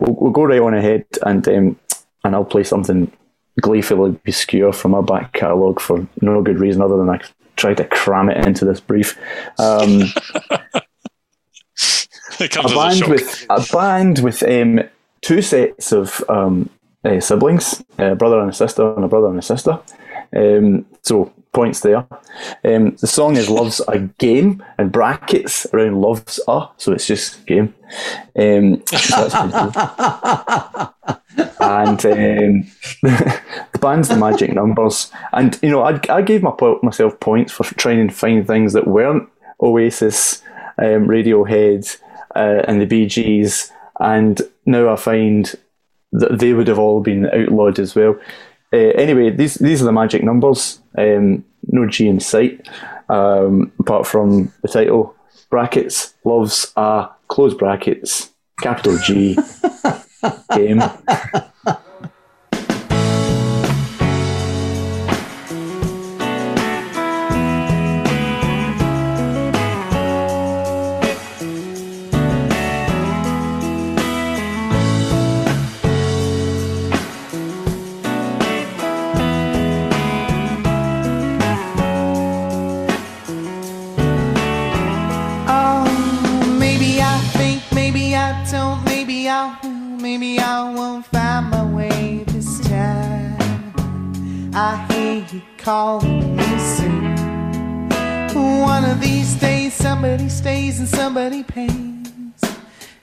we'll, 0.00 0.14
we'll 0.14 0.32
go 0.32 0.42
right 0.42 0.60
on 0.60 0.74
ahead 0.74 1.06
and 1.22 1.46
um, 1.48 1.78
and 2.24 2.34
I'll 2.34 2.44
play 2.44 2.64
something 2.64 3.12
gleefully 3.60 4.18
obscure 4.26 4.72
from 4.72 4.94
our 4.94 5.04
back 5.04 5.32
catalogue 5.34 5.80
for 5.80 6.06
no 6.20 6.42
good 6.42 6.58
reason 6.58 6.82
other 6.82 6.96
than 6.96 7.08
I 7.08 7.20
tried 7.56 7.78
to 7.78 7.84
cram 7.84 8.28
it 8.28 8.44
into 8.46 8.64
this 8.64 8.80
brief. 8.80 9.16
Um, 9.58 10.02
it 10.02 10.50
comes 10.50 10.82
a 12.40 12.44
a 12.44 12.74
band 12.74 12.96
shock. 12.96 13.08
with 13.08 13.46
a 13.50 13.66
band 13.72 14.18
with 14.20 14.42
um, 14.42 14.80
two 15.20 15.42
sets 15.42 15.92
of 15.92 16.22
um, 16.28 16.70
uh, 17.04 17.20
siblings, 17.20 17.84
a 17.98 18.14
brother 18.14 18.40
and 18.40 18.50
a 18.50 18.54
sister, 18.54 18.94
and 18.94 19.04
a 19.04 19.08
brother 19.08 19.28
and 19.28 19.38
a 19.38 19.42
sister. 19.42 19.78
Um, 20.34 20.86
so 21.02 21.32
points 21.52 21.80
there. 21.80 22.06
Um, 22.64 22.96
the 23.00 23.06
song 23.06 23.36
is 23.36 23.48
"Love's 23.48 23.80
a 23.88 23.98
Game" 24.18 24.62
and 24.76 24.92
brackets 24.92 25.66
around 25.72 26.00
"Love's 26.00 26.40
a," 26.46 26.68
so 26.76 26.92
it's 26.92 27.06
just 27.06 27.46
game. 27.46 27.74
Um, 28.38 28.82
so 28.86 29.28
cool. 29.30 29.72
and 31.60 32.04
um, 32.06 32.66
the 33.02 33.78
band's 33.80 34.08
the 34.08 34.16
Magic 34.16 34.52
Numbers, 34.52 35.10
and 35.32 35.58
you 35.62 35.70
know 35.70 35.82
I, 35.82 35.98
I 36.10 36.22
gave 36.22 36.42
my, 36.42 36.52
myself 36.82 37.18
points 37.20 37.52
for 37.52 37.64
trying 37.64 38.00
and 38.00 38.14
find 38.14 38.46
things 38.46 38.74
that 38.74 38.86
weren't 38.86 39.28
Oasis, 39.62 40.42
um, 40.78 41.08
Radiohead, 41.08 41.96
uh, 42.36 42.62
and 42.68 42.80
the 42.80 42.86
Bee 42.86 43.06
Gees, 43.06 43.72
and 44.00 44.40
now 44.64 44.92
I 44.92 44.96
find 44.96 45.54
that 46.12 46.38
they 46.38 46.52
would 46.52 46.68
have 46.68 46.78
all 46.78 47.00
been 47.00 47.26
outlawed 47.26 47.78
as 47.78 47.94
well. 47.94 48.18
Uh, 48.72 48.76
anyway, 48.76 49.30
these 49.30 49.54
these 49.54 49.82
are 49.82 49.86
the 49.86 49.92
magic 49.92 50.22
numbers. 50.22 50.80
Um, 50.96 51.44
no 51.68 51.86
G 51.86 52.08
in 52.08 52.20
sight, 52.20 52.68
um, 53.08 53.72
apart 53.78 54.06
from 54.06 54.52
the 54.62 54.68
title 54.68 55.14
brackets. 55.50 56.14
Loves 56.24 56.72
a 56.76 57.08
close 57.28 57.54
brackets 57.54 58.30
capital 58.60 58.98
G 58.98 59.36
game. 60.54 60.82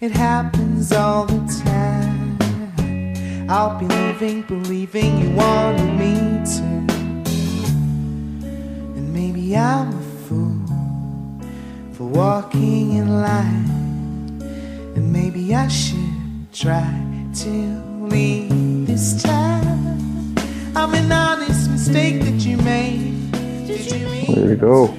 It 0.04 0.12
happens 0.12 0.91
all 0.91 1.26
the 1.26 1.64
time. 1.64 2.38
I'll 3.49 3.80
be 3.80 3.86
living, 3.86 4.41
believing 4.41 5.18
you 5.22 5.30
wanted 5.34 5.93
me 5.97 6.16
to. 6.56 6.64
And 8.97 9.14
maybe 9.14 9.56
I'm 9.56 9.97
a 9.97 10.01
fool 10.28 10.60
for 11.93 12.04
walking 12.04 12.97
in 12.97 13.22
line. 13.22 14.41
And 14.93 15.14
maybe 15.14 15.56
I 15.56 15.70
should 15.70 16.51
try 16.51 16.84
to 17.36 17.82
leave 18.01 18.86
this 18.86 19.24
time. 19.24 20.36
I'm 20.76 20.93
an 20.95 21.14
honest 21.14 21.72
mistake 21.72 22.20
that 22.24 22.45
you 22.45 22.58
made. 22.58 23.32
Did 23.68 23.89
you 23.89 24.06
mean? 24.10 24.36
There 24.36 24.49
we 24.49 24.56
go. 24.58 24.93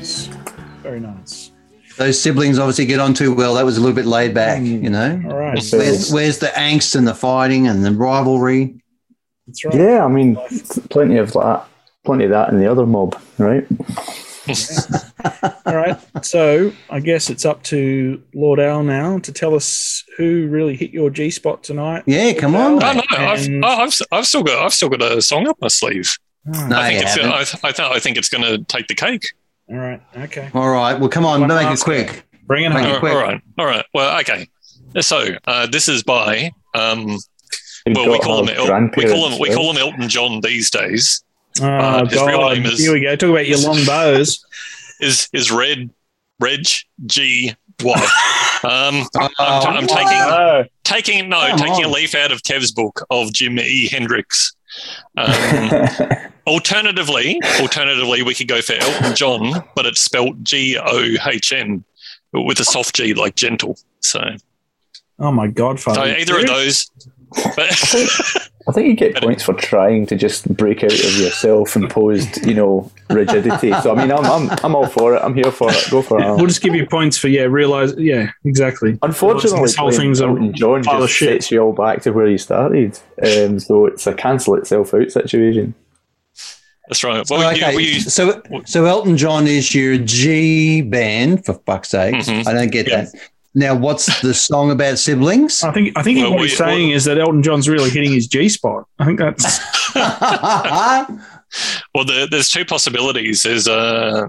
Very 1.97 2.09
nice. 2.09 2.17
Those 2.17 2.21
siblings 2.21 2.59
obviously 2.59 2.87
get 2.87 3.01
on 3.01 3.15
too 3.15 3.33
well. 3.35 3.55
That 3.55 3.65
was 3.65 3.77
a 3.77 3.81
little 3.81 3.95
bit 3.95 4.07
laid 4.07 4.35
back, 4.35 4.61
mm. 4.61 4.83
you 4.83 4.91
know. 4.91 5.23
All 5.27 5.37
right. 5.37 5.63
Where's, 5.73 6.13
where's 6.13 6.39
the 6.39 6.49
angst 6.49 6.97
and 6.97 7.07
the 7.07 7.15
fighting 7.15 7.67
and 7.67 7.85
the 7.85 7.93
rivalry? 7.93 8.81
That's 9.47 9.65
right. 9.65 9.75
Yeah, 9.75 10.05
I 10.05 10.09
mean, 10.09 10.37
plenty 10.91 11.19
of 11.19 11.33
that, 11.33 11.67
plenty 12.05 12.25
of 12.25 12.31
that 12.31 12.51
in 12.51 12.59
the 12.59 12.71
other 12.71 12.87
mob, 12.87 13.21
right? 13.39 13.67
All 15.67 15.75
right. 15.75 15.99
So 16.25 16.73
I 16.91 17.01
guess 17.01 17.31
it's 17.31 17.45
up 17.45 17.63
to 17.65 18.23
Lord 18.35 18.61
Al 18.61 18.83
now 18.83 19.19
to 19.19 19.33
tell 19.33 19.55
us 19.55 20.05
who 20.17 20.49
really 20.49 20.77
hit 20.77 20.91
your 20.91 21.11
G 21.11 21.31
spot 21.31 21.63
tonight. 21.63 22.05
Yeah, 22.07 22.33
come 22.35 22.55
on. 22.55 22.83
Oh, 22.83 22.95
mate. 22.95 23.05
no, 23.11 23.17
I've, 23.19 23.49
oh, 23.49 23.83
I've, 23.85 23.95
I've 24.13 24.27
still 24.27 24.43
got 24.43 24.65
I've 24.65 24.75
still 24.75 24.91
got 24.91 25.01
a 25.01 25.23
song 25.23 25.49
up 25.49 25.57
my 25.61 25.69
sleeve. 25.69 26.19
Ah. 26.53 26.67
No, 26.69 26.79
I 26.79 26.91
think 26.91 27.03
it's. 27.05 27.19
I, 27.19 27.69
I, 27.69 27.73
th- 27.73 27.91
I 27.91 27.99
think 27.99 28.19
it's 28.19 28.29
going 28.29 28.45
to 28.45 28.63
take 28.65 28.87
the 28.87 28.95
cake. 28.95 29.33
All 29.71 29.77
right. 29.77 30.01
Okay. 30.17 30.51
All 30.55 30.71
right. 30.71 30.99
Well, 30.99 31.09
come 31.09 31.25
on. 31.25 31.41
One 31.41 31.49
Make 31.49 31.73
it 31.73 31.81
quick. 31.81 32.25
Bring 32.47 32.65
it 32.65 32.69
Make 32.71 32.79
home. 32.85 32.87
it 32.91 32.95
All 32.95 33.01
quick. 33.01 33.15
right, 33.15 33.41
all 33.59 33.65
right. 33.67 33.85
Well, 33.95 34.21
okay. 34.21 34.47
So 35.01 35.29
uh, 35.47 35.67
this 35.67 35.89
is 35.89 36.03
by 36.03 36.51
um, 36.75 37.07
well, 37.87 38.11
we 38.13 38.19
call 38.19 38.47
him 38.47 38.49
El- 38.55 38.91
we 38.97 39.07
call 39.07 39.29
him 39.31 39.39
we 39.41 39.53
call 39.55 39.71
him 39.71 39.79
Elton 39.79 40.09
John 40.09 40.41
these 40.43 40.71
days. 40.71 41.25
Oh, 41.63 41.67
Uh, 41.67 42.05
his 42.07 42.21
real 42.21 42.51
name 42.51 42.67
is- 42.67 42.79
Here 42.81 42.93
we 42.93 43.01
go. 43.01 43.17
Talk 43.17 43.31
about 43.31 43.47
your 43.49 43.59
long 43.59 43.85
bows. 43.87 44.45
Is 45.01 45.29
is 45.33 45.51
Red 45.51 45.89
Reg 46.41 46.67
G 47.07 47.55
Y? 47.83 48.09
Um, 48.65 49.07
I'm, 49.21 49.31
Oh, 49.39 49.61
I'm 49.67 49.87
taking 49.87 50.71
taking 50.85 51.29
no 51.29 51.49
Come 51.49 51.59
taking 51.59 51.85
a 51.85 51.89
leaf 51.89 52.15
out 52.15 52.33
of 52.33 52.43
Kev's 52.45 52.73
book 52.73 53.05
of 53.11 53.31
Jim 53.35 53.59
E. 53.59 53.89
Hendrix. 53.89 54.55
Um, 55.17 55.71
alternatively, 56.47 57.41
alternatively, 57.61 58.23
we 58.23 58.35
could 58.35 58.49
go 58.49 58.61
for 58.61 58.75
Elton 58.75 59.15
John, 59.15 59.65
but 59.75 59.87
it's 59.87 60.01
spelt 60.01 60.43
G 60.43 60.79
O 60.79 61.15
H 61.27 61.53
N 61.53 61.85
with 62.33 62.61
a 62.61 62.65
soft 62.65 62.97
G, 62.97 63.15
like 63.15 63.35
gentle. 63.35 63.79
So, 64.01 64.21
oh 65.19 65.33
my 65.33 65.47
God, 65.47 65.81
so 65.81 65.95
Father. 65.95 66.17
either 66.17 66.39
of 66.41 66.47
those. 66.47 66.91
But 67.57 68.51
I 68.67 68.73
think 68.73 68.87
you 68.89 68.95
get 68.95 69.17
points 69.17 69.43
for 69.43 69.53
trying 69.53 70.07
to 70.07 70.17
just 70.17 70.49
break 70.57 70.83
out 70.83 70.93
of 70.93 71.17
your 71.19 71.31
self-imposed, 71.31 72.47
you 72.47 72.55
know, 72.55 72.91
rigidity. 73.11 73.73
So 73.83 73.95
I 73.95 73.95
mean, 73.95 74.11
I'm 74.11 74.25
I'm, 74.25 74.59
I'm 74.65 74.75
all 74.75 74.87
for 74.87 75.15
it. 75.15 75.21
I'm 75.23 75.35
here 75.35 75.53
for 75.53 75.71
it. 75.71 75.87
Go 75.91 76.01
for 76.01 76.19
it. 76.19 76.25
We'll 76.37 76.47
just 76.47 76.63
give 76.63 76.75
you 76.75 76.87
points 76.87 77.19
for 77.19 77.29
yeah. 77.29 77.43
Realize 77.43 77.95
yeah, 77.99 78.31
exactly. 78.45 78.99
Unfortunately, 79.03 79.61
This 79.61 79.77
whole 79.77 79.91
playing 79.91 80.01
thing's 80.15 80.21
a 80.21 80.29
Elton 80.29 80.55
John 80.55 80.83
pile 80.83 81.03
of 81.03 81.09
just 81.09 81.19
shit. 81.19 81.43
sets 81.43 81.51
you 81.51 81.61
all 81.61 81.75
back 81.75 82.01
to 82.03 82.13
where 82.13 82.27
you 82.27 82.39
started. 82.39 82.99
Um, 83.23 83.61
so 83.61 83.85
it's 83.87 84.07
a 84.07 84.15
cancel 84.15 84.55
itself 84.55 84.95
out 84.95 85.11
situation. 85.11 85.75
That's 86.89 87.03
right. 87.05 87.25
Well, 87.31 87.51
okay, 87.53 87.79
you- 87.79 88.01
so 88.01 88.43
so 88.67 88.85
Elton 88.87 89.17
John 89.17 89.47
is 89.47 89.75
your 89.75 89.99
G 89.99 90.81
band 90.83 91.45
for 91.45 91.55
fuck's 91.67 91.91
sakes. 91.91 92.29
Mhm. 92.29 92.47
I 92.47 92.53
don't 92.55 92.71
get 92.71 92.89
Yeah. 92.89 93.03
that. 93.03 93.15
Now, 93.57 93.75
what's 93.77 94.21
the 94.21 94.35
song 94.35 94.71
about 94.73 94.99
siblings? 94.99 95.63
I 95.63 95.71
think 95.73 95.97
I 95.97 96.03
think 96.03 96.19
Well, 96.19 96.33
what 96.33 96.41
we- 96.41 96.49
he's 96.49 96.59
saying 96.59 96.91
is 96.91 97.05
that 97.05 97.19
Elton 97.19 97.43
John's 97.43 97.69
really 97.69 97.91
hitting 97.91 98.13
his 98.13 98.27
G 98.27 98.49
spot. 98.49 98.85
I 98.99 99.05
think 99.05 99.19
that's 99.21 99.61
Well, 101.95 102.05
there, 102.05 102.27
there's 102.27 102.49
two 102.51 102.65
possibilities. 102.65 103.43
There's 103.45 103.69
uh, 103.69 104.27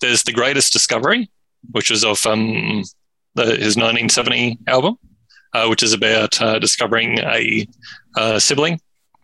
there's 0.00 0.22
the 0.24 0.32
greatest 0.32 0.72
discovery, 0.74 1.30
which 1.70 1.90
is 1.90 2.04
of 2.04 2.24
um, 2.26 2.82
the, 3.34 3.44
his 3.46 3.76
1970 3.76 4.58
album, 4.66 4.98
uh, 5.54 5.66
which 5.68 5.82
is 5.82 5.94
about 5.94 6.40
uh, 6.42 6.58
discovering 6.58 7.18
a 7.20 7.66
uh, 8.16 8.38
sibling 8.38 8.78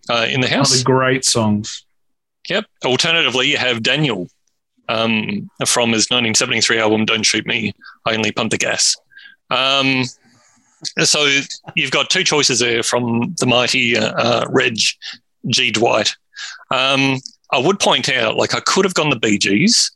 uh, 0.09 0.27
in 0.31 0.41
the 0.41 0.47
one 0.47 0.53
of 0.53 0.59
house. 0.59 0.79
the 0.79 0.85
great 0.85 1.25
songs. 1.27 1.85
Yep. 2.49 2.65
Alternatively, 2.87 3.49
you 3.51 3.59
have 3.59 3.83
Daniel 3.83 4.29
um, 4.89 5.51
from 5.67 5.91
his 5.93 6.07
1973 6.11 6.79
album 6.79 7.05
"Don't 7.05 7.23
Shoot 7.25 7.47
Me, 7.47 7.75
I 8.07 8.15
Only 8.15 8.33
Pump 8.33 8.51
the 8.51 8.59
Gas." 8.59 8.97
Um, 9.53 10.05
so 11.05 11.29
you've 11.77 11.91
got 11.91 12.11
two 12.11 12.25
choices 12.25 12.59
there 12.59 12.83
from 12.83 13.35
the 13.39 13.47
mighty 13.47 13.97
uh, 13.97 14.13
uh, 14.15 14.47
Reg 14.51 14.77
G. 15.49 15.71
Dwight. 15.71 16.15
Um, 16.71 17.19
I 17.53 17.59
would 17.59 17.79
point 17.79 18.09
out, 18.09 18.37
like, 18.37 18.55
I 18.55 18.61
could 18.61 18.85
have 18.85 18.95
gone 18.95 19.11
the 19.11 19.17
Bee 19.17 19.39
Gees 19.39 19.93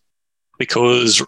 because, 0.59 1.25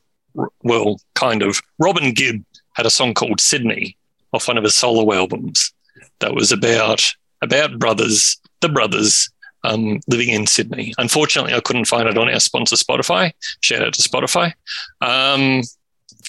well, 0.63 1.01
kind 1.15 1.43
of. 1.43 1.61
Robin 1.79 2.13
Gibb 2.13 2.45
had 2.75 2.87
a 2.87 2.91
song 2.91 3.15
called 3.15 3.41
Sydney 3.41 3.97
off 4.33 4.47
one 4.47 4.59
of 4.59 4.65
his 4.65 4.75
solo 4.75 5.13
albums 5.13 5.73
that 6.21 6.35
was 6.35 6.53
about 6.53 7.03
about 7.41 7.79
brothers, 7.79 8.37
the 8.61 8.69
brothers 8.69 9.31
um, 9.65 10.01
living 10.09 10.29
in 10.29 10.47
Sydney. 10.47 10.93
Unfortunately, 10.99 11.55
I 11.55 11.61
couldn't 11.61 11.87
find 11.87 12.09
it 12.09 12.19
on 12.19 12.29
our 12.29 12.41
sponsor 12.41 12.77
Spotify. 12.77 13.33
Shout 13.61 13.83
out 13.83 13.95
to 13.95 14.09
Spotify. 14.09 14.53
Um, 15.01 15.63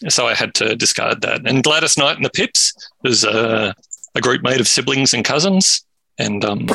so 0.08 0.28
I 0.28 0.34
had 0.34 0.54
to 0.56 0.76
discard 0.76 1.22
that. 1.22 1.48
And 1.48 1.64
Gladys 1.64 1.98
Knight 1.98 2.16
and 2.16 2.24
the 2.26 2.30
Pips 2.30 2.74
was 3.04 3.24
a, 3.24 3.74
a 4.16 4.22
group 4.22 4.42
made 4.44 4.60
of 4.60 4.68
siblings 4.68 5.14
and 5.14 5.26
cousins. 5.26 5.86
And 6.18 6.44
um, 6.46 6.68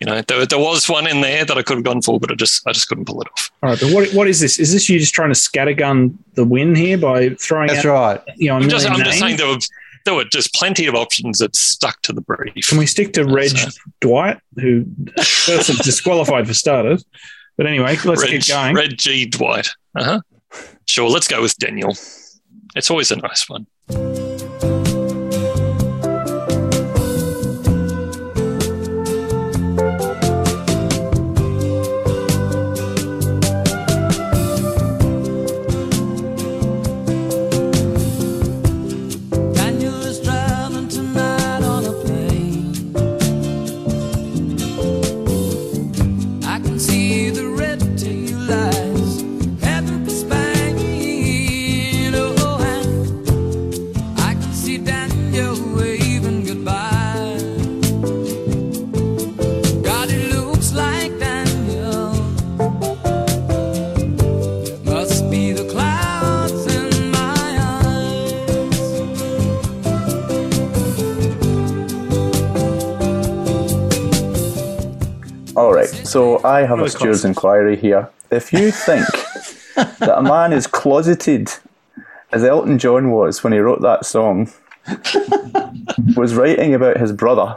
you 0.00 0.06
know, 0.06 0.20
there, 0.22 0.44
there 0.44 0.58
was 0.58 0.88
one 0.88 1.06
in 1.06 1.20
there 1.20 1.44
that 1.44 1.56
I 1.56 1.62
could 1.62 1.76
have 1.76 1.84
gone 1.84 2.02
for, 2.02 2.18
but 2.18 2.30
I 2.30 2.34
just 2.34 2.66
I 2.66 2.72
just 2.72 2.88
couldn't 2.88 3.06
pull 3.06 3.20
it 3.22 3.28
off. 3.32 3.50
All 3.62 3.70
right, 3.70 3.80
but 3.80 3.92
what 3.92 4.12
what 4.12 4.28
is 4.28 4.40
this? 4.40 4.58
Is 4.58 4.72
this 4.72 4.88
you 4.88 4.98
just 4.98 5.14
trying 5.14 5.30
to 5.32 5.38
scattergun 5.38 6.14
the 6.34 6.44
win 6.44 6.74
here 6.74 6.98
by 6.98 7.30
throwing 7.40 7.68
That's 7.68 7.84
out 7.86 7.92
right. 8.26 8.36
you 8.36 8.48
know? 8.48 8.56
a 8.56 8.60
I'm 8.60 8.68
just 8.68 8.88
I'm 8.88 8.98
just 9.02 9.18
saying 9.18 9.36
there 9.36 9.48
were 9.48 9.58
there 10.04 10.14
were 10.14 10.24
just 10.24 10.52
plenty 10.54 10.86
of 10.86 10.94
options 10.94 11.38
that 11.38 11.56
stuck 11.56 12.02
to 12.02 12.12
the 12.12 12.20
brief. 12.20 12.68
Can 12.68 12.76
we 12.78 12.86
stick 12.86 13.12
to 13.14 13.24
Reg 13.24 13.50
So- 13.56 13.70
Dwight, 14.00 14.38
who 14.56 14.84
first 15.16 15.70
is 15.70 15.78
disqualified 15.78 16.46
for 16.46 16.54
starters? 16.54 17.04
But 17.56 17.66
anyway, 17.66 17.96
let's 18.04 18.20
Reg, 18.22 18.30
keep 18.30 18.46
going. 18.48 18.74
Reg 18.74 18.98
G. 18.98 19.26
Dwight. 19.26 19.68
Uh 19.96 20.04
huh. 20.04 20.20
Sure, 20.86 21.08
let's 21.08 21.28
go 21.28 21.40
with 21.40 21.56
Daniel. 21.58 21.94
It's 22.74 22.90
always 22.90 23.10
a 23.10 23.16
nice 23.16 23.48
one. 23.48 23.66
I 76.44 76.60
have 76.60 76.72
a 76.72 76.76
Really 76.76 76.88
steward's 76.90 77.20
close. 77.22 77.24
inquiry 77.24 77.76
here. 77.76 78.08
If 78.30 78.52
you 78.52 78.70
think 78.70 79.06
that 79.76 80.18
a 80.18 80.22
man 80.22 80.52
is 80.52 80.66
closeted 80.66 81.50
as 82.32 82.44
Elton 82.44 82.78
John 82.78 83.10
was 83.10 83.42
when 83.44 83.52
he 83.52 83.58
wrote 83.58 83.80
that 83.82 84.04
song, 84.06 84.50
was 86.16 86.34
writing 86.34 86.74
about 86.74 86.96
his 86.98 87.12
brother, 87.12 87.56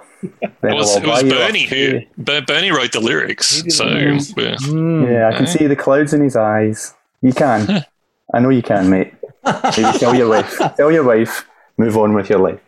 then 0.62 0.72
It 0.74 0.76
was, 0.76 0.96
it 0.96 1.06
was 1.06 1.24
buy 1.24 1.28
you 1.28 1.34
a 1.36 1.36
Bernie 1.48 1.66
who 1.66 2.02
Ber- 2.18 2.42
Bernie 2.42 2.72
wrote 2.72 2.92
the 2.92 3.00
lyrics. 3.00 3.64
So 3.76 3.86
we're- 3.86 4.56
hmm. 4.60 5.04
Yeah, 5.06 5.30
I 5.30 5.34
can 5.34 5.44
eh? 5.46 5.50
see 5.50 5.68
the 5.68 5.76
clouds 5.76 6.14
in 6.14 6.22
his 6.22 6.36
eyes. 6.36 6.94
You 7.22 7.34
can. 7.34 7.86
I 8.34 8.40
know 8.40 8.50
you 8.50 8.62
can, 8.62 8.90
mate. 8.90 9.14
Maybe 9.46 9.98
tell 9.98 10.14
your 10.16 10.30
wife. 10.30 10.58
Tell 10.76 10.92
your 10.92 11.04
wife. 11.04 11.48
Move 11.78 11.98
on 11.98 12.14
with 12.14 12.30
your 12.30 12.40
life. 12.40 12.60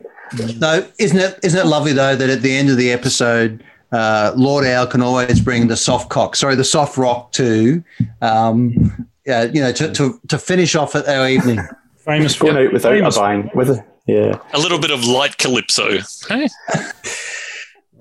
No, 0.59 0.88
isn't 0.99 1.17
it 1.17 1.39
isn't 1.43 1.59
it 1.59 1.65
lovely 1.67 1.91
though 1.91 2.15
that 2.15 2.30
at 2.30 2.41
the 2.43 2.55
end 2.55 2.70
of 2.70 2.78
the 2.78 2.91
episode, 2.91 3.63
uh, 3.92 4.34
Lord 4.36 4.66
Owl 4.66 4.88
can 4.88 5.02
always 5.02 5.40
bring 5.40 5.68
the 5.68 5.78
soft 5.78 6.10
cock, 6.10 6.36
sorry, 6.36 6.56
the 6.56 6.64
soft 6.64 6.98
rock 6.98 7.32
to, 7.34 7.84
um, 8.22 9.08
yeah, 9.26 9.44
you 9.44 9.62
know, 9.62 9.72
to, 9.72 9.92
to 9.94 10.20
to 10.28 10.38
finish 10.38 10.76
off 10.76 10.96
at 10.96 11.08
our 11.08 11.28
evening. 11.30 11.60
Famous 12.06 12.38
Going 12.40 12.58
out 12.58 12.74
without 12.74 12.92
famous. 12.94 13.18
a 13.18 13.20
bang. 13.20 13.52
With 13.54 13.70
a, 13.70 13.86
yeah. 14.08 14.40
a 14.54 14.58
little 14.60 14.80
bit 14.80 14.90
of 14.90 15.04
light 15.06 15.38
calypso. 15.38 16.00
Hey? 16.28 16.48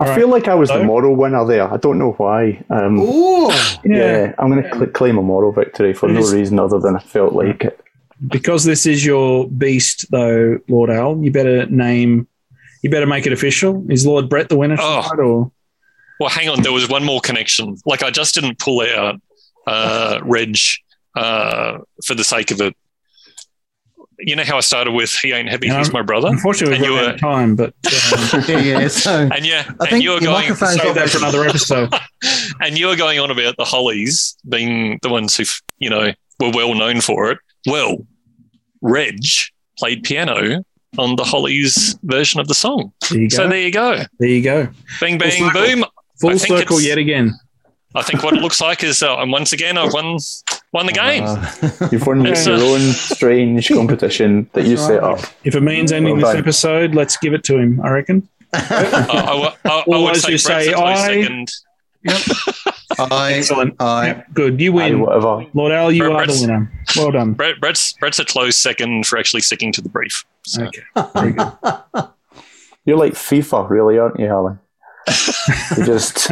I 0.00 0.14
feel 0.14 0.28
like 0.28 0.46
I 0.46 0.54
was 0.54 0.68
the 0.70 0.84
moral 0.84 1.16
winner 1.16 1.44
there. 1.44 1.70
I 1.70 1.76
don't 1.76 1.98
know 1.98 2.12
why. 2.12 2.62
Um, 2.70 3.00
Ooh, 3.00 3.50
yeah. 3.84 4.32
I'm 4.38 4.48
going 4.50 4.62
to 4.62 4.70
cl- 4.72 4.86
claim 4.86 5.18
a 5.18 5.22
moral 5.22 5.50
victory 5.50 5.92
for 5.92 6.08
no 6.08 6.20
Yes. 6.20 6.32
reason 6.32 6.60
other 6.60 6.78
than 6.78 6.94
I 6.96 7.00
felt 7.00 7.32
like 7.34 7.64
it. 7.64 7.80
because 8.28 8.62
this 8.64 8.86
is 8.86 9.04
your 9.04 9.48
beast, 9.50 10.06
though, 10.12 10.58
Lord 10.68 10.88
Al. 10.90 11.18
You 11.22 11.32
better 11.32 11.66
name. 11.66 12.28
You 12.82 12.90
better 12.90 13.06
make 13.06 13.26
it 13.26 13.32
official. 13.32 13.84
Is 13.90 14.06
Lord 14.06 14.28
Brett 14.28 14.48
the 14.48 14.56
winner 14.56 14.76
Oh. 14.78 15.02
tonight, 15.02 15.20
or 15.22 15.50
Well, 16.20 16.28
hang 16.30 16.48
on. 16.48 16.62
There 16.62 16.72
was 16.72 16.88
one 16.88 17.04
more 17.04 17.20
connection. 17.20 17.76
Like 17.86 18.02
I 18.02 18.10
just 18.10 18.34
didn't 18.34 18.58
pull 18.58 18.80
out 18.82 19.20
uh, 19.66 20.20
Reg 20.22 20.56
uh, 21.16 21.78
for 22.04 22.14
the 22.14 22.24
sake 22.24 22.50
of 22.50 22.60
it. 22.60 22.74
You 24.20 24.34
know 24.34 24.42
how 24.42 24.56
I 24.56 24.60
started 24.60 24.90
with 24.92 25.12
"He 25.12 25.30
ain't 25.32 25.48
heavy, 25.48 25.68
No. 25.68 25.78
he's 25.78 25.92
my 25.92 26.02
brother," 26.02 26.26
unfortunately 26.26 26.74
And 26.74 26.82
we've 26.82 26.90
you 26.90 26.96
were- 26.96 27.08
out 27.08 27.14
of 27.14 27.20
time? 27.20 27.54
But 27.54 27.66
um, 28.34 28.42
yeah, 28.48 28.58
yeah. 28.58 28.88
So 28.88 29.28
and 29.32 29.46
yeah, 29.46 29.62
I 29.68 29.84
and 29.84 29.88
think 29.90 30.02
you 30.02 30.10
were 30.10 30.14
your 30.16 30.32
going, 30.32 30.40
microphone's 30.40 30.82
save 30.82 30.94
that 30.96 31.08
for 31.10 31.18
another 31.18 31.44
episode. 31.44 31.94
and 32.60 32.76
you 32.76 32.88
were 32.88 32.96
going 32.96 33.20
on 33.20 33.30
about 33.30 33.56
the 33.56 33.64
Hollies 33.64 34.36
being 34.48 34.98
the 35.02 35.08
ones 35.08 35.36
who, 35.36 35.44
you 35.78 35.88
know, 35.88 36.12
were 36.40 36.50
well 36.52 36.74
known 36.74 37.00
for 37.00 37.30
it. 37.30 37.38
Well, 37.66 37.98
Reg 38.82 39.20
played 39.78 40.02
piano 40.02 40.64
on 40.98 41.14
the 41.14 41.22
Hollies 41.24 41.96
version 42.02 42.40
of 42.40 42.48
the 42.48 42.54
song. 42.54 42.92
There 43.10 43.20
you 43.20 43.30
go. 43.30 43.36
So 43.36 43.48
there 43.48 43.60
you 43.60 43.70
go. 43.70 44.02
there 44.18 44.28
you 44.28 44.42
go. 44.42 44.68
Bang, 45.00 45.18
bang, 45.18 45.30
circle. 45.30 45.50
boom. 45.62 45.84
Full 46.20 46.38
circle 46.38 46.80
yet 46.80 46.98
again. 46.98 47.34
I 47.94 48.02
think 48.02 48.22
what 48.22 48.34
it 48.34 48.40
looks 48.42 48.60
like 48.60 48.84
is, 48.84 49.02
uh, 49.02 49.16
and 49.18 49.32
once 49.32 49.52
again, 49.52 49.78
I've 49.78 49.92
won, 49.94 50.18
won 50.72 50.86
the 50.86 50.92
game. 50.92 51.24
Uh, 51.24 51.88
You've 51.92 52.06
won 52.06 52.24
It's, 52.26 52.46
your 52.46 52.56
uh, 52.56 52.60
own 52.60 52.80
strange 52.92 53.68
competition 53.68 54.48
that 54.52 54.66
you 54.66 54.76
set 54.76 55.02
up. 55.02 55.20
If 55.44 55.54
it 55.54 55.62
means 55.62 55.90
ending 55.90 56.14
Well 56.16 56.20
this 56.26 56.30
done. 56.34 56.38
episode, 56.42 56.94
let's 56.94 57.16
give 57.16 57.32
it 57.32 57.44
to 57.44 57.56
him. 57.56 57.80
I 57.80 57.90
reckon. 57.90 58.28
I, 58.52 58.58
I, 59.64 59.70
I, 59.70 59.70
I 59.70 59.84
would 59.86 59.94
Otherwise 59.94 60.22
say 60.22 60.32
you 60.32 60.38
Brett's 60.38 60.44
say, 60.44 60.72
I- 60.74 60.94
second. 61.22 61.50
I, 62.98 63.32
Excellent. 63.34 63.74
I, 63.80 64.06
Yep, 64.08 64.26
good. 64.34 64.60
You 64.60 64.72
Aye, 64.72 64.74
win, 64.90 65.00
whatever. 65.00 65.46
Lord 65.54 65.72
Al. 65.72 65.90
You 65.92 66.04
Brett- 66.04 66.12
are 66.12 66.26
the 66.32 66.38
winner. 66.40 66.72
Well 66.96 67.10
done. 67.10 67.32
Brett, 67.34 67.60
Brett's, 67.60 67.92
Brett's 67.94 68.18
a 68.18 68.24
close 68.24 68.56
second 68.56 69.06
for 69.06 69.18
actually 69.18 69.42
sticking 69.42 69.72
to 69.72 69.80
the 69.80 69.88
brief. 69.88 70.24
So, 70.44 70.64
Okay. 70.64 70.82
Very 71.14 71.32
good. 71.32 71.52
You're 72.84 72.96
like 72.96 73.12
FIFA, 73.14 73.68
really, 73.68 73.98
aren't 73.98 74.18
you, 74.18 74.26
Alan? 74.26 74.58
You 75.76 75.84
just 75.84 76.30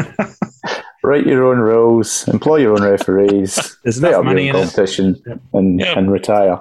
write 1.03 1.27
your 1.27 1.45
own 1.47 1.59
rules, 1.59 2.27
employ 2.29 2.57
your 2.57 2.73
own 2.73 2.83
referees, 2.83 3.77
There's 3.83 3.97
set 4.01 4.09
enough 4.09 4.21
up 4.21 4.25
money 4.25 4.47
your 4.47 4.57
own 4.57 4.63
it. 4.63 4.65
competition, 4.67 5.23
and, 5.53 5.81
Yep. 5.81 5.97
and 5.97 6.11
retire. 6.13 6.61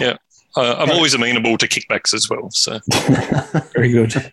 uh, 0.00 0.14
I'm 0.56 0.90
always 0.90 1.14
amenable 1.14 1.56
to 1.58 1.68
kickbacks 1.68 2.14
as 2.14 2.28
well. 2.30 2.50
So, 2.50 2.80
Very 3.74 3.90
good. 3.92 4.32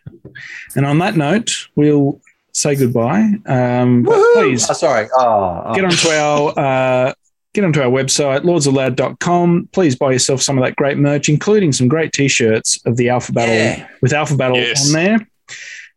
And 0.75 0.85
on 0.85 0.97
that 0.99 1.15
note, 1.15 1.67
we'll 1.75 2.19
say 2.53 2.75
goodbye. 2.75 3.33
Um, 3.45 4.05
please 4.33 4.69
oh, 4.69 4.73
sorry. 4.73 5.07
Oh, 5.13 5.63
oh. 5.65 5.75
get 5.75 5.83
onto 5.85 6.07
our 6.09 6.53
uh, 6.59 7.13
get 7.53 7.63
onto 7.63 7.81
our 7.81 7.89
website 7.89 8.41
lordsofloud.com 8.41 9.69
please 9.71 9.95
buy 9.95 10.11
yourself 10.11 10.41
some 10.41 10.57
of 10.57 10.63
that 10.65 10.75
great 10.75 10.97
merch 10.97 11.29
including 11.29 11.71
some 11.71 11.87
great 11.87 12.11
t-shirts 12.11 12.81
of 12.85 12.97
the 12.97 13.07
alpha 13.07 13.31
battle 13.31 13.55
Yeah. 13.55 13.87
with 14.01 14.11
alpha 14.11 14.35
battle 14.35 14.57
Yes. 14.57 14.87
on 14.87 14.93
there 14.93 15.27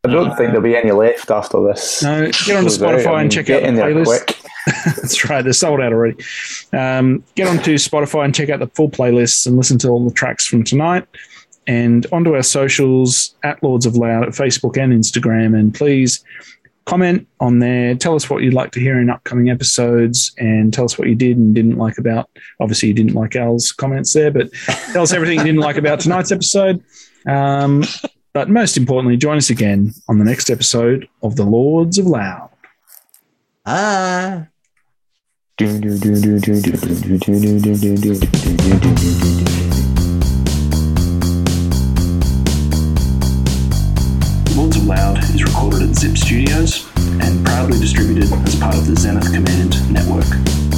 I 0.04 0.10
don't 0.10 0.36
think 0.36 0.50
there'll 0.50 0.62
be 0.62 0.76
any 0.76 0.92
left 0.92 1.30
after 1.30 1.62
this. 1.66 2.02
no 2.02 2.30
get 2.30 2.50
out. 2.50 2.64
I 2.64 2.68
spotify 2.68 3.06
mean, 3.06 3.20
and 3.20 3.32
check 3.32 3.46
get 3.46 3.64
out 3.64 3.74
the 3.74 3.82
playlist 3.82 4.04
quick. 4.04 4.38
That's 4.86 5.28
right. 5.28 5.42
They're 5.42 5.52
sold 5.52 5.80
out 5.80 5.92
already. 5.92 6.22
Um, 6.72 7.24
get 7.34 7.48
onto 7.48 7.74
Spotify 7.74 8.24
and 8.24 8.34
check 8.34 8.48
out 8.50 8.60
the 8.60 8.68
full 8.68 8.90
playlists 8.90 9.46
and 9.46 9.56
listen 9.56 9.78
to 9.78 9.88
all 9.88 10.06
the 10.06 10.14
tracks 10.14 10.46
from 10.46 10.62
tonight. 10.62 11.06
And 11.66 12.06
onto 12.12 12.34
our 12.34 12.42
socials 12.42 13.34
at 13.42 13.62
Lords 13.62 13.86
of 13.86 13.96
Loud 13.96 14.24
at 14.24 14.30
Facebook 14.30 14.82
and 14.82 14.92
Instagram. 14.92 15.58
And 15.58 15.74
please 15.74 16.24
comment 16.86 17.26
on 17.40 17.58
there. 17.58 17.94
Tell 17.94 18.14
us 18.14 18.30
what 18.30 18.42
you'd 18.42 18.54
like 18.54 18.70
to 18.72 18.80
hear 18.80 19.00
in 19.00 19.10
upcoming 19.10 19.50
episodes 19.50 20.32
and 20.38 20.72
tell 20.72 20.84
us 20.84 20.98
what 20.98 21.08
you 21.08 21.14
did 21.14 21.36
and 21.36 21.54
didn't 21.54 21.76
like 21.76 21.98
about. 21.98 22.30
Obviously, 22.60 22.88
you 22.88 22.94
didn't 22.94 23.14
like 23.14 23.36
Al's 23.36 23.72
comments 23.72 24.12
there, 24.14 24.30
but 24.30 24.50
tell 24.92 25.02
us 25.02 25.12
everything 25.12 25.38
you 25.38 25.44
didn't 25.44 25.60
like 25.60 25.76
about 25.76 26.00
tonight's 26.00 26.32
episode. 26.32 26.82
Um, 27.26 27.82
but 28.32 28.48
most 28.48 28.76
importantly, 28.76 29.16
join 29.16 29.36
us 29.36 29.50
again 29.50 29.92
on 30.08 30.18
the 30.18 30.24
next 30.24 30.50
episode 30.50 31.08
of 31.22 31.36
The 31.36 31.44
Lords 31.44 31.98
of 31.98 32.06
Loud. 32.06 32.50
Ah. 33.66 34.46
Lords 44.56 44.76
of 44.76 44.84
Loud 44.86 45.18
is 45.34 45.44
recorded 45.44 45.82
at 45.82 45.96
Zip 45.96 46.16
Studios 46.16 46.88
and 46.96 47.44
proudly 47.44 47.78
distributed 47.78 48.32
as 48.46 48.56
part 48.56 48.74
of 48.76 48.86
the 48.86 48.94
Zenith 48.96 49.32
Command 49.32 49.92
network. 49.92 50.77